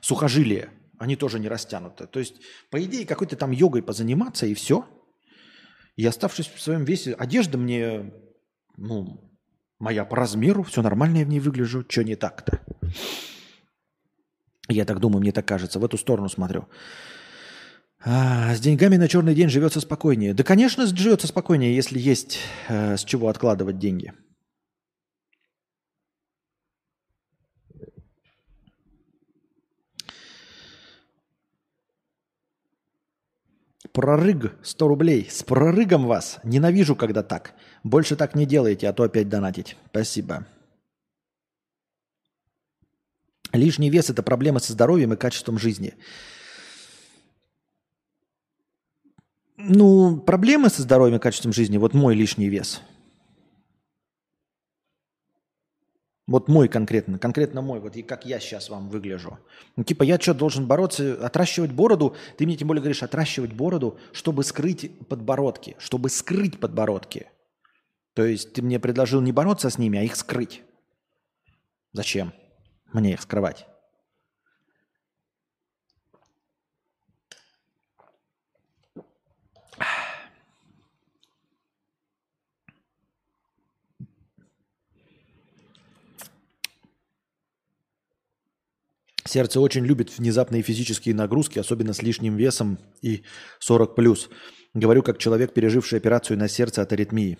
[0.00, 2.06] сухожилия, они тоже не растянуты.
[2.06, 2.36] То есть,
[2.70, 4.86] по идее, какой-то там йогой позаниматься и все.
[5.96, 8.12] И оставшись в своем весе, одежда мне,
[8.76, 9.30] ну,
[9.78, 12.60] моя по размеру, все нормально я в ней выгляжу, что не так-то?
[14.68, 16.68] Я так думаю, мне так кажется, в эту сторону смотрю.
[18.04, 20.34] А, с деньгами на черный день живется спокойнее.
[20.34, 22.38] Да, конечно, живется спокойнее, если есть
[22.68, 24.12] э, с чего откладывать деньги.
[33.96, 35.26] Прорыг 100 рублей.
[35.30, 36.38] С прорыгом вас.
[36.44, 37.54] Ненавижу, когда так.
[37.82, 39.74] Больше так не делайте, а то опять донатить.
[39.88, 40.46] Спасибо.
[43.54, 45.94] Лишний вес– это проблема со здоровьем и качеством жизни.
[49.56, 52.82] Ну, проблемы со здоровьем и качеством жизни– вот мой лишний вес–
[56.26, 59.38] Вот мой конкретно, конкретно мой, вот и как я сейчас вам выгляжу.
[59.76, 62.16] Ну, типа, я что, должен бороться, отращивать бороду?
[62.36, 67.28] Ты мне тем более говоришь, отращивать бороду, чтобы скрыть подбородки, чтобы скрыть подбородки.
[68.14, 70.62] То есть ты мне предложил не бороться с ними, а их скрыть.
[71.92, 72.32] Зачем
[72.92, 73.66] мне их скрывать?
[89.26, 93.22] Сердце очень любит внезапные физические нагрузки, особенно с лишним весом и
[93.60, 94.28] 40+.
[94.74, 97.38] Говорю, как человек, переживший операцию на сердце от аритмии.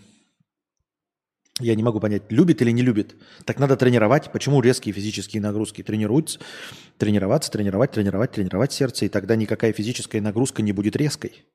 [1.58, 3.16] Я не могу понять, любит или не любит.
[3.46, 4.30] Так надо тренировать.
[4.30, 5.82] Почему резкие физические нагрузки?
[5.82, 6.38] Тренируются,
[6.98, 11.46] тренироваться, тренировать, тренировать, тренировать сердце, и тогда никакая физическая нагрузка не будет резкой.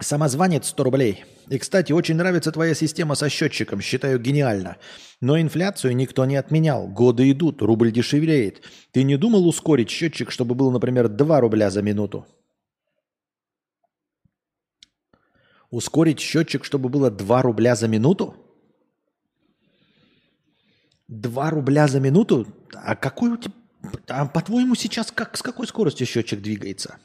[0.00, 1.24] Самозванец 100 рублей.
[1.50, 4.78] И, кстати, очень нравится твоя система со счетчиком, считаю гениально.
[5.20, 6.88] Но инфляцию никто не отменял.
[6.88, 8.62] Годы идут, рубль дешевеет.
[8.92, 12.26] Ты не думал ускорить счетчик, чтобы был, например, 2 рубля за минуту?
[15.70, 18.34] Ускорить счетчик, чтобы было 2 рубля за минуту?
[21.08, 22.46] 2 рубля за минуту?
[22.72, 23.54] А какой у тебя...
[24.08, 26.98] А по-твоему сейчас как, с какой скоростью счетчик двигается?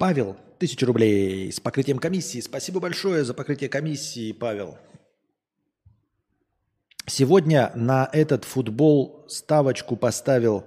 [0.00, 2.40] Павел, тысяча рублей с покрытием комиссии.
[2.40, 4.78] Спасибо большое за покрытие комиссии, Павел.
[7.04, 10.64] Сегодня на этот футбол ставочку поставил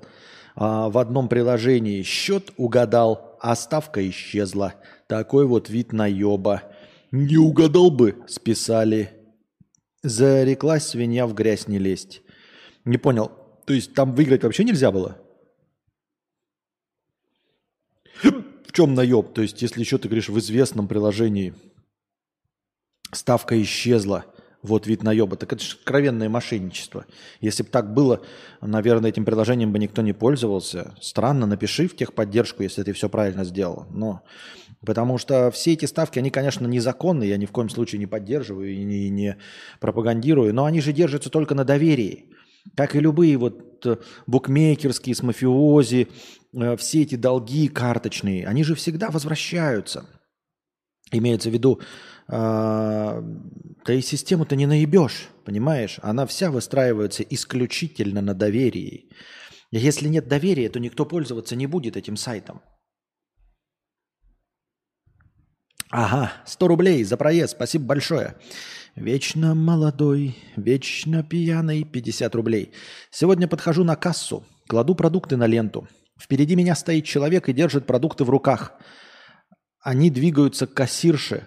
[0.55, 2.03] а, в одном приложении.
[2.03, 4.75] Счет угадал, а ставка исчезла.
[5.07, 6.61] Такой вот вид наеба.
[7.09, 9.13] Не угадал бы, списали.
[10.03, 12.21] Зареклась свинья в грязь не лезть.
[12.85, 13.31] Не понял.
[13.65, 15.17] То есть там выиграть вообще нельзя было?
[18.73, 19.33] Чем наеб?
[19.33, 21.53] То есть, если еще ты говоришь в известном приложении
[23.11, 24.25] ставка исчезла,
[24.61, 27.05] вот вид наеба, так это же откровенное мошенничество.
[27.41, 28.21] Если бы так было,
[28.61, 30.95] наверное, этим приложением бы никто не пользовался.
[31.01, 33.85] Странно, напиши в техподдержку, если ты все правильно сделал.
[33.91, 34.23] Но
[34.85, 38.73] Потому что все эти ставки, они, конечно, незаконные, я ни в коем случае не поддерживаю
[38.73, 39.37] и не, не
[39.79, 42.25] пропагандирую, но они же держатся только на доверии.
[42.75, 43.97] Как и любые вот э,
[44.27, 46.09] букмекерские, с мафиози,
[46.77, 50.05] все эти долги карточные, они же всегда возвращаются.
[51.11, 51.79] Имеется в виду,
[52.27, 53.23] э,
[53.85, 55.99] ты систему-то не наебешь, понимаешь?
[56.01, 59.09] Она вся выстраивается исключительно на доверии.
[59.71, 62.61] Если нет доверия, то никто пользоваться не будет этим сайтом.
[65.89, 68.35] Ага, 100 рублей за проезд, спасибо большое.
[68.95, 72.71] Вечно молодой, вечно пьяный, 50 рублей.
[73.11, 75.87] Сегодня подхожу на кассу, кладу продукты на ленту.
[76.23, 78.71] Впереди меня стоит человек и держит продукты в руках.
[79.81, 81.45] Они двигаются к кассирше.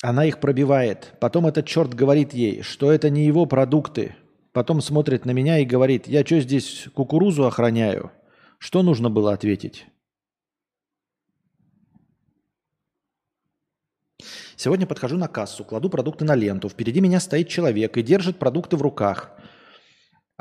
[0.00, 1.12] Она их пробивает.
[1.20, 4.16] Потом этот черт говорит ей, что это не его продукты.
[4.52, 8.10] Потом смотрит на меня и говорит, я что здесь кукурузу охраняю?
[8.56, 9.84] Что нужно было ответить?
[14.56, 16.70] Сегодня подхожу на кассу, кладу продукты на ленту.
[16.70, 19.36] Впереди меня стоит человек и держит продукты в руках.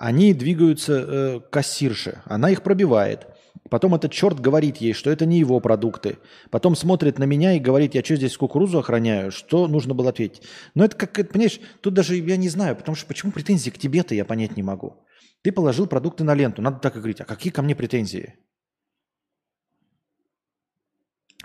[0.03, 2.21] Они двигаются э, к кассирше.
[2.25, 3.25] Она их пробивает.
[3.69, 6.17] Потом этот черт говорит ей, что это не его продукты.
[6.51, 9.31] Потом смотрит на меня и говорит, я что здесь кукурузу охраняю?
[9.31, 10.41] Что нужно было ответить?
[10.75, 14.13] Но это как, понимаешь, тут даже я не знаю, потому что почему претензии к тебе-то
[14.13, 14.97] я понять не могу.
[15.41, 17.21] Ты положил продукты на ленту, надо так и говорить.
[17.21, 18.35] А какие ко мне претензии?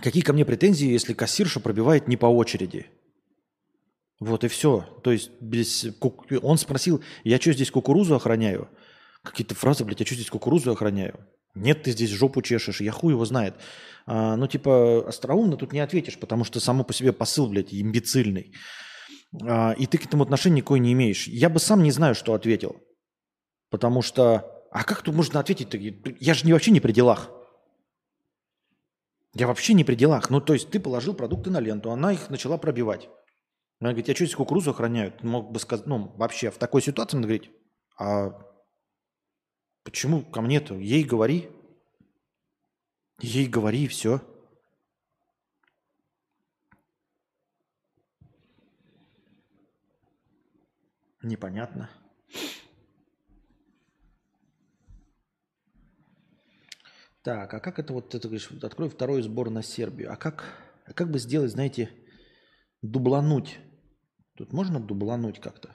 [0.03, 2.87] Какие ко мне претензии, если кассирша пробивает не по очереди?
[4.21, 5.01] Вот и все.
[5.03, 5.87] То есть без...
[6.43, 8.69] он спросил, я что здесь кукурузу охраняю?
[9.23, 11.27] Какие-то фразы, блядь, я что здесь кукурузу охраняю?
[11.55, 13.55] Нет, ты здесь жопу чешешь, я хуй его знает.
[14.07, 18.55] А, ну, типа, остроумно тут не ответишь, потому что само по себе посыл, блядь, имбецильный.
[19.43, 21.27] А, и ты к этому отношения никакой не имеешь.
[21.29, 22.81] Я бы сам не знаю, что ответил.
[23.71, 24.55] Потому что...
[24.71, 25.75] А как тут можно ответить?
[25.75, 26.17] -то?
[26.21, 27.31] Я же не, вообще не при делах.
[29.35, 30.31] Я вообще не при делах.
[30.31, 33.09] Ну, то есть ты положил продукты на ленту, она их начала пробивать.
[33.81, 35.13] Она говорит, я что здесь кукурузу охраняю?
[35.13, 37.51] Ты мог бы сказать, ну, вообще в такой ситуации надо говорить,
[37.97, 38.31] а
[39.85, 40.75] почему ко мне-то?
[40.75, 41.49] Ей говори.
[43.21, 44.21] Ей говори, и все.
[51.23, 51.91] Непонятно.
[57.23, 60.13] Так, а как это вот, ты говоришь, открой второй сбор на Сербию.
[60.13, 60.45] А как,
[60.87, 61.91] а как бы сделать, знаете,
[62.83, 63.59] дублануть?
[64.39, 65.69] Тут можно дублануть как-то?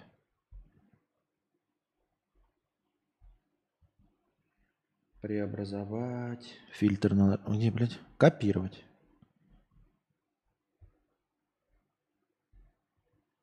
[5.20, 6.56] Преобразовать.
[6.72, 7.44] Фильтр надо...
[7.46, 8.00] Где, блядь?
[8.18, 8.86] Копировать.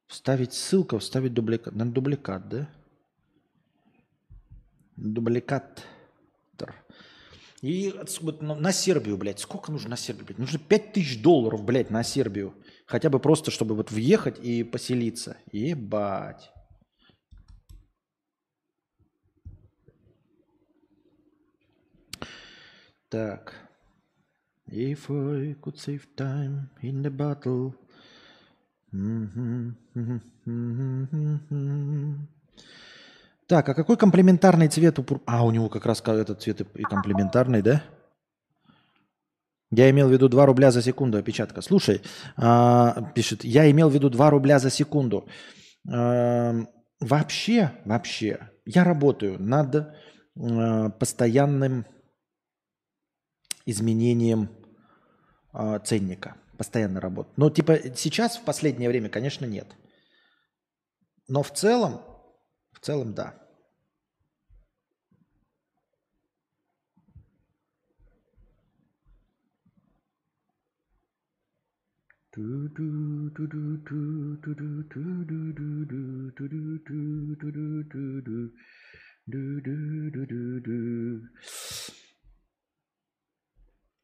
[0.07, 1.75] Вставить ссылку, вставить дубликат.
[1.75, 2.71] На дубликат, да?
[4.97, 5.85] Дубликат.
[7.61, 7.93] И
[8.23, 10.39] вот на Сербию, блядь, сколько нужно на Сербию, блядь?
[10.39, 12.55] Нужно 5000 долларов, блядь, на Сербию.
[12.91, 15.37] Хотя бы просто, чтобы вот въехать и поселиться.
[15.53, 16.51] Ебать.
[23.09, 23.55] Так.
[24.67, 27.75] If I could save time in the battle.
[33.47, 35.05] Так, а какой комплементарный цвет у...
[35.27, 37.85] А, у него как раз этот цвет и комплементарный, да?
[39.73, 41.63] Я имел в виду 2 рубля за секунду, опечатка.
[41.63, 42.03] Слушай,
[42.37, 45.29] а, пишет, я имел в виду 2 рубля за секунду.
[45.89, 46.55] А,
[46.99, 51.87] вообще, вообще, я работаю над а, постоянным
[53.67, 54.49] изменением
[55.85, 56.37] ценника.
[56.57, 57.35] Постоянно работаю.
[57.37, 59.67] Но типа сейчас, в последнее время, конечно, нет.
[61.29, 62.03] Но в целом,
[62.73, 63.40] в целом, да.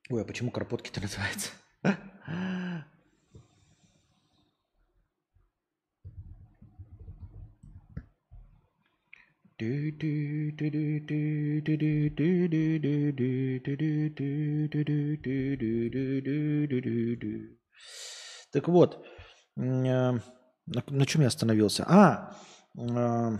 [0.08, 1.50] Ой, а почему карпотки-то называется?
[18.52, 19.04] Так вот,
[19.56, 20.20] э, на,
[20.66, 21.84] на чем я остановился?
[21.88, 22.36] А,
[22.78, 23.38] э,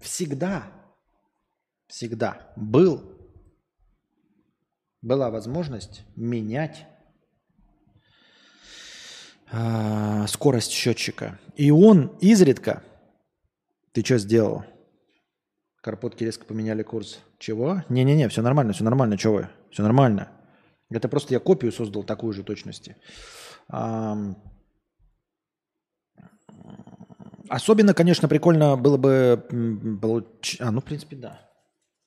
[0.00, 0.64] всегда,
[1.88, 3.02] всегда был,
[5.02, 6.86] была возможность менять
[9.50, 11.38] э, скорость счетчика.
[11.54, 12.82] И он изредка,
[13.92, 14.64] ты что сделал?
[15.80, 17.20] Карпотки резко поменяли курс.
[17.38, 17.84] Чего?
[17.88, 19.16] Не-не-не, все нормально, все нормально.
[19.16, 19.48] Чего вы?
[19.70, 20.32] Все нормально.
[20.90, 22.96] Это просто я копию создал такую же точности.
[27.48, 29.46] Особенно, конечно, прикольно было бы
[30.00, 30.60] получить...
[30.60, 31.46] А, ну, в принципе, да.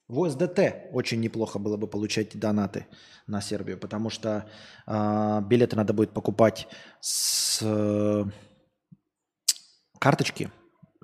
[0.07, 2.88] В ОСДТ очень неплохо было бы получать донаты
[3.28, 4.49] на Сербию, потому что
[4.88, 6.68] э, билеты надо будет покупать
[6.99, 8.26] с э,
[9.99, 10.51] карточки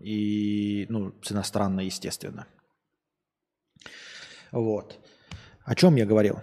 [0.02, 2.48] и, ну, с иностранной, естественно.
[4.52, 5.00] Вот.
[5.64, 6.42] О чем я говорил?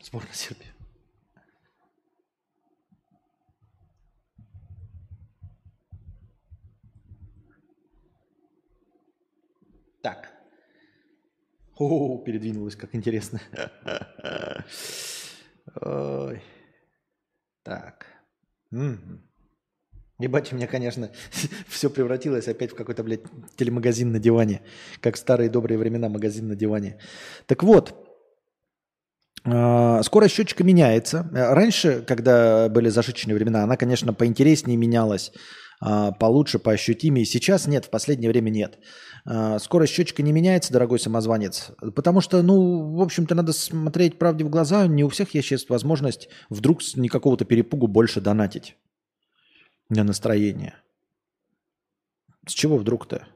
[0.00, 0.71] Сборная Сербии.
[10.02, 10.32] Так.
[11.78, 13.40] О, передвинулась, как интересно.
[15.80, 16.42] Ой.
[17.62, 18.06] Так.
[20.18, 21.10] Ебать, у меня, конечно,
[21.68, 23.22] все превратилось опять в какой-то, блядь,
[23.56, 24.62] телемагазин на диване.
[25.00, 26.98] Как старые добрые времена магазин на диване.
[27.46, 27.94] Так вот,
[29.44, 31.28] а, скорость счетчика меняется.
[31.32, 35.32] Раньше, когда были зашиченные времена, она, конечно, поинтереснее менялась,
[36.18, 37.24] получше, поощутимее.
[37.24, 38.78] Сейчас нет, в последнее время нет.
[39.24, 44.44] А, скорость счетчика не меняется, дорогой самозванец, потому что, ну, в общем-то, надо смотреть правде
[44.44, 44.86] в глаза.
[44.86, 48.76] Не у всех есть сейчас возможность вдруг с никакого-то перепугу больше донатить
[49.88, 50.74] на настроение.
[52.46, 53.26] С чего вдруг-то?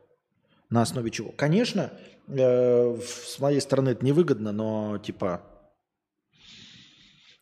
[0.70, 1.30] На основе чего?
[1.30, 1.92] Конечно,
[2.26, 5.42] э, с моей стороны это невыгодно, но типа...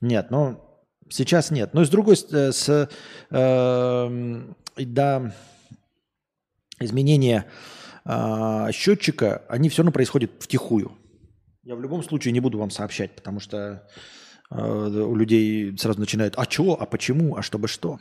[0.02, 0.61] Нет, ну,
[1.09, 1.74] сейчас нет.
[1.74, 2.88] Но с другой стороны, с,
[3.30, 4.40] э,
[4.76, 5.34] да,
[6.80, 7.46] изменения
[8.05, 10.92] э, счетчика, они все равно происходят втихую.
[11.62, 13.88] Я в любом случае не буду вам сообщать, потому что
[14.50, 17.98] э, у людей сразу начинают, а чего, а почему, а чтобы что.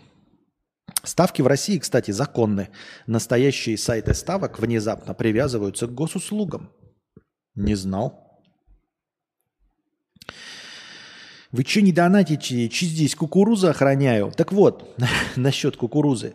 [1.04, 2.70] Ставки в России, кстати, законны.
[3.08, 6.72] Настоящие сайты ставок внезапно привязываются к госуслугам.
[7.56, 8.33] Не знал.
[11.54, 12.68] Вы что не донатите?
[12.68, 14.32] Че здесь кукурузу охраняю?
[14.36, 14.97] Так вот,
[15.36, 16.34] насчет кукурузы.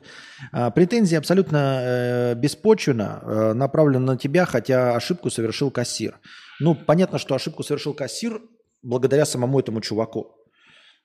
[0.53, 6.21] А, претензия абсолютно э, беспочвена, э, направлена на тебя, хотя ошибку совершил кассир.
[6.61, 8.41] Ну, понятно, что ошибку совершил кассир
[8.83, 10.37] благодаря самому этому чуваку.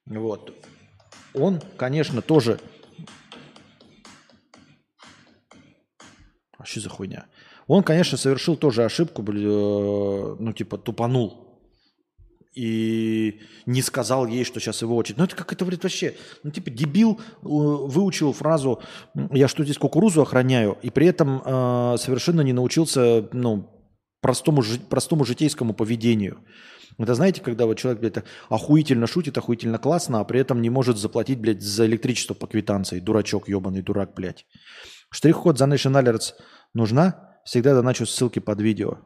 [0.05, 0.53] Вот.
[1.33, 2.59] Он, конечно, тоже
[6.63, 7.25] А что за хуйня?
[7.67, 11.42] Он, конечно, совершил тоже ошибку, э, ну, типа, тупанул.
[12.55, 15.17] И не сказал ей, что сейчас его очередь.
[15.17, 18.79] Ну, это как это, говорит, вообще, ну, типа, дебил э, выучил фразу
[19.31, 23.69] «я что здесь кукурузу охраняю», и при этом э, совершенно не научился, ну,
[24.21, 26.39] простому, простому житейскому поведению.
[26.97, 30.97] Это знаете, когда вот человек, блядь, охуительно шутит, охуительно классно, а при этом не может
[30.97, 32.99] заплатить, блядь, за электричество по квитанции.
[32.99, 34.45] Дурачок, ебаный дурак, блядь.
[35.09, 36.33] Штрих-код за Nation Alerts
[36.73, 37.39] нужна?
[37.45, 38.99] Всегда доначу ссылки под видео.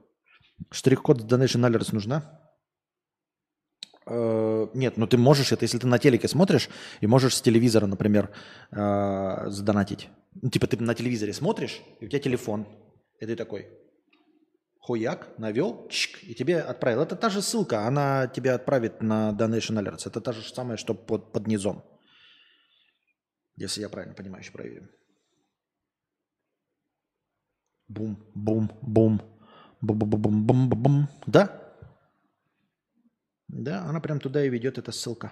[0.71, 2.46] Штрих-код за Nation Alerts нужна?
[4.09, 6.69] Э, нет, ну ты можешь это, если ты на телеке смотришь
[7.01, 8.29] и можешь с телевизора, например,
[8.71, 10.09] э, задонатить.
[10.41, 12.65] Ну, типа ты на телевизоре смотришь, и у тебя телефон.
[13.19, 13.67] И ты такой,
[14.79, 17.01] хуяк, навел, чик, и тебе отправил.
[17.01, 20.07] Это та же ссылка, она тебя отправит на Donation Alerts.
[20.07, 21.83] Это та же самое, что под, под низом.
[23.57, 24.89] Если я правильно понимаю, еще проверим.
[27.87, 29.21] Бум, бум, бум.
[29.81, 31.07] Бум, бум, бум, бум, бум, бум.
[31.25, 31.66] Да?
[33.47, 35.31] Да, она прям туда и ведет, эта ссылка.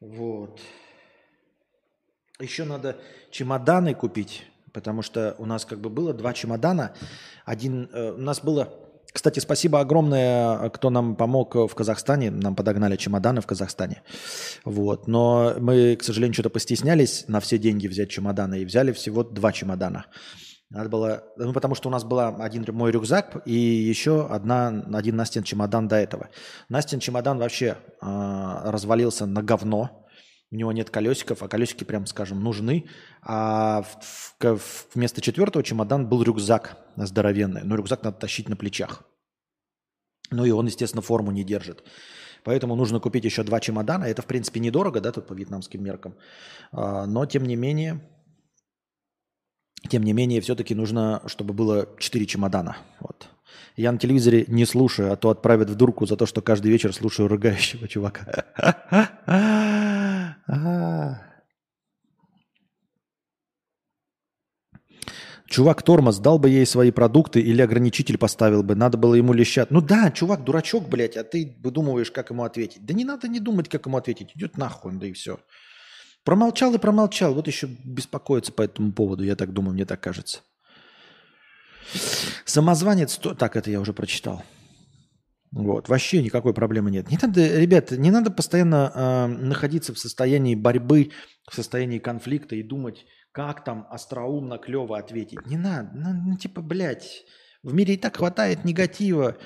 [0.00, 0.60] Вот.
[2.40, 2.96] Еще надо
[3.30, 6.94] чемоданы купить, потому что у нас как бы было два чемодана.
[7.44, 8.78] Один, э, у нас было
[9.12, 12.30] кстати, спасибо огромное, кто нам помог в Казахстане.
[12.30, 14.02] Нам подогнали чемоданы в Казахстане.
[14.64, 15.06] Вот.
[15.06, 19.52] Но мы, к сожалению, что-то постеснялись на все деньги взять чемоданы и взяли всего два
[19.52, 20.06] чемодана.
[20.72, 25.16] Надо было, ну, потому что у нас был один мой рюкзак и еще одна, один
[25.16, 26.30] Настин чемодан до этого.
[26.70, 28.06] Настин чемодан вообще э,
[28.64, 30.06] развалился на говно.
[30.50, 32.86] У него нет колесиков, а колесики, прям скажем, нужны.
[33.20, 37.64] А в, в, вместо четвертого чемодан был рюкзак здоровенный.
[37.64, 39.02] Но рюкзак надо тащить на плечах.
[40.30, 41.84] Ну и он, естественно, форму не держит.
[42.44, 44.04] Поэтому нужно купить еще два чемодана.
[44.04, 46.14] Это, в принципе, недорого, да, тут по вьетнамским меркам.
[46.72, 48.00] А, но, тем не менее,
[49.88, 52.76] тем не менее, все-таки нужно, чтобы было четыре чемодана.
[53.00, 53.28] Вот.
[53.76, 56.92] Я на телевизоре не слушаю, а то отправят в дурку за то, что каждый вечер
[56.92, 58.44] слушаю рыгающего чувака.
[65.52, 68.74] Чувак тормоз дал бы ей свои продукты или ограничитель поставил бы.
[68.74, 69.70] Надо было ему лещать.
[69.70, 72.86] Ну да, чувак дурачок, блядь, а ты выдумываешь, как ему ответить.
[72.86, 74.32] Да не надо не думать, как ему ответить.
[74.34, 75.40] Идет нахуй, да и все.
[76.24, 77.34] Промолчал и промолчал.
[77.34, 80.40] Вот еще беспокоиться по этому поводу, я так думаю, мне так кажется.
[82.44, 84.42] Самозванец, так это я уже прочитал.
[85.50, 87.10] Вот, вообще никакой проблемы нет.
[87.10, 91.10] Не надо, ребята, не надо постоянно э, находиться в состоянии борьбы,
[91.50, 95.46] в состоянии конфликта и думать, как там остроумно, клево ответить.
[95.46, 97.24] Не надо, ну, ну типа, блядь,
[97.62, 99.36] в мире и так хватает негатива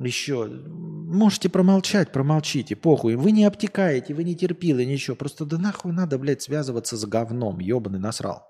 [0.00, 0.46] еще.
[0.46, 3.16] Можете промолчать, промолчите, похуй.
[3.16, 5.16] Вы не обтекаете, вы не терпилы, ничего.
[5.16, 8.46] Просто да нахуй надо, блядь, связываться с говном, ебаный насрал.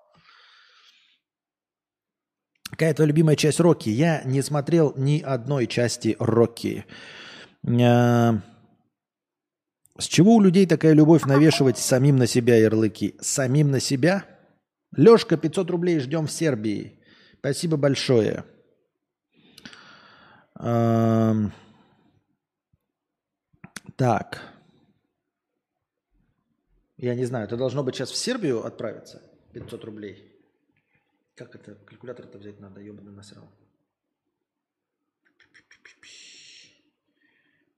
[2.71, 3.89] Какая твоя любимая часть Рокки?
[3.89, 6.85] Я не смотрел ни одной части Рокки.
[7.67, 8.41] А,
[9.99, 13.17] с чего у людей такая любовь навешивать самим на себя ярлыки?
[13.21, 14.25] Самим на себя?
[14.95, 17.01] Лешка, 500 рублей ждем в Сербии.
[17.39, 18.45] Спасибо большое.
[23.97, 24.41] Так.
[26.97, 29.23] Я не знаю, это должно быть сейчас в Сербию отправиться?
[29.53, 30.35] 500 рублей.
[31.37, 31.77] Как это?
[31.77, 33.49] Калькулятор-то взять надо, ебаный насрал.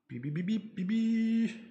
[0.09, 1.71] Би-би-би-би-би.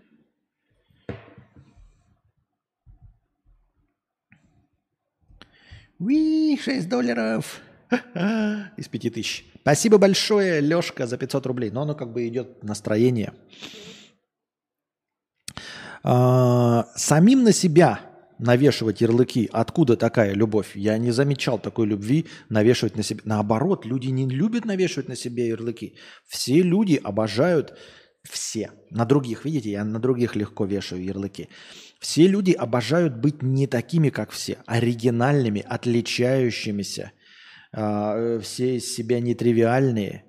[6.00, 7.62] Уи, 6 долларов.
[8.78, 9.46] Из 5 тысяч.
[9.70, 11.70] Спасибо большое, Лешка, за 500 рублей.
[11.70, 13.34] Но оно как бы идет настроение.
[16.02, 18.00] А, самим на себя
[18.40, 19.48] навешивать ярлыки.
[19.54, 20.72] Откуда такая любовь?
[20.74, 23.22] Я не замечал такой любви навешивать на себя.
[23.26, 25.94] Наоборот, люди не любят навешивать на себя ярлыки.
[26.28, 27.78] Все люди обожают
[28.24, 28.72] все.
[28.90, 31.48] На других, видите, я на других легко вешаю ярлыки.
[32.00, 37.12] Все люди обожают быть не такими, как все, оригинальными, отличающимися.
[37.72, 40.26] А, все из себя нетривиальные.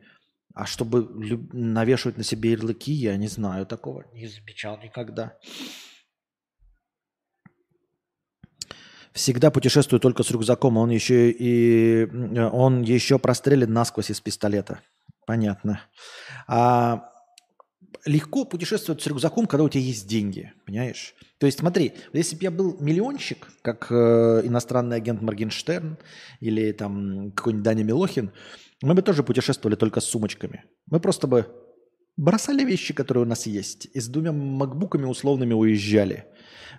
[0.54, 1.08] А чтобы
[1.52, 4.04] навешивать на себе ярлыки, я не знаю такого.
[4.12, 5.38] Не замечал никогда.
[9.12, 12.08] всегда путешествует только с рюкзаком, он еще и
[12.52, 14.80] он еще прострелен насквозь из пистолета.
[15.26, 15.82] Понятно.
[16.46, 17.09] А
[18.04, 21.14] легко путешествовать с рюкзаком, когда у тебя есть деньги, понимаешь?
[21.38, 25.98] То есть смотри, если бы я был миллионщик, как э, иностранный агент Моргенштерн
[26.40, 28.30] или там какой-нибудь Даня Милохин,
[28.82, 30.64] мы бы тоже путешествовали только с сумочками.
[30.90, 31.46] Мы просто бы
[32.16, 36.26] бросали вещи, которые у нас есть, и с двумя макбуками условными уезжали.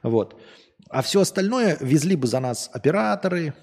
[0.04, 0.40] Вот.
[0.90, 3.54] А все остальное везли бы за нас операторы,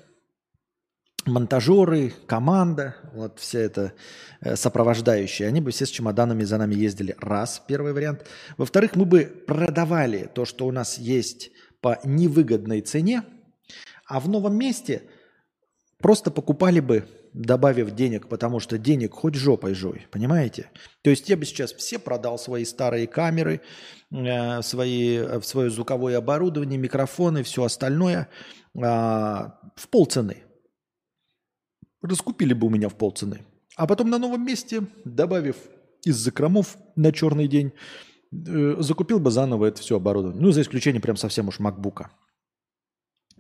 [1.29, 3.93] монтажеры, команда, вот вся эта
[4.41, 7.17] э, сопровождающая, они бы все с чемоданами за нами ездили.
[7.21, 8.27] Раз, первый вариант.
[8.57, 11.51] Во-вторых, мы бы продавали то, что у нас есть
[11.81, 13.23] по невыгодной цене,
[14.07, 15.03] а в новом месте
[15.99, 20.71] просто покупали бы, добавив денег, потому что денег хоть жопой жой, понимаете?
[21.03, 23.61] То есть я бы сейчас все продал свои старые камеры,
[24.11, 28.29] Э, свои, в свое звуковое оборудование, микрофоны, все остальное
[28.81, 30.45] а, в полцены.
[32.03, 33.41] Раскупили бы у меня в полцены.
[33.77, 35.57] А потом на новом месте, добавив
[36.05, 37.73] из закромов на черный день,
[38.33, 40.41] э, закупил бы заново это все оборудование.
[40.41, 42.11] Ну, за исключением прям совсем уж макбука.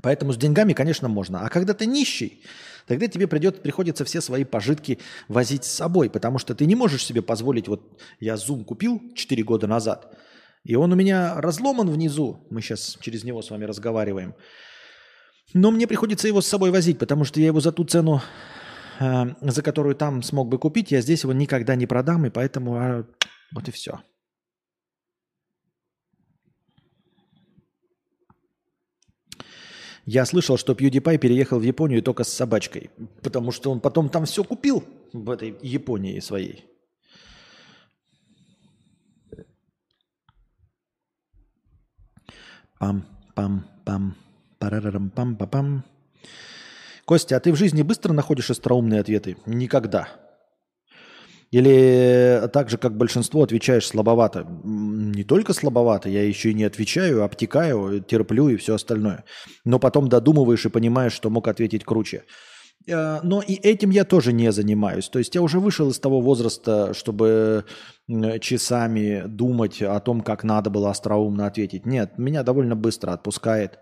[0.02, 1.40] Поэтому с деньгами, конечно, можно.
[1.40, 2.44] А когда ты нищий,
[2.86, 7.04] тогда тебе придет, приходится все свои пожитки возить с собой, потому что ты не можешь
[7.04, 10.16] себе позволить, вот я Zoom купил 4 года назад–
[10.64, 12.46] и он у меня разломан внизу.
[12.50, 14.34] Мы сейчас через него с вами разговариваем.
[15.54, 18.20] Но мне приходится его с собой возить, потому что я его за ту цену,
[19.00, 22.76] э, за которую там смог бы купить, я здесь его никогда не продам, и поэтому
[22.76, 23.04] э,
[23.54, 24.00] вот и все.
[30.04, 32.90] Я слышал, что PewDiePie переехал в Японию только с собачкой,
[33.22, 36.64] потому что он потом там все купил в этой Японии своей.
[44.60, 45.36] Пам-пам-пам.
[45.38, 45.82] Парарарам-пам-пам.
[47.04, 49.36] Костя, а ты в жизни быстро находишь остроумные ответы?
[49.46, 50.08] Никогда.
[51.50, 54.46] Или так же, как большинство, отвечаешь слабовато?
[54.64, 59.24] Не только слабовато, я еще и не отвечаю, обтекаю, терплю и все остальное.
[59.64, 62.24] Но потом додумываешь и понимаешь, что мог ответить круче.
[62.86, 65.08] Э, но и этим я тоже не занимаюсь.
[65.08, 67.64] То есть я уже вышел из того возраста, чтобы
[68.40, 71.86] часами думать о том, как надо было остроумно ответить.
[71.86, 73.78] Нет, меня довольно быстро отпускает.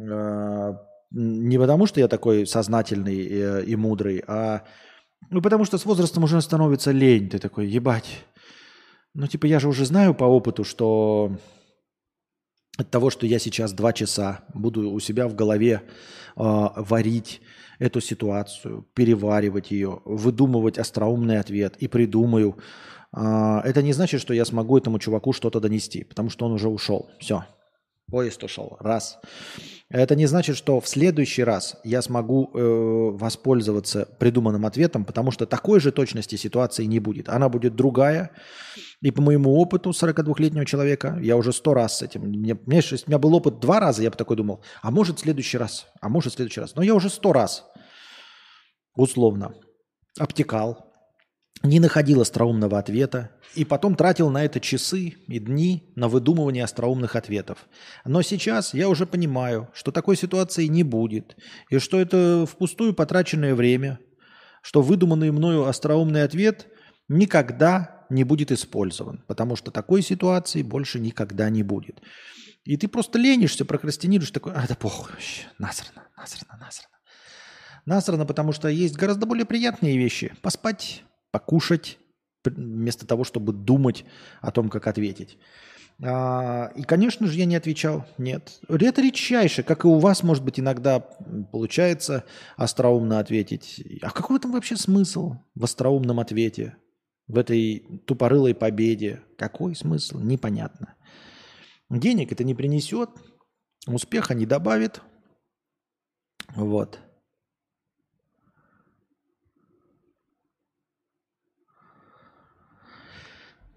[0.00, 0.74] Э,
[1.10, 4.62] не потому, что я такой сознательный и, мудрый, а
[5.30, 7.28] ну, потому что с возрастом уже становится лень.
[7.28, 8.24] Ты такой, ебать.
[9.14, 11.32] Ну, типа, я же уже знаю по опыту, что
[12.78, 15.82] от того, что я сейчас два часа буду у себя в голове э,
[16.36, 17.40] варить
[17.78, 22.56] эту ситуацию, переваривать ее, выдумывать остроумный ответ и придумаю,
[23.12, 26.68] э, это не значит, что я смогу этому чуваку что-то донести, потому что он уже
[26.68, 27.10] ушел.
[27.18, 27.44] Все.
[28.10, 28.76] Поезд ушел.
[28.80, 29.18] Раз.
[29.90, 35.44] Это не значит, что в следующий раз я смогу э, воспользоваться придуманным ответом, потому что
[35.46, 37.28] такой же точности ситуации не будет.
[37.28, 38.30] Она будет другая.
[39.02, 42.22] И по моему опыту 42-летнего человека, я уже сто раз с этим...
[42.22, 45.20] Мне, меня, у меня был опыт два раза, я бы такой думал, а может в
[45.20, 46.74] следующий раз, а может в следующий раз.
[46.76, 47.64] Но я уже сто раз,
[48.96, 49.54] условно,
[50.18, 50.87] обтекал,
[51.62, 57.16] не находил остроумного ответа и потом тратил на это часы и дни на выдумывание остроумных
[57.16, 57.66] ответов.
[58.04, 61.36] Но сейчас я уже понимаю, что такой ситуации не будет,
[61.70, 63.98] и что это впустую потраченное время,
[64.62, 66.68] что выдуманный мною остроумный ответ
[67.08, 72.00] никогда не будет использован, потому что такой ситуации больше никогда не будет.
[72.64, 76.94] И ты просто ленишься, прокрастинируешь, такой, а да похуй вообще, насрано, насрано, насрано.
[77.86, 80.34] Насрано, потому что есть гораздо более приятные вещи.
[80.42, 81.98] Поспать, покушать,
[82.44, 84.04] вместо того, чтобы думать
[84.40, 85.38] о том, как ответить.
[86.02, 88.06] А, и, конечно же, я не отвечал.
[88.18, 88.60] Нет.
[88.68, 92.24] Это редчайше, как и у вас, может быть, иногда получается
[92.56, 93.82] остроумно ответить.
[94.02, 96.76] А какой там вообще смысл в остроумном ответе?
[97.26, 99.22] В этой тупорылой победе?
[99.36, 100.18] Какой смысл?
[100.20, 100.94] Непонятно.
[101.90, 103.10] Денег это не принесет,
[103.86, 105.02] успеха не добавит.
[106.54, 107.00] Вот.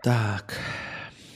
[0.03, 0.57] Так.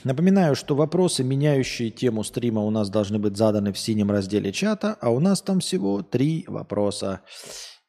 [0.04, 4.98] Напоминаю, что вопросы, меняющие тему стрима, у нас должны быть заданы в синем разделе чата,
[5.02, 7.22] а у нас там всего три вопроса.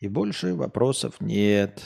[0.00, 1.82] И больше вопросов нет.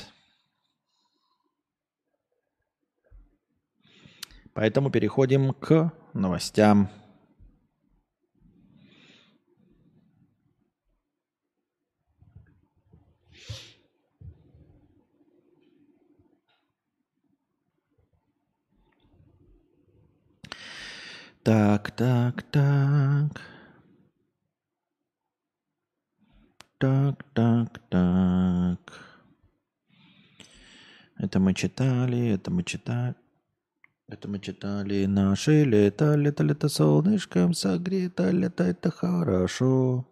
[4.54, 6.90] Поэтому переходим к новостям.
[21.42, 23.40] Так, так, так.
[26.78, 28.78] Так, так, так.
[31.18, 33.14] Это мы читали, это мы читали.
[34.06, 35.06] Это мы читали.
[35.06, 40.04] Наши лето, лето, лето солнышком согрето, лето это хорошо.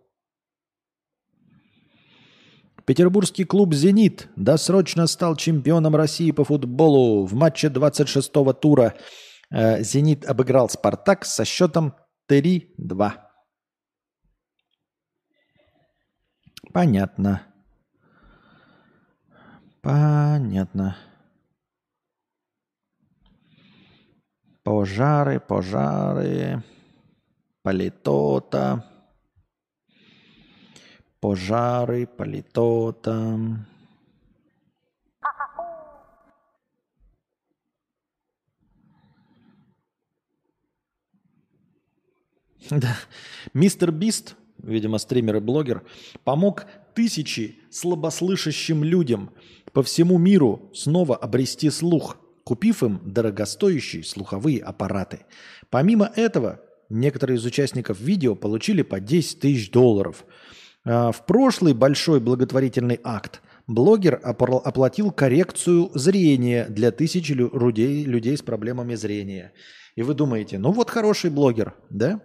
[2.86, 8.94] Петербургский клуб «Зенит» досрочно стал чемпионом России по футболу в матче 26-го тура–
[9.50, 11.96] «Зенит» обыграл «Спартак» со счетом
[12.28, 13.12] 3-2.
[16.72, 17.42] Понятно.
[19.80, 20.96] Понятно.
[24.62, 26.62] Пожары, пожары,
[27.62, 28.84] политота,
[31.20, 33.38] пожары, политота.
[42.70, 42.96] Да.
[43.54, 45.82] Мистер Бист, видимо, стример и блогер,
[46.24, 49.30] помог тысячи слабослышащим людям
[49.72, 55.20] по всему миру снова обрести слух, купив им дорогостоящие слуховые аппараты.
[55.70, 60.24] Помимо этого, некоторые из участников видео получили по 10 тысяч долларов.
[60.84, 68.42] А, в прошлый большой благотворительный акт блогер оплатил коррекцию зрения для тысяч людей, людей с
[68.42, 69.52] проблемами зрения.
[69.94, 72.20] И вы думаете, ну вот хороший блогер, да?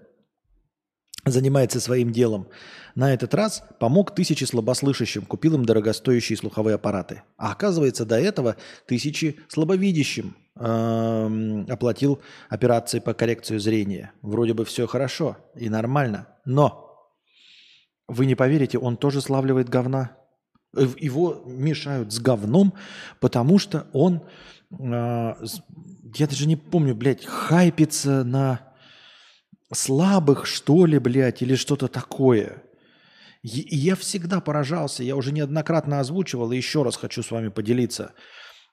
[1.25, 2.47] Занимается своим делом,
[2.95, 7.23] на этот раз помог тысячи слабослышащим, купил им дорогостоящие слуховые аппараты.
[7.37, 8.55] А оказывается, до этого
[8.85, 14.11] тысячи слабовидящим э, оплатил операции по коррекции зрения.
[14.21, 16.83] Вроде бы все хорошо и нормально, но
[18.07, 20.17] вы не поверите, он тоже славливает говна.
[20.75, 22.73] Э, его мешают с говном,
[23.19, 24.21] потому что он,
[24.71, 25.33] э,
[26.15, 28.72] я даже не помню, блядь, хайпится на
[29.73, 32.63] слабых, что ли, блядь, или что-то такое.
[33.41, 38.13] И я всегда поражался, я уже неоднократно озвучивал, и еще раз хочу с вами поделиться.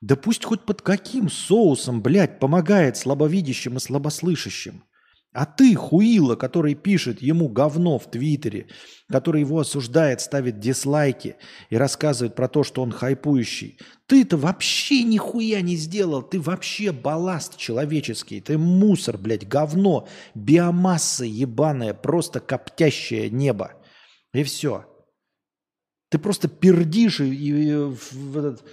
[0.00, 4.84] Да пусть хоть под каким соусом, блядь, помогает слабовидящим и слабослышащим.
[5.32, 8.66] А ты, хуила, который пишет ему говно в Твиттере,
[9.08, 11.36] который его осуждает, ставит дизлайки
[11.68, 16.22] и рассказывает про то, что он хайпующий, ты-то вообще нихуя не сделал.
[16.22, 18.40] Ты вообще балласт человеческий.
[18.40, 23.74] Ты мусор, блядь, говно, биомасса ебаная, просто коптящее небо.
[24.32, 24.86] И все.
[26.08, 28.64] Ты просто пердишь и, и, и в этот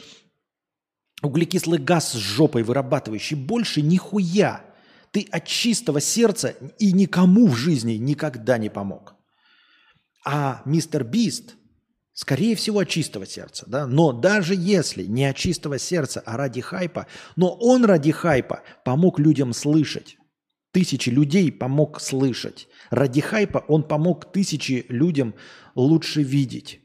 [1.22, 3.36] углекислый газ с жопой вырабатывающий.
[3.36, 4.64] Больше нихуя.
[5.12, 9.16] Ты от чистого сердца и никому в жизни никогда не помог.
[10.26, 11.56] А мистер Бист,
[12.14, 13.66] скорее всего, от чистого сердца.
[13.68, 13.88] Да?
[13.88, 19.20] Но даже если не от чистого сердца, а ради хайпа, но он ради хайпа помог
[19.20, 20.18] людям слышать.
[20.72, 22.68] тысячи людей помог слышать.
[22.92, 25.34] Ради хайпа он помог тысячи людям
[25.74, 26.82] лучше видеть.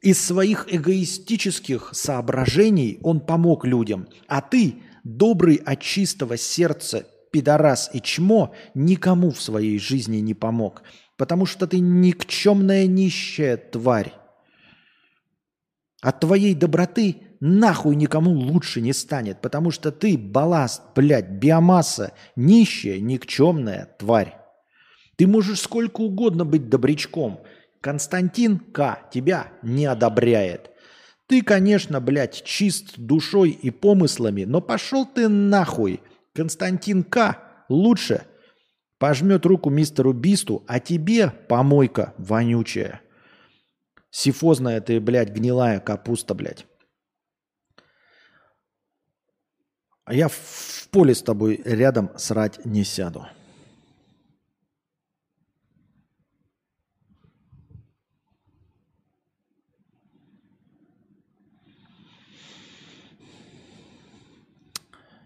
[0.00, 4.08] Из своих эгоистических соображений он помог людям.
[4.26, 10.82] А ты, добрый от чистого сердца пидорас и чмо, никому в своей жизни не помог.
[11.16, 14.12] Потому что ты никчемная нищая тварь.
[16.02, 22.98] От твоей доброты нахуй никому лучше не станет, потому что ты балласт, блядь, биомасса, нищая,
[22.98, 24.36] никчемная тварь.
[25.16, 27.40] Ты можешь сколько угодно быть добрячком.
[27.80, 29.08] Константин К.
[29.12, 30.71] тебя не одобряет.
[31.32, 36.02] Ты, конечно, блядь, чист душой и помыслами, но пошел ты нахуй.
[36.34, 37.64] Константин К.
[37.70, 38.26] лучше
[38.98, 43.00] пожмет руку мистеру Бисту, а тебе помойка вонючая.
[44.10, 46.66] Сифозная ты, блядь, гнилая капуста, блядь.
[50.04, 53.26] А я в поле с тобой рядом срать не сяду.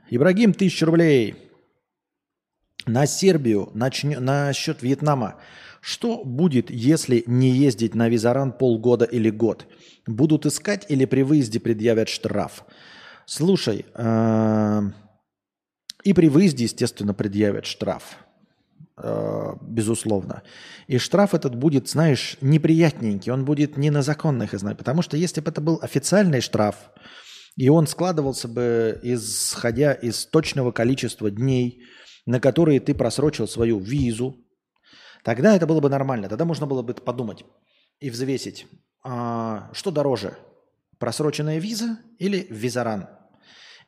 [0.08, 1.34] Ибрагим, тысяча рублей.
[2.86, 5.36] На Сербию, начнё, на счет Вьетнама.
[5.80, 9.66] Что будет, если не ездить на визаран полгода или год?
[10.06, 12.64] Будут искать или при выезде предъявят штраф?
[13.24, 14.82] Слушай, э,
[16.04, 18.18] и при выезде, естественно, предъявят штраф.
[18.96, 20.42] Э, безусловно.
[20.86, 23.32] И штраф этот будет, знаешь, неприятненький.
[23.32, 26.76] Он будет не на законных, потому что если бы это был официальный штраф,
[27.56, 31.82] и он складывался бы, исходя из точного количества дней,
[32.26, 34.36] на которые ты просрочил свою визу,
[35.24, 36.28] тогда это было бы нормально.
[36.28, 37.44] Тогда можно было бы подумать
[37.98, 38.66] и взвесить,
[39.02, 40.36] а, что дороже,
[40.98, 43.08] просроченная виза или визаран.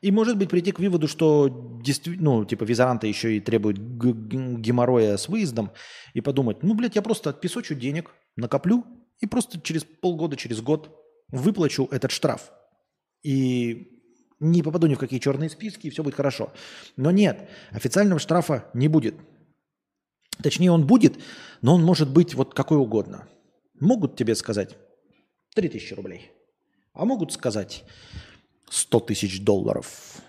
[0.01, 5.17] И, может быть, прийти к выводу, что действительно, ну, типа, визаранты еще и требуют геморроя
[5.17, 5.71] с выездом,
[6.13, 8.85] и подумать, ну, блядь, я просто отпесочу денег, накоплю,
[9.19, 10.97] и просто через полгода, через год
[11.27, 12.53] выплачу этот штраф
[13.23, 13.99] и
[14.39, 16.53] не попаду ни в какие черные списки, и все будет хорошо.
[16.95, 19.15] Но нет, официального штрафа не будет.
[20.41, 21.17] Точнее, он будет,
[21.61, 23.27] но он может быть вот какой угодно.
[23.79, 24.77] Могут тебе сказать
[25.55, 26.31] 3000 рублей,
[26.93, 27.83] а могут сказать
[28.69, 30.21] 100 тысяч долларов.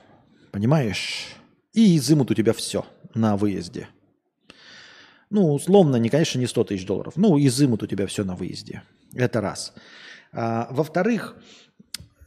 [0.50, 1.28] Понимаешь?
[1.72, 2.84] И изымут у тебя все
[3.14, 3.88] на выезде.
[5.30, 7.14] Ну, условно, не, конечно, не 100 тысяч долларов.
[7.16, 8.82] Ну, изымут у тебя все на выезде.
[9.14, 9.72] Это раз.
[10.32, 11.36] А, во-вторых,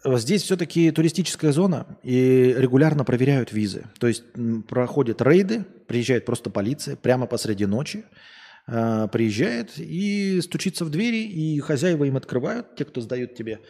[0.05, 3.85] Здесь все-таки туристическая зона, и регулярно проверяют визы.
[3.99, 4.23] То есть
[4.67, 8.03] проходят рейды, приезжает просто полиция прямо посреди ночи,
[8.67, 13.61] э, приезжает и стучится в двери, и хозяева им открывают, те, кто сдают тебе.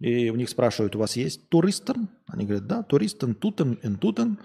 [0.00, 2.08] И у них спрашивают, у вас есть туристен?
[2.26, 4.38] Они говорят, да, туристен, тутен, интутен.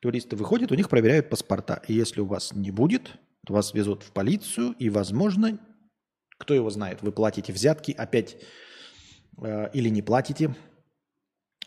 [0.00, 1.82] Туристы выходят, у них проверяют паспорта.
[1.88, 3.12] И если у вас не будет,
[3.46, 5.58] то вас везут в полицию, и, возможно,
[6.38, 8.36] кто его знает, вы платите взятки опять
[9.42, 10.54] э, или не платите,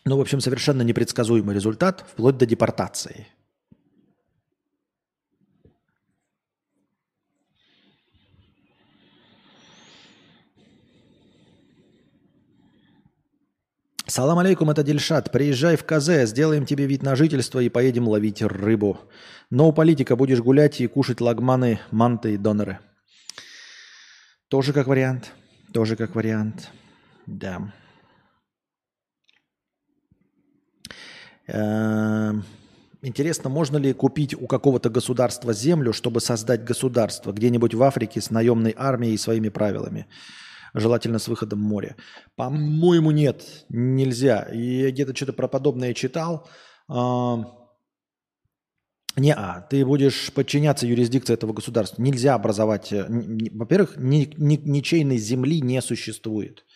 [0.06, 3.26] ну, в общем, совершенно непредсказуемый результат, вплоть до депортации.
[14.06, 15.32] Салам алейкум, это Дельшат.
[15.32, 19.00] Приезжай в КЗ, сделаем тебе вид на жительство и поедем ловить рыбу.
[19.50, 22.78] Но у политика будешь гулять и кушать лагманы, манты и доноры.
[24.48, 25.32] Тоже как вариант.
[25.72, 26.70] Тоже как вариант.
[27.26, 27.72] Да.
[33.02, 38.30] Интересно, можно ли купить у какого-то государства землю, чтобы создать государство где-нибудь в Африке с
[38.30, 40.06] наемной армией и своими правилами?
[40.74, 41.96] Желательно с выходом в море.
[42.34, 44.48] По-моему, нет, нельзя.
[44.52, 46.46] Я где-то что-то про подобное читал.
[49.16, 52.02] Не, а ты будешь подчиняться юрисдикции этого государства.
[52.02, 52.92] Нельзя образовать.
[52.92, 56.66] Э, во-первых, ни, ни, ничейной земли не существует.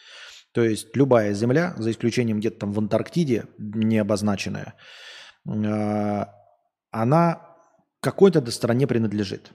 [0.53, 4.75] То есть любая земля, за исключением где-то там в Антарктиде, не обозначенная,
[5.47, 6.29] а,
[6.91, 7.43] она
[8.01, 9.53] какой-то стране принадлежит.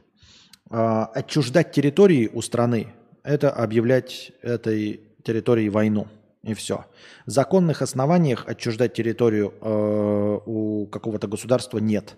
[0.70, 2.94] А, отчуждать территории у страны–
[3.24, 6.08] это объявлять этой территории войну.
[6.44, 6.86] И все.
[7.26, 12.14] В законных основаниях отчуждать территорию э, у какого-то государства нет.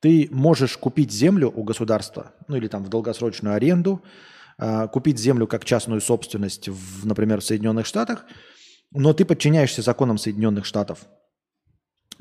[0.00, 4.08] Ты можешь купить землю у государства, ну или там в долгосрочную аренду, а,
[4.92, 8.24] купить землю как частную собственность, в, например, в Соединенных Штатах,
[8.92, 11.06] но ты подчиняешься законам Соединенных Штатов.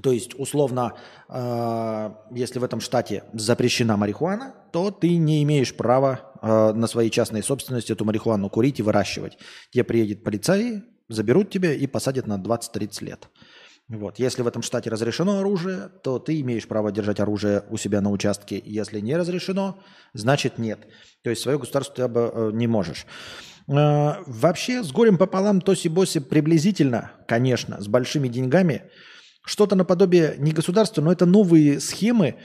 [0.01, 0.93] То есть, условно,
[1.29, 7.09] э, если в этом штате запрещена марихуана, то ты не имеешь права э, на своей
[7.09, 9.37] частной собственности эту марихуану курить и выращивать.
[9.71, 13.29] Тебе приедет полицай, заберут тебя и посадят на 20-30 лет.
[13.91, 14.19] Вот.
[14.19, 18.09] Если в этом штате разрешено оружие, то ты имеешь право держать оружие у себя на
[18.09, 18.61] участке.
[18.63, 19.79] Если не разрешено,
[20.13, 20.79] значит нет.
[21.23, 23.05] То есть свое государство ты бы э, не можешь.
[23.67, 28.83] Э, вообще с горем пополам Тоси-Боси приблизительно, конечно, с большими деньгами,
[29.45, 32.35] что-то наподобие не государства, но это новые схемы,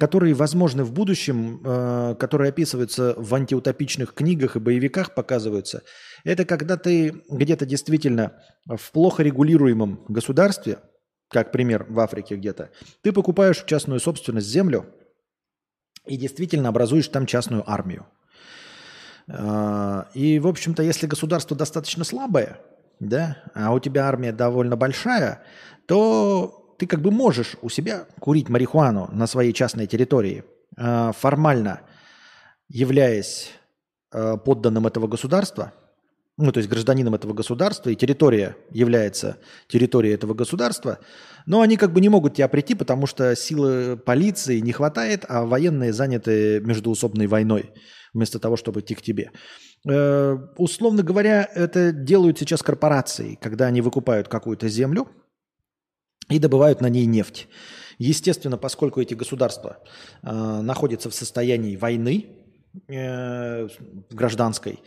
[0.00, 5.82] которые возможны в будущем, э, которые описываются в антиутопичных книгах и боевиках, показываются.
[6.24, 8.32] Это когда ты где-то действительно
[8.64, 10.78] в плохо регулируемом государстве–
[11.28, 12.70] как пример в Африке где-то,
[13.02, 14.86] ты покупаешь в частную собственность землю
[16.06, 18.06] и действительно образуешь там частную армию.
[19.28, 22.60] А, и, в общем-то, если государство достаточно слабое,
[23.00, 25.42] да, а у тебя армия довольно большая,
[25.86, 30.44] то ты как бы можешь у себя курить марихуану на своей частной территории,
[30.76, 31.80] а, формально
[32.68, 33.50] являясь
[34.10, 35.72] а, подданным этого государства–
[36.36, 39.38] ну, то есть гражданином этого государства, и территория является
[39.68, 40.98] территорией этого государства,
[41.46, 45.44] но они как бы не могут тебя прийти, потому что силы полиции не хватает, а
[45.44, 47.72] военные заняты междуусобной войной,
[48.12, 49.30] вместо того, чтобы идти к тебе.
[49.88, 55.08] Э, условно говоря, это делают сейчас корпорации, когда они выкупают какую-то землю
[56.28, 57.48] и добывают на ней нефть.
[57.98, 59.78] Естественно, поскольку эти государства
[60.22, 62.26] э, находятся в состоянии войны
[62.88, 63.68] э,
[64.10, 64.80] гражданской,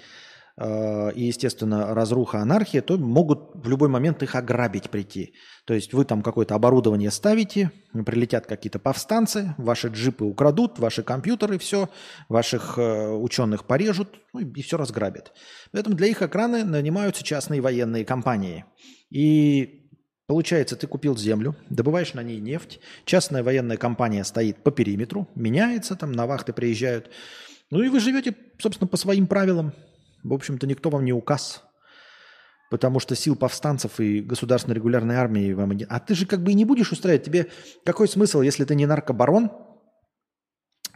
[0.59, 5.33] и, естественно, разруха, анархия, то могут в любой момент их ограбить прийти.
[5.65, 7.71] То есть вы там какое-то оборудование ставите,
[8.05, 11.89] прилетят какие-то повстанцы, ваши джипы украдут, ваши компьютеры, все,
[12.27, 15.33] ваших э, ученых порежут ну, и все разграбят.
[15.71, 18.65] Поэтому для их экраны нанимаются частные военные компании.
[19.11, 19.83] И
[20.27, 25.95] Получается, ты купил землю, добываешь на ней нефть, частная военная компания стоит по периметру, меняется,
[25.95, 27.09] там на вахты приезжают.
[27.71, 29.73] Ну и вы живете, собственно, по своим правилам.
[30.23, 31.63] В общем-то, никто вам не указ.
[32.69, 35.77] Потому что сил повстанцев и государственной регулярной армии вам...
[35.87, 37.23] А ты же как бы и не будешь устраивать.
[37.23, 37.47] Тебе
[37.85, 39.51] какой смысл, если ты не наркобарон,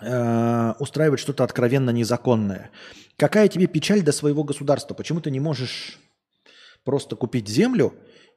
[0.02, 2.72] э, устраивать что-то откровенно незаконное?
[3.18, 4.96] Какая тебе печаль до своего государства?
[4.96, 6.00] Почему ты не можешь
[6.84, 7.94] просто купить землю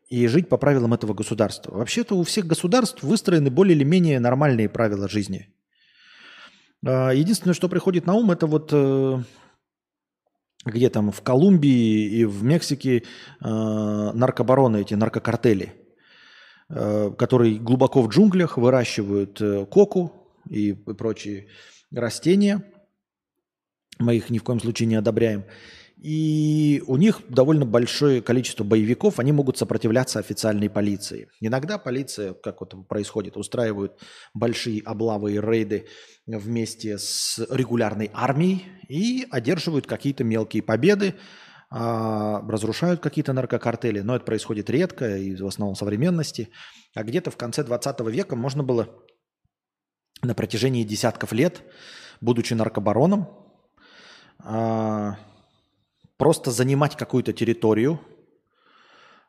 [0.08, 1.74] и жить по правилам этого государства?
[1.74, 5.48] Вообще-то у всех государств выстроены более или менее нормальные правила жизни.
[6.86, 9.22] Э, единственное, что приходит на ум, это вот э,
[10.64, 13.02] где там в Колумбии и в Мексике э,
[13.40, 15.74] наркобароны, эти наркокартели,
[16.68, 20.12] э, которые глубоко в джунглях выращивают э, коку
[20.48, 21.48] и прочие
[21.92, 22.64] растения.
[23.98, 25.44] Мы их ни в коем случае не одобряем.
[26.04, 31.28] И у них довольно большое количество боевиков, они могут сопротивляться официальной полиции.
[31.40, 33.98] Иногда полиция, как вот происходит, устраивают
[34.34, 35.86] большие облавы и рейды
[36.26, 41.14] вместе с регулярной армией и одерживают какие-то мелкие победы,
[41.70, 46.50] а, разрушают какие-то наркокартели, но это происходит редко и в основном в современности.
[46.94, 48.88] А где-то в конце 20 века можно было
[50.22, 51.62] на протяжении десятков лет,
[52.20, 53.28] будучи наркобароном,
[54.38, 55.18] а,
[56.16, 58.00] просто занимать какую-то территорию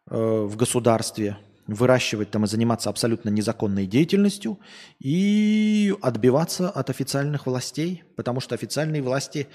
[0.10, 4.60] э, в государстве, выращивать там и заниматься абсолютно незаконной деятельностью
[5.00, 9.48] и отбиваться от официальных властей, потому что официальные власти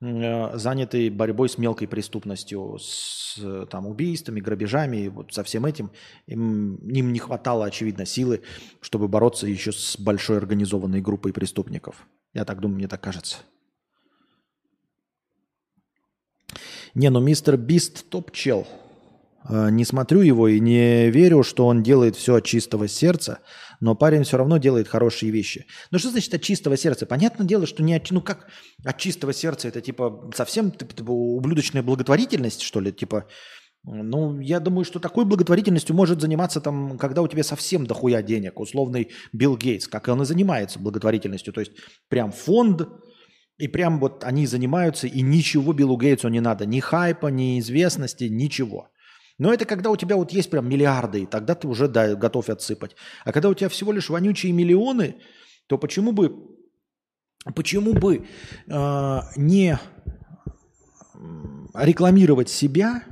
[0.00, 5.90] э, заняты борьбой с мелкой преступностью, с там, убийствами, грабежами, вот со всем этим.
[6.26, 8.42] Им, им не хватало, очевидно, силы,
[8.80, 12.06] чтобы бороться еще с большой организованной группой преступников.
[12.34, 13.38] Я так думаю, мне так кажется.
[16.94, 18.66] Не, ну мистер Бист топ-чел.
[18.66, 18.83] А,
[19.48, 23.40] не смотрю его и не верю, что он делает все от чистого сердца,
[23.80, 25.66] но парень все равно делает хорошие вещи.
[25.90, 27.06] Ну что значит от чистого сердца?
[27.06, 28.48] Понятное дело, что не от, ну как
[28.84, 33.26] от чистого сердца, это типа совсем типа, ублюдочная благотворительность, что ли, типа...
[33.86, 38.58] Ну, я думаю, что такой благотворительностью может заниматься там, когда у тебя совсем дохуя денег,
[38.58, 41.52] условный Билл Гейтс, как он и занимается благотворительностью.
[41.52, 41.72] То есть
[42.08, 42.88] прям фонд,
[43.58, 46.64] и прям вот они занимаются, и ничего Биллу Гейтсу не надо.
[46.64, 48.88] Ни хайпа, ни известности, ничего.
[49.38, 52.48] Но это когда у тебя вот есть прям миллиарды, и тогда ты уже да, готов
[52.48, 52.94] отсыпать.
[53.24, 55.16] А когда у тебя всего лишь вонючие миллионы,
[55.66, 56.56] то почему бы,
[57.54, 58.26] почему бы
[58.66, 59.78] э, не
[61.74, 63.02] рекламировать себя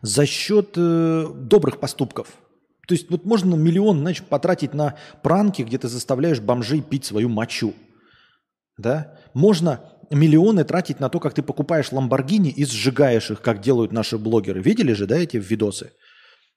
[0.00, 2.28] за счет э, добрых поступков–
[2.86, 7.28] то есть вот можно миллион, знаешь, потратить на пранки, где ты заставляешь бомжей пить свою
[7.28, 7.74] мочу.
[8.78, 9.18] Да?
[9.34, 9.80] Можно
[10.10, 14.60] миллионы тратить на то, как ты покупаешь Ламборгини и сжигаешь их, как делают наши блогеры.
[14.60, 15.92] Видели же, да, эти видосы?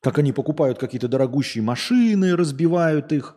[0.02, 3.36] Как они покупают какие-то дорогущие машины, разбивают их,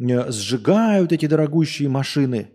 [0.00, 2.52] э, сжигают эти дорогущие машины.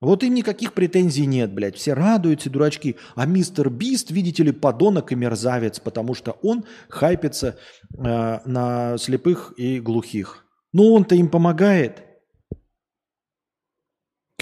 [0.00, 1.76] Вот им никаких претензий нет, блядь.
[1.76, 2.96] Все радуются, дурачки.
[3.14, 7.56] А мистер Бист, видите ли, подонок и мерзавец, потому что он хайпится
[7.96, 10.44] э, на слепых и глухих.
[10.72, 12.02] Но он-то им помогает.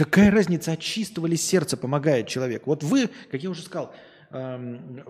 [0.00, 2.66] Какая разница, от чистого ли сердца помогает человек?
[2.66, 3.94] Вот вы, как я уже сказал,
[4.30, 5.04] эм,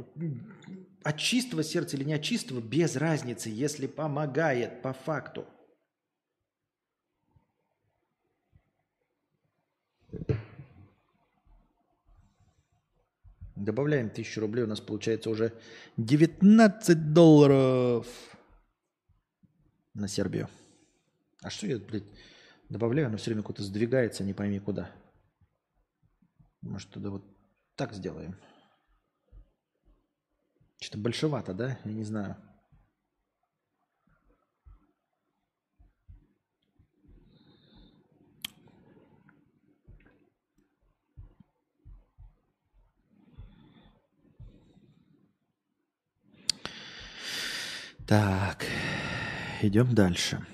[1.05, 5.47] от чистого сердца или не от чистого, без разницы, если помогает по факту.
[13.55, 15.53] Добавляем 1000 рублей, у нас получается уже
[15.99, 18.09] 19 долларов
[19.95, 20.49] на Сербию.
[21.43, 22.03] А что я, блядь,
[22.71, 24.91] добавляю, оно все время куда-то сдвигается, не пойми куда.
[26.63, 27.25] Может, туда вот
[27.75, 28.37] так сделаем.
[30.81, 31.79] Что-то большевато, да?
[31.85, 32.37] Я не знаю.
[48.07, 48.65] Так,
[49.63, 50.45] идем дальше.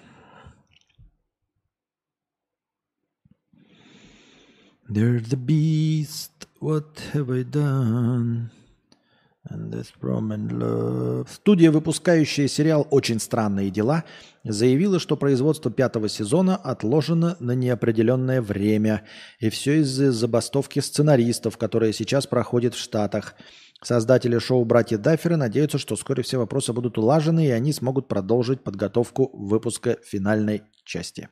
[4.88, 8.50] There's the beast, what have I done?
[9.50, 11.28] And this and love.
[11.28, 14.04] Студия, выпускающая сериал «Очень странные дела»,
[14.44, 19.02] заявила, что производство пятого сезона отложено на неопределенное время.
[19.40, 23.34] И все из-за забастовки сценаристов, которая сейчас проходит в Штатах–
[23.82, 28.64] Создатели шоу «Братья Дафферы» надеются, что вскоре все вопросы будут улажены, и они смогут продолжить
[28.64, 31.28] подготовку выпуска финальной части.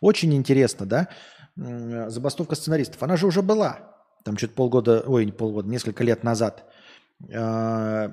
[0.00, 1.08] Очень интересно, да?
[1.56, 3.02] Забастовка сценаристов.
[3.02, 3.96] Она же уже была.
[4.24, 6.64] Там что-то полгода, ой, не полгода, несколько лет назад.
[7.34, 8.10] А,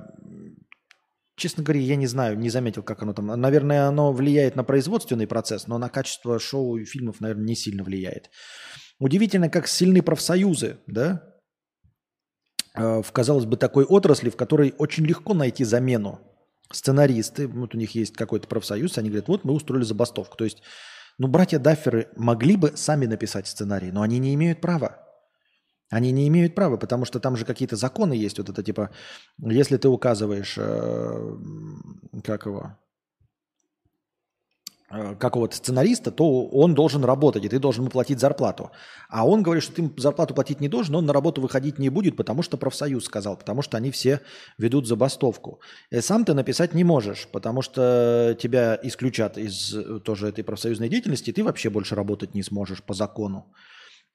[1.36, 3.28] честно говоря, я не знаю, не заметил, как оно там.
[3.28, 7.84] Наверное, оно влияет на производственный процесс, но на качество шоу и фильмов, наверное, не сильно
[7.84, 8.30] влияет.
[9.00, 11.24] Удивительно, как сильны профсоюзы, да?
[12.74, 16.20] Э, в, казалось бы, такой отрасли, в которой очень легко найти замену.
[16.72, 20.36] Сценаристы, вот у них есть какой-то профсоюз, они говорят, вот мы устроили забастовку.
[20.36, 20.64] То есть,
[21.18, 25.04] ну, братья Дафферы могли бы сами написать сценарий, но они не имеют права.
[25.90, 28.38] Они не имеют права, потому что там же какие-то законы есть.
[28.38, 28.92] Вот это типа,
[29.38, 31.38] если ты указываешь, э,
[32.24, 32.78] как его,
[34.90, 38.72] какого-то сценариста, то он должен работать, и ты должен ему платить зарплату.
[39.10, 42.16] А он говорит, что ты зарплату платить не должен, он на работу выходить не будет,
[42.16, 44.22] потому что профсоюз сказал, потому что они все
[44.58, 45.60] ведут забастовку.
[45.92, 50.88] И сам ты написать не можешь, потому что тебя исключат из э, тоже этой профсоюзной
[50.88, 53.46] деятельности, и ты вообще больше работать не сможешь по закону.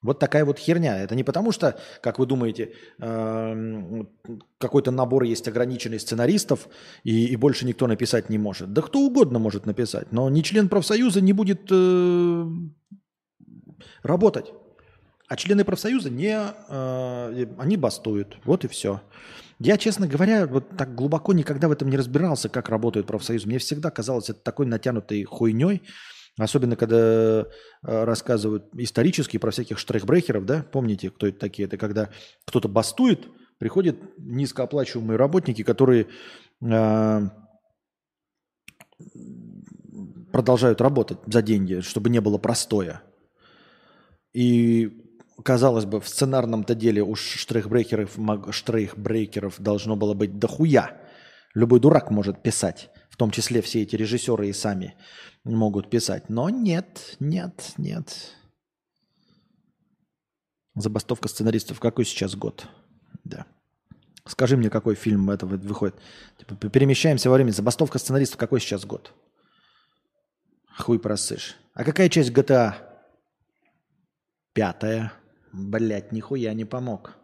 [0.03, 0.99] Вот такая вот херня.
[1.01, 4.09] Это не потому что, как вы думаете, эм,
[4.57, 6.67] какой-то набор есть ограниченный сценаристов,
[7.03, 8.73] и, и больше никто написать не может.
[8.73, 12.45] Да кто угодно может написать, но ни член профсоюза не будет э,
[14.03, 14.53] работать.
[15.29, 18.37] А члены профсоюза не, э, они бастуют.
[18.43, 19.01] Вот и все.
[19.59, 23.45] Я, честно говоря, вот так глубоко никогда в этом не разбирался, как работает профсоюз.
[23.45, 25.81] Мне всегда казалось это такой натянутой хуйней,
[26.37, 27.45] Особенно, когда э,
[27.81, 31.67] рассказывают исторически про всяких штрейхбрехеров, да, помните, кто это такие?
[31.67, 32.09] Это когда
[32.45, 33.27] кто-то бастует,
[33.59, 36.07] приходят низкооплачиваемые работники, которые
[36.61, 37.21] э,
[40.31, 43.03] продолжают работать за деньги, чтобы не было простоя.
[44.33, 45.03] И
[45.43, 48.17] казалось бы, в сценарном-то деле уж штрейхбрекеров,
[48.49, 50.99] штрейхбрекеров должно было быть дохуя.
[51.53, 54.95] Любой дурак может писать, в том числе все эти режиссеры и сами
[55.43, 56.29] могут писать.
[56.29, 58.31] Но нет, нет, нет.
[60.73, 61.79] Забастовка сценаристов.
[61.79, 62.65] Какой сейчас год?
[63.23, 63.45] Да.
[64.25, 65.95] Скажи мне, какой фильм это выходит.
[66.39, 67.53] Типа, перемещаемся во времени.
[67.53, 68.39] Забастовка сценаристов.
[68.39, 69.13] Какой сейчас год?
[70.75, 71.55] Хуй просышь.
[71.75, 72.73] А какая часть GTA?
[74.53, 75.13] Пятая.
[75.51, 77.15] Блять, нихуя не помог.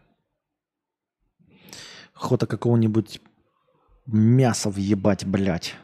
[2.14, 3.20] Охота какого-нибудь
[4.06, 5.74] мяса въебать, блядь.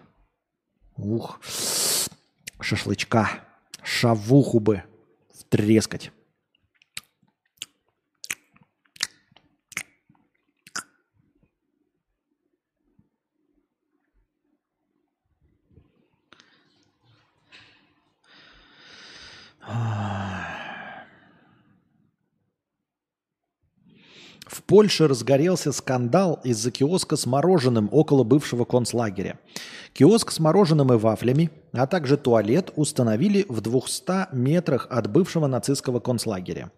[0.97, 1.41] Ух,
[2.61, 3.29] шашлычка.
[3.83, 4.85] Шавуху бы
[5.35, 6.13] втрескать.
[24.53, 29.39] В Польше разгорелся скандал из-за киоска с мороженым около бывшего концлагеря.
[29.95, 36.01] Киоск с мороженым и вафлями, а также туалет установили в 200 метрах от бывшего нацистского
[36.01, 36.71] концлагеря.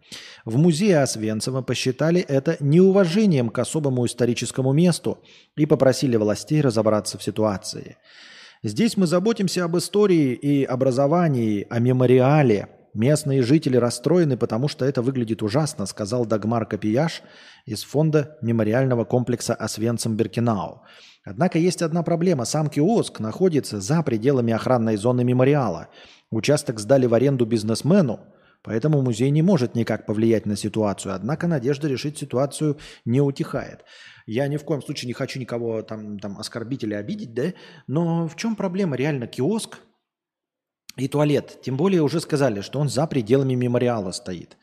[0.45, 5.19] В музее Освенцима посчитали это неуважением к особому историческому месту
[5.57, 7.97] и попросили властей разобраться в ситуации.
[8.63, 12.69] Здесь мы заботимся об истории и образовании, о мемориале.
[12.95, 17.23] Местные жители расстроены, потому что это выглядит ужасно, сказал Дагмар Копияш,
[17.67, 20.83] из фонда мемориального комплекса Освенцим-Беркинау.
[21.25, 22.45] Однако есть одна проблема.
[22.45, 25.89] Сам киоск находится за пределами охранной зоны мемориала.
[26.31, 28.21] Участок сдали в аренду бизнесмену,
[28.63, 31.15] поэтому музей не может никак повлиять на ситуацию.
[31.15, 33.85] Однако надежда решить ситуацию не утихает.
[34.27, 37.55] Я ни в коем случае не хочу никого там, там оскорбить или обидеть, да?
[37.89, 38.95] Но в чем проблема?
[38.95, 39.81] Реально киоск
[40.97, 41.61] и туалет.
[41.63, 44.57] Тем более уже сказали, что он за пределами мемориала стоит.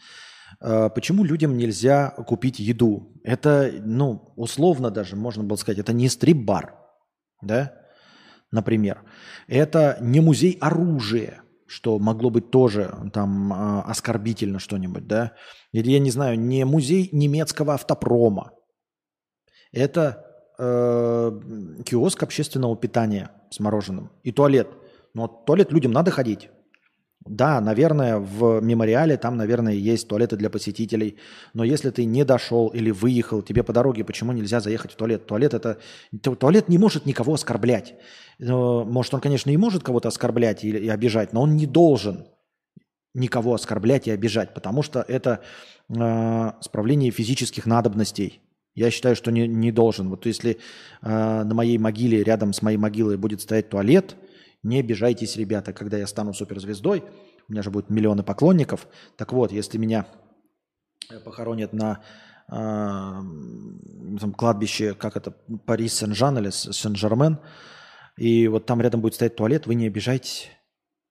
[0.59, 3.13] А, почему людям нельзя купить еду?
[3.23, 6.75] Это, ну, условно даже, можно было сказать, это не стрип-бар,
[7.41, 7.73] да,
[8.51, 9.03] например.
[9.47, 15.33] Это не музей оружия, что могло быть тоже там а, оскорбительно что-нибудь, да.
[15.71, 18.51] Или, я не знаю, не музей немецкого автопрома.
[19.71, 20.25] Это
[20.59, 21.31] э,
[21.85, 24.67] киоск общественного питания с мороженым и туалет.
[25.13, 26.49] Но туалет людям надо ходить.
[27.25, 31.17] Да, наверное, в мемориале там, наверное, есть туалеты для посетителей.
[31.53, 35.27] Но если ты не дошел или выехал, тебе по дороге почему нельзя заехать в туалет?
[35.27, 35.77] Туалет это...
[36.21, 37.93] Туалет не может никого оскорблять.
[38.39, 42.25] Может, он, конечно, и может кого-то оскорблять и, обижать, но он не должен
[43.13, 45.41] никого оскорблять и обижать, потому что это
[45.89, 48.39] э, справление физических надобностей.
[48.73, 50.09] Я считаю, что не, не должен.
[50.09, 50.57] Вот если
[51.01, 54.15] э, на моей могиле, рядом с моей могилой будет стоять туалет–
[54.63, 57.03] не обижайтесь, ребята, когда я стану суперзвездой,
[57.47, 58.87] у меня же будет миллионы поклонников.
[59.17, 60.05] Так вот, если меня
[61.09, 62.03] э, похоронят на
[62.47, 65.31] э, там, кладбище, как это,
[65.65, 67.39] Парис Сен-Жан или Сен-Жермен,
[68.17, 70.49] и вот там рядом будет стоять туалет, вы не обижайтесь.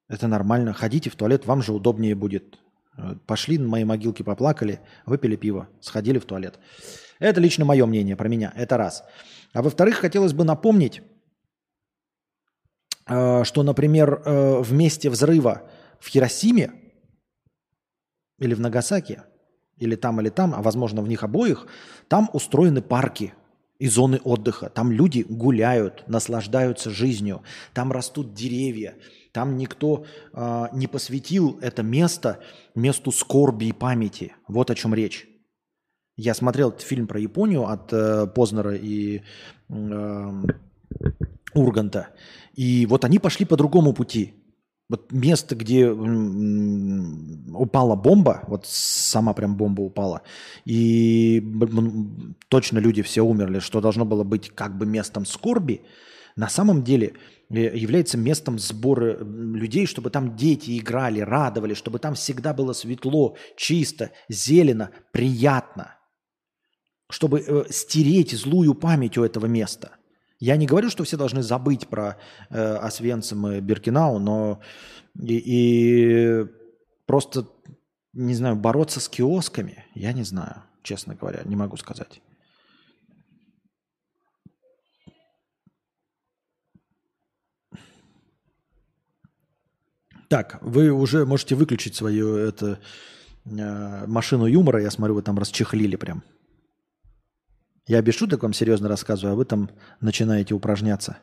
[0.08, 0.72] Это нормально.
[0.72, 2.58] Ходите в туалет, вам же удобнее будет.
[2.96, 6.60] Э, пошли на моей могилке, поплакали, выпили пиво, сходили в туалет.
[7.18, 8.52] Это лично мое мнение про меня.
[8.54, 9.04] Это раз.
[9.52, 11.02] А во-вторых, хотелось бы напомнить,
[13.44, 15.62] что, например, э, в месте взрыва
[15.98, 16.72] в Хиросиме
[18.38, 19.22] или в Нагасаки,
[19.76, 21.66] или там, или там, а возможно в них обоих,
[22.08, 23.34] там устроены парки
[23.78, 24.68] и зоны отдыха.
[24.68, 27.42] Там люди гуляют, наслаждаются жизнью,
[27.72, 28.94] там растут деревья,
[29.32, 32.40] там никто э, не посвятил это место
[32.74, 34.34] месту скорби и памяти.
[34.46, 35.26] Вот о чем речь.
[36.16, 39.22] Я смотрел этот фильм про Японию от э, Познера и
[39.70, 40.42] э,
[41.54, 42.08] Урганта.
[42.54, 44.34] И вот они пошли по другому пути.
[44.90, 50.22] Вот место, где упала бомба, вот сама прям бомба упала,
[50.64, 51.40] и
[52.48, 55.82] точно люди все умерли, что должно было быть как бы местом скорби,
[56.34, 57.14] на самом деле
[57.50, 63.36] э, является местом сбора людей, чтобы там дети играли, радовали, чтобы там всегда было светло,
[63.56, 65.98] чисто, зелено, приятно,
[67.08, 69.99] чтобы э, стереть злую память у этого места.
[70.40, 72.16] Я не говорю, что все должны забыть про
[72.48, 74.60] э, Освенцим и Биркинау, но
[75.14, 76.46] и, и
[77.06, 77.46] просто,
[78.14, 82.22] не знаю, бороться с киосками, я не знаю, честно говоря, не могу сказать.
[90.28, 92.78] Так, вы уже можете выключить свою это,
[93.44, 94.80] э, машину юмора.
[94.80, 96.22] Я смотрю, вы там расчехлили прям.
[97.86, 99.70] Я без шуток вам серьезно рассказываю, а вы там
[100.00, 101.18] начинаете упражняться.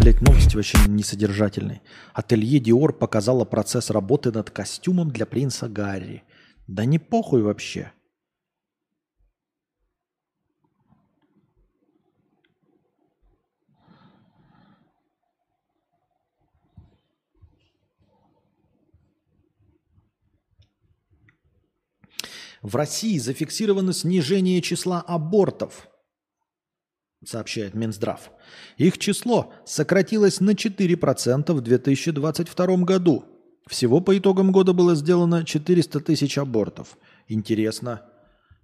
[0.00, 1.82] Блядь, новости вообще несодержательные.
[2.14, 6.24] Ателье Диор показало процесс работы над костюмом для принца Гарри.
[6.66, 7.92] Да не похуй вообще.
[22.62, 25.88] В России зафиксировано снижение числа абортов,
[27.24, 28.30] сообщает Минздрав.
[28.76, 33.24] Их число сократилось на 4% в 2022 году.
[33.66, 36.98] Всего по итогам года было сделано 400 тысяч абортов.
[37.28, 38.02] Интересно,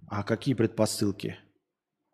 [0.07, 1.37] а какие предпосылки?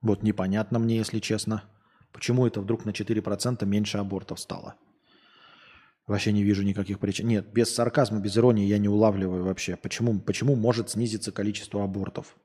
[0.01, 1.63] Вот непонятно мне, если честно.
[2.11, 4.75] Почему это вдруг на 4% меньше абортов стало?
[6.05, 7.27] Вообще не вижу никаких причин.
[7.27, 9.77] Нет, без сарказма, без иронии я не улавливаю вообще.
[9.77, 12.35] Почему, почему может снизиться количество абортов?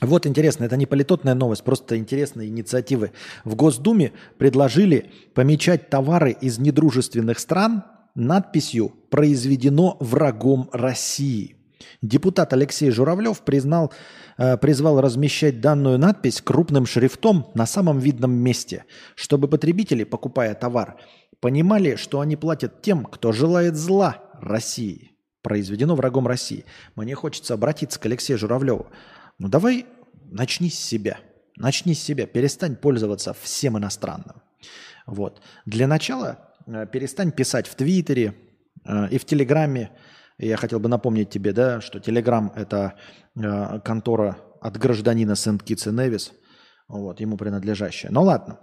[0.00, 3.12] Вот интересно, это не политотная новость, просто интересные инициативы.
[3.44, 11.56] В Госдуме предложили помечать товары из недружественных стран надписью «Произведено врагом России».
[12.00, 13.92] Депутат Алексей Журавлев признал,
[14.38, 18.84] э, призвал размещать данную надпись крупным шрифтом на самом видном месте,
[19.14, 20.96] чтобы потребители, покупая товар,
[21.40, 25.12] понимали, что они платят тем, кто желает зла России.
[25.42, 26.64] Произведено врагом России.
[26.94, 28.86] Мне хочется обратиться к Алексею Журавлеву.
[29.38, 29.86] Ну давай
[30.30, 31.18] начни с себя.
[31.56, 32.26] Начни с себя.
[32.26, 34.42] Перестань пользоваться всем иностранным.
[35.06, 35.42] Вот.
[35.66, 36.51] Для начала
[36.92, 38.34] перестань писать в Твиттере
[38.84, 39.90] э, и в Телеграме.
[40.38, 42.94] Я хотел бы напомнить тебе, да, что Телеграм– это
[43.36, 46.32] э, контора от гражданина Сент-Китс и Невис,
[46.88, 48.10] вот, ему принадлежащая.
[48.10, 48.60] Ну ладно.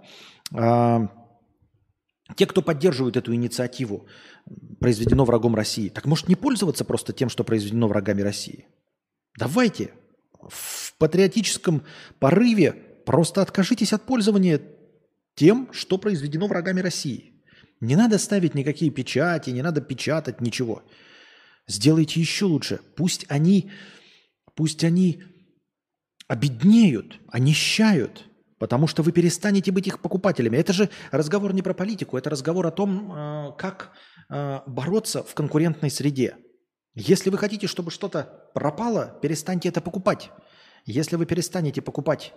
[2.36, 4.06] Те, кто поддерживают эту инициативу,
[4.78, 8.66] произведено врагом России, так может не пользоваться просто тем, что произведено врагами России?
[9.38, 9.92] Давайте
[10.48, 11.82] в патриотическом
[12.18, 12.72] порыве
[13.04, 14.60] просто откажитесь от пользования
[15.34, 17.39] тем, что произведено врагами России.
[17.80, 20.82] Не надо ставить никакие печати, не надо печатать ничего.
[21.66, 22.80] Сделайте еще лучше.
[22.94, 23.70] Пусть они,
[24.54, 25.22] пусть они
[26.28, 28.26] обеднеют, онищают,
[28.58, 30.58] потому что вы перестанете быть их покупателями.
[30.58, 33.92] Это же разговор не про политику, это разговор о том, э, как
[34.28, 36.36] э, бороться в конкурентной среде.
[36.94, 40.30] Если вы хотите, чтобы что-то пропало, перестаньте это покупать.
[40.84, 42.34] Если вы перестанете покупать,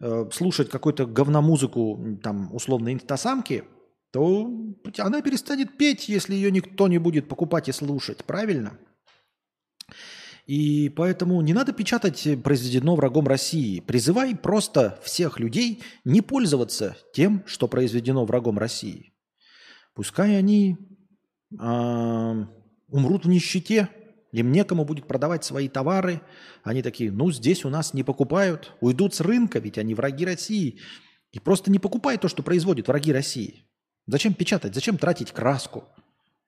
[0.00, 3.64] э, слушать какую-то говномузыку, там, условно, инстасамки–
[4.12, 4.52] то
[4.98, 8.78] она перестанет петь, если ее никто не будет покупать и слушать, правильно?
[10.46, 13.80] И поэтому не надо печатать произведено врагом России.
[13.80, 19.14] Призывай просто всех людей не пользоваться тем, что произведено врагом России.
[19.94, 20.76] Пускай они
[21.58, 22.46] э,
[22.88, 23.88] умрут в нищете,
[24.32, 26.20] им некому будет продавать свои товары.
[26.64, 30.80] Они такие, ну здесь у нас не покупают, уйдут с рынка, ведь они враги России.
[31.30, 33.64] И просто не покупай то, что производят враги России.
[34.12, 34.74] Зачем печатать?
[34.74, 35.84] Зачем тратить краску?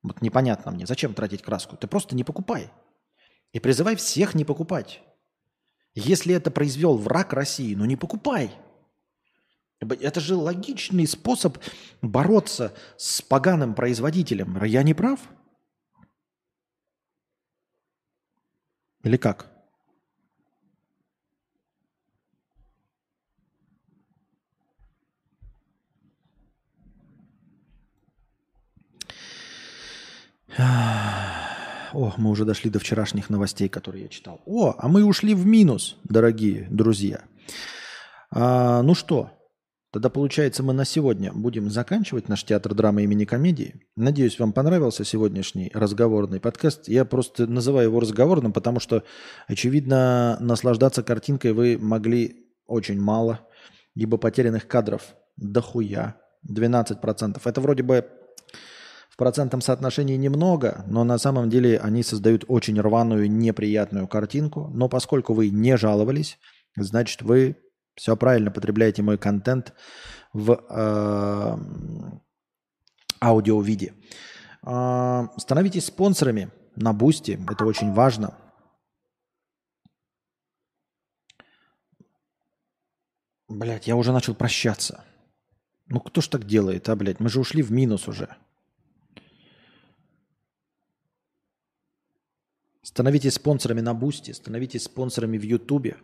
[0.02, 1.78] Вот непонятно мне, зачем тратить краску?
[1.78, 2.70] Ты просто не покупай.
[3.52, 5.00] И призывай всех не покупать.
[5.94, 8.54] Если это произвел враг России, ну не покупай.
[9.80, 11.56] Это же логичный способ
[12.02, 14.62] бороться с поганым производителем.
[14.62, 15.20] Я не прав?
[19.04, 19.53] Или как?
[30.56, 34.40] О, мы уже дошли до вчерашних новостей, которые я читал.
[34.46, 37.22] О, а мы ушли в минус, дорогие друзья.
[38.30, 39.30] А, ну что,
[39.92, 43.80] тогда получается мы на сегодня будем заканчивать наш театр драмы имени комедии.
[43.96, 46.88] Надеюсь, вам понравился сегодняшний разговорный подкаст.
[46.88, 49.02] Я просто называю его разговорным, потому что,
[49.48, 53.40] очевидно, наслаждаться картинкой вы могли очень мало,
[53.94, 56.16] ибо потерянных кадров дохуя,
[56.48, 57.40] 12%.
[57.44, 58.08] Это вроде бы
[59.14, 64.72] в процентном соотношении немного, но на самом деле они создают очень рваную, неприятную картинку.
[64.74, 66.36] Но поскольку вы не жаловались,
[66.76, 67.56] значит вы
[67.94, 69.72] все правильно потребляете мой контент
[70.32, 71.56] в э,
[73.22, 73.94] аудио-виде.
[74.66, 77.38] Э, становитесь спонсорами на Boosty.
[77.48, 78.36] Это очень важно.
[83.46, 85.04] Блять, я уже начал прощаться.
[85.86, 87.20] Ну кто ж так делает, а, блядь?
[87.20, 88.36] Мы же ушли в минус уже.
[92.84, 95.96] Становитесь спонсорами на Boosty, становитесь спонсорами в Ютубе.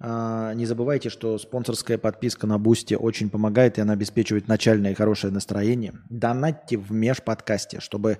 [0.00, 4.94] А, не забывайте, что спонсорская подписка на Boosty очень помогает, и она обеспечивает начальное и
[4.94, 5.94] хорошее настроение.
[6.08, 8.18] Донатьте в межподкасте, чтобы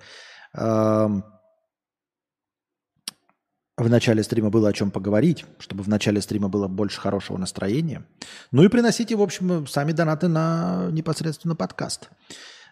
[3.79, 8.05] в начале стрима было о чем поговорить, чтобы в начале стрима было больше хорошего настроения.
[8.51, 12.11] Ну и приносите, в общем, сами донаты на непосредственно подкаст.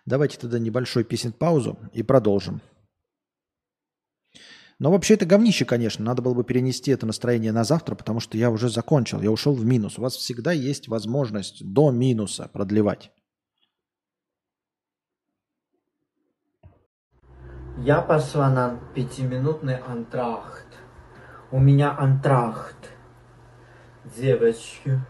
[0.05, 2.61] Давайте тогда небольшой песен паузу и продолжим.
[4.79, 6.05] Но вообще это говнище, конечно.
[6.05, 9.55] Надо было бы перенести это настроение на завтра, потому что я уже закончил, я ушел
[9.55, 9.99] в минус.
[9.99, 13.11] У вас всегда есть возможность до минуса продлевать.
[17.79, 20.67] Я пошла на пятиминутный антрахт.
[21.51, 22.91] У меня антрахт.
[24.17, 25.01] Девочки.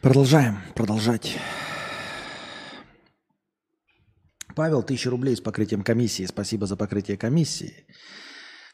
[0.00, 1.38] Продолжаем, продолжать.
[4.54, 6.24] Павел, тысяча рублей с покрытием комиссии.
[6.26, 7.86] Спасибо за покрытие комиссии.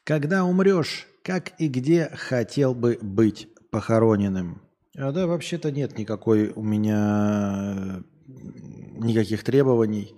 [0.04, 4.62] Когда умрешь, как и где хотел бы быть похороненным?
[4.96, 10.14] А да, вообще-то нет никакой у меня никаких требований.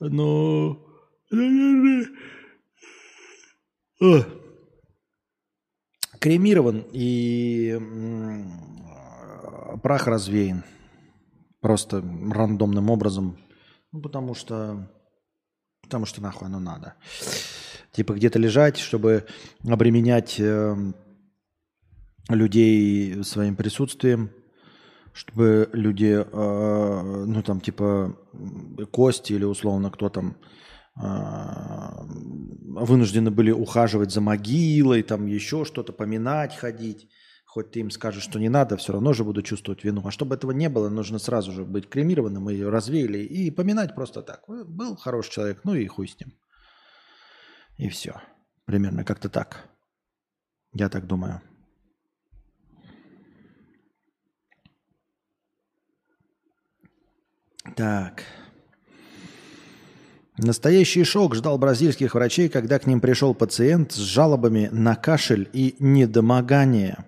[0.00, 0.84] Но...
[6.20, 7.78] Кремирован и
[9.82, 10.64] прах развеян.
[11.60, 13.38] Просто рандомным образом
[13.92, 14.88] ну, потому что...
[15.82, 16.94] Потому что нахуй оно надо.
[17.92, 19.26] Типа где-то лежать, чтобы
[19.66, 20.76] обременять э,
[22.28, 24.30] людей своим присутствием,
[25.14, 28.18] чтобы люди, э, ну там типа
[28.90, 30.36] кости или условно кто там
[31.00, 31.06] э,
[32.84, 37.08] вынуждены были ухаживать за могилой, там еще что-то поминать, ходить
[37.48, 40.06] хоть ты им скажешь, что не надо, все равно же буду чувствовать вину.
[40.06, 43.94] А чтобы этого не было, нужно сразу же быть кремированным, мы ее развеяли и поминать
[43.94, 44.44] просто так.
[44.46, 46.34] Был хороший человек, ну и хуй с ним.
[47.78, 48.20] И все.
[48.66, 49.66] Примерно как-то так.
[50.74, 51.40] Я так думаю.
[57.74, 58.24] Так.
[60.36, 65.76] Настоящий шок ждал бразильских врачей, когда к ним пришел пациент с жалобами на кашель и
[65.78, 67.07] недомогание.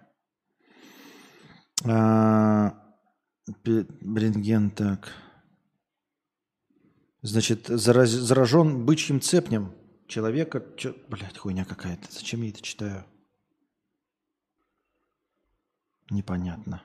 [1.84, 2.74] А,
[3.64, 5.12] Рентген, так.
[7.22, 9.72] Значит, зараз, заражен бычьим цепнем
[10.06, 10.64] человека...
[10.76, 12.10] Чё, блядь, хуйня какая-то.
[12.10, 13.04] Зачем я это читаю?
[16.10, 16.82] Непонятно.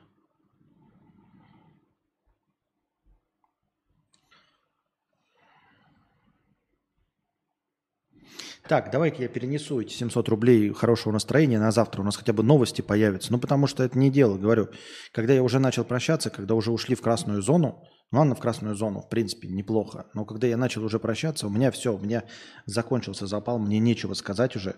[8.68, 12.02] Так, давайте я перенесу эти 700 рублей хорошего настроения на завтра.
[12.02, 13.32] У нас хотя бы новости появятся.
[13.32, 14.70] Ну, потому что это не дело, говорю.
[15.12, 18.76] Когда я уже начал прощаться, когда уже ушли в красную зону, ну, ладно, в красную
[18.76, 20.10] зону, в принципе, неплохо.
[20.16, 22.24] Но когда я начал уже прощаться, у меня все, у меня
[22.66, 24.78] закончился запал, мне нечего сказать уже,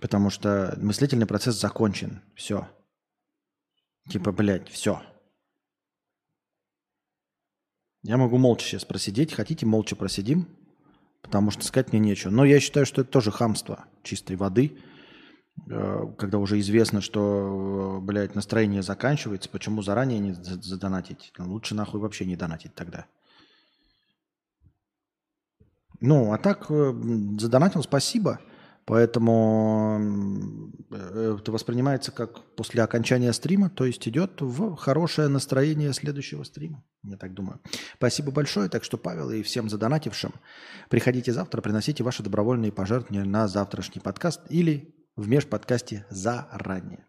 [0.00, 2.22] потому что мыслительный процесс закончен.
[2.34, 2.68] Все.
[4.10, 5.02] Типа, блядь, все.
[8.02, 9.34] Я могу молча сейчас просидеть.
[9.34, 10.48] Хотите, молча просидим?
[11.22, 12.30] Потому что сказать мне нечего.
[12.30, 14.78] Но я считаю, что это тоже хамство чистой воды,
[15.70, 21.32] э, когда уже известно, что, э, блядь, настроение заканчивается, почему заранее не задонатить?
[21.38, 23.06] Лучше нахуй вообще не донатить тогда.
[26.00, 26.94] Ну, а так э,
[27.38, 28.40] задонатил, спасибо.
[28.88, 30.00] Поэтому
[30.90, 36.82] э, это воспринимается как после окончания стрима, то есть идет в хорошее настроение следующего стрима.
[37.02, 37.60] Я так думаю.
[37.96, 38.70] Спасибо большое.
[38.70, 40.32] Так что, Павел, и всем задонатившим,
[40.88, 47.04] приходите завтра, приносите ваши добровольные пожертвования на завтрашний подкаст или в межподкасте заранее.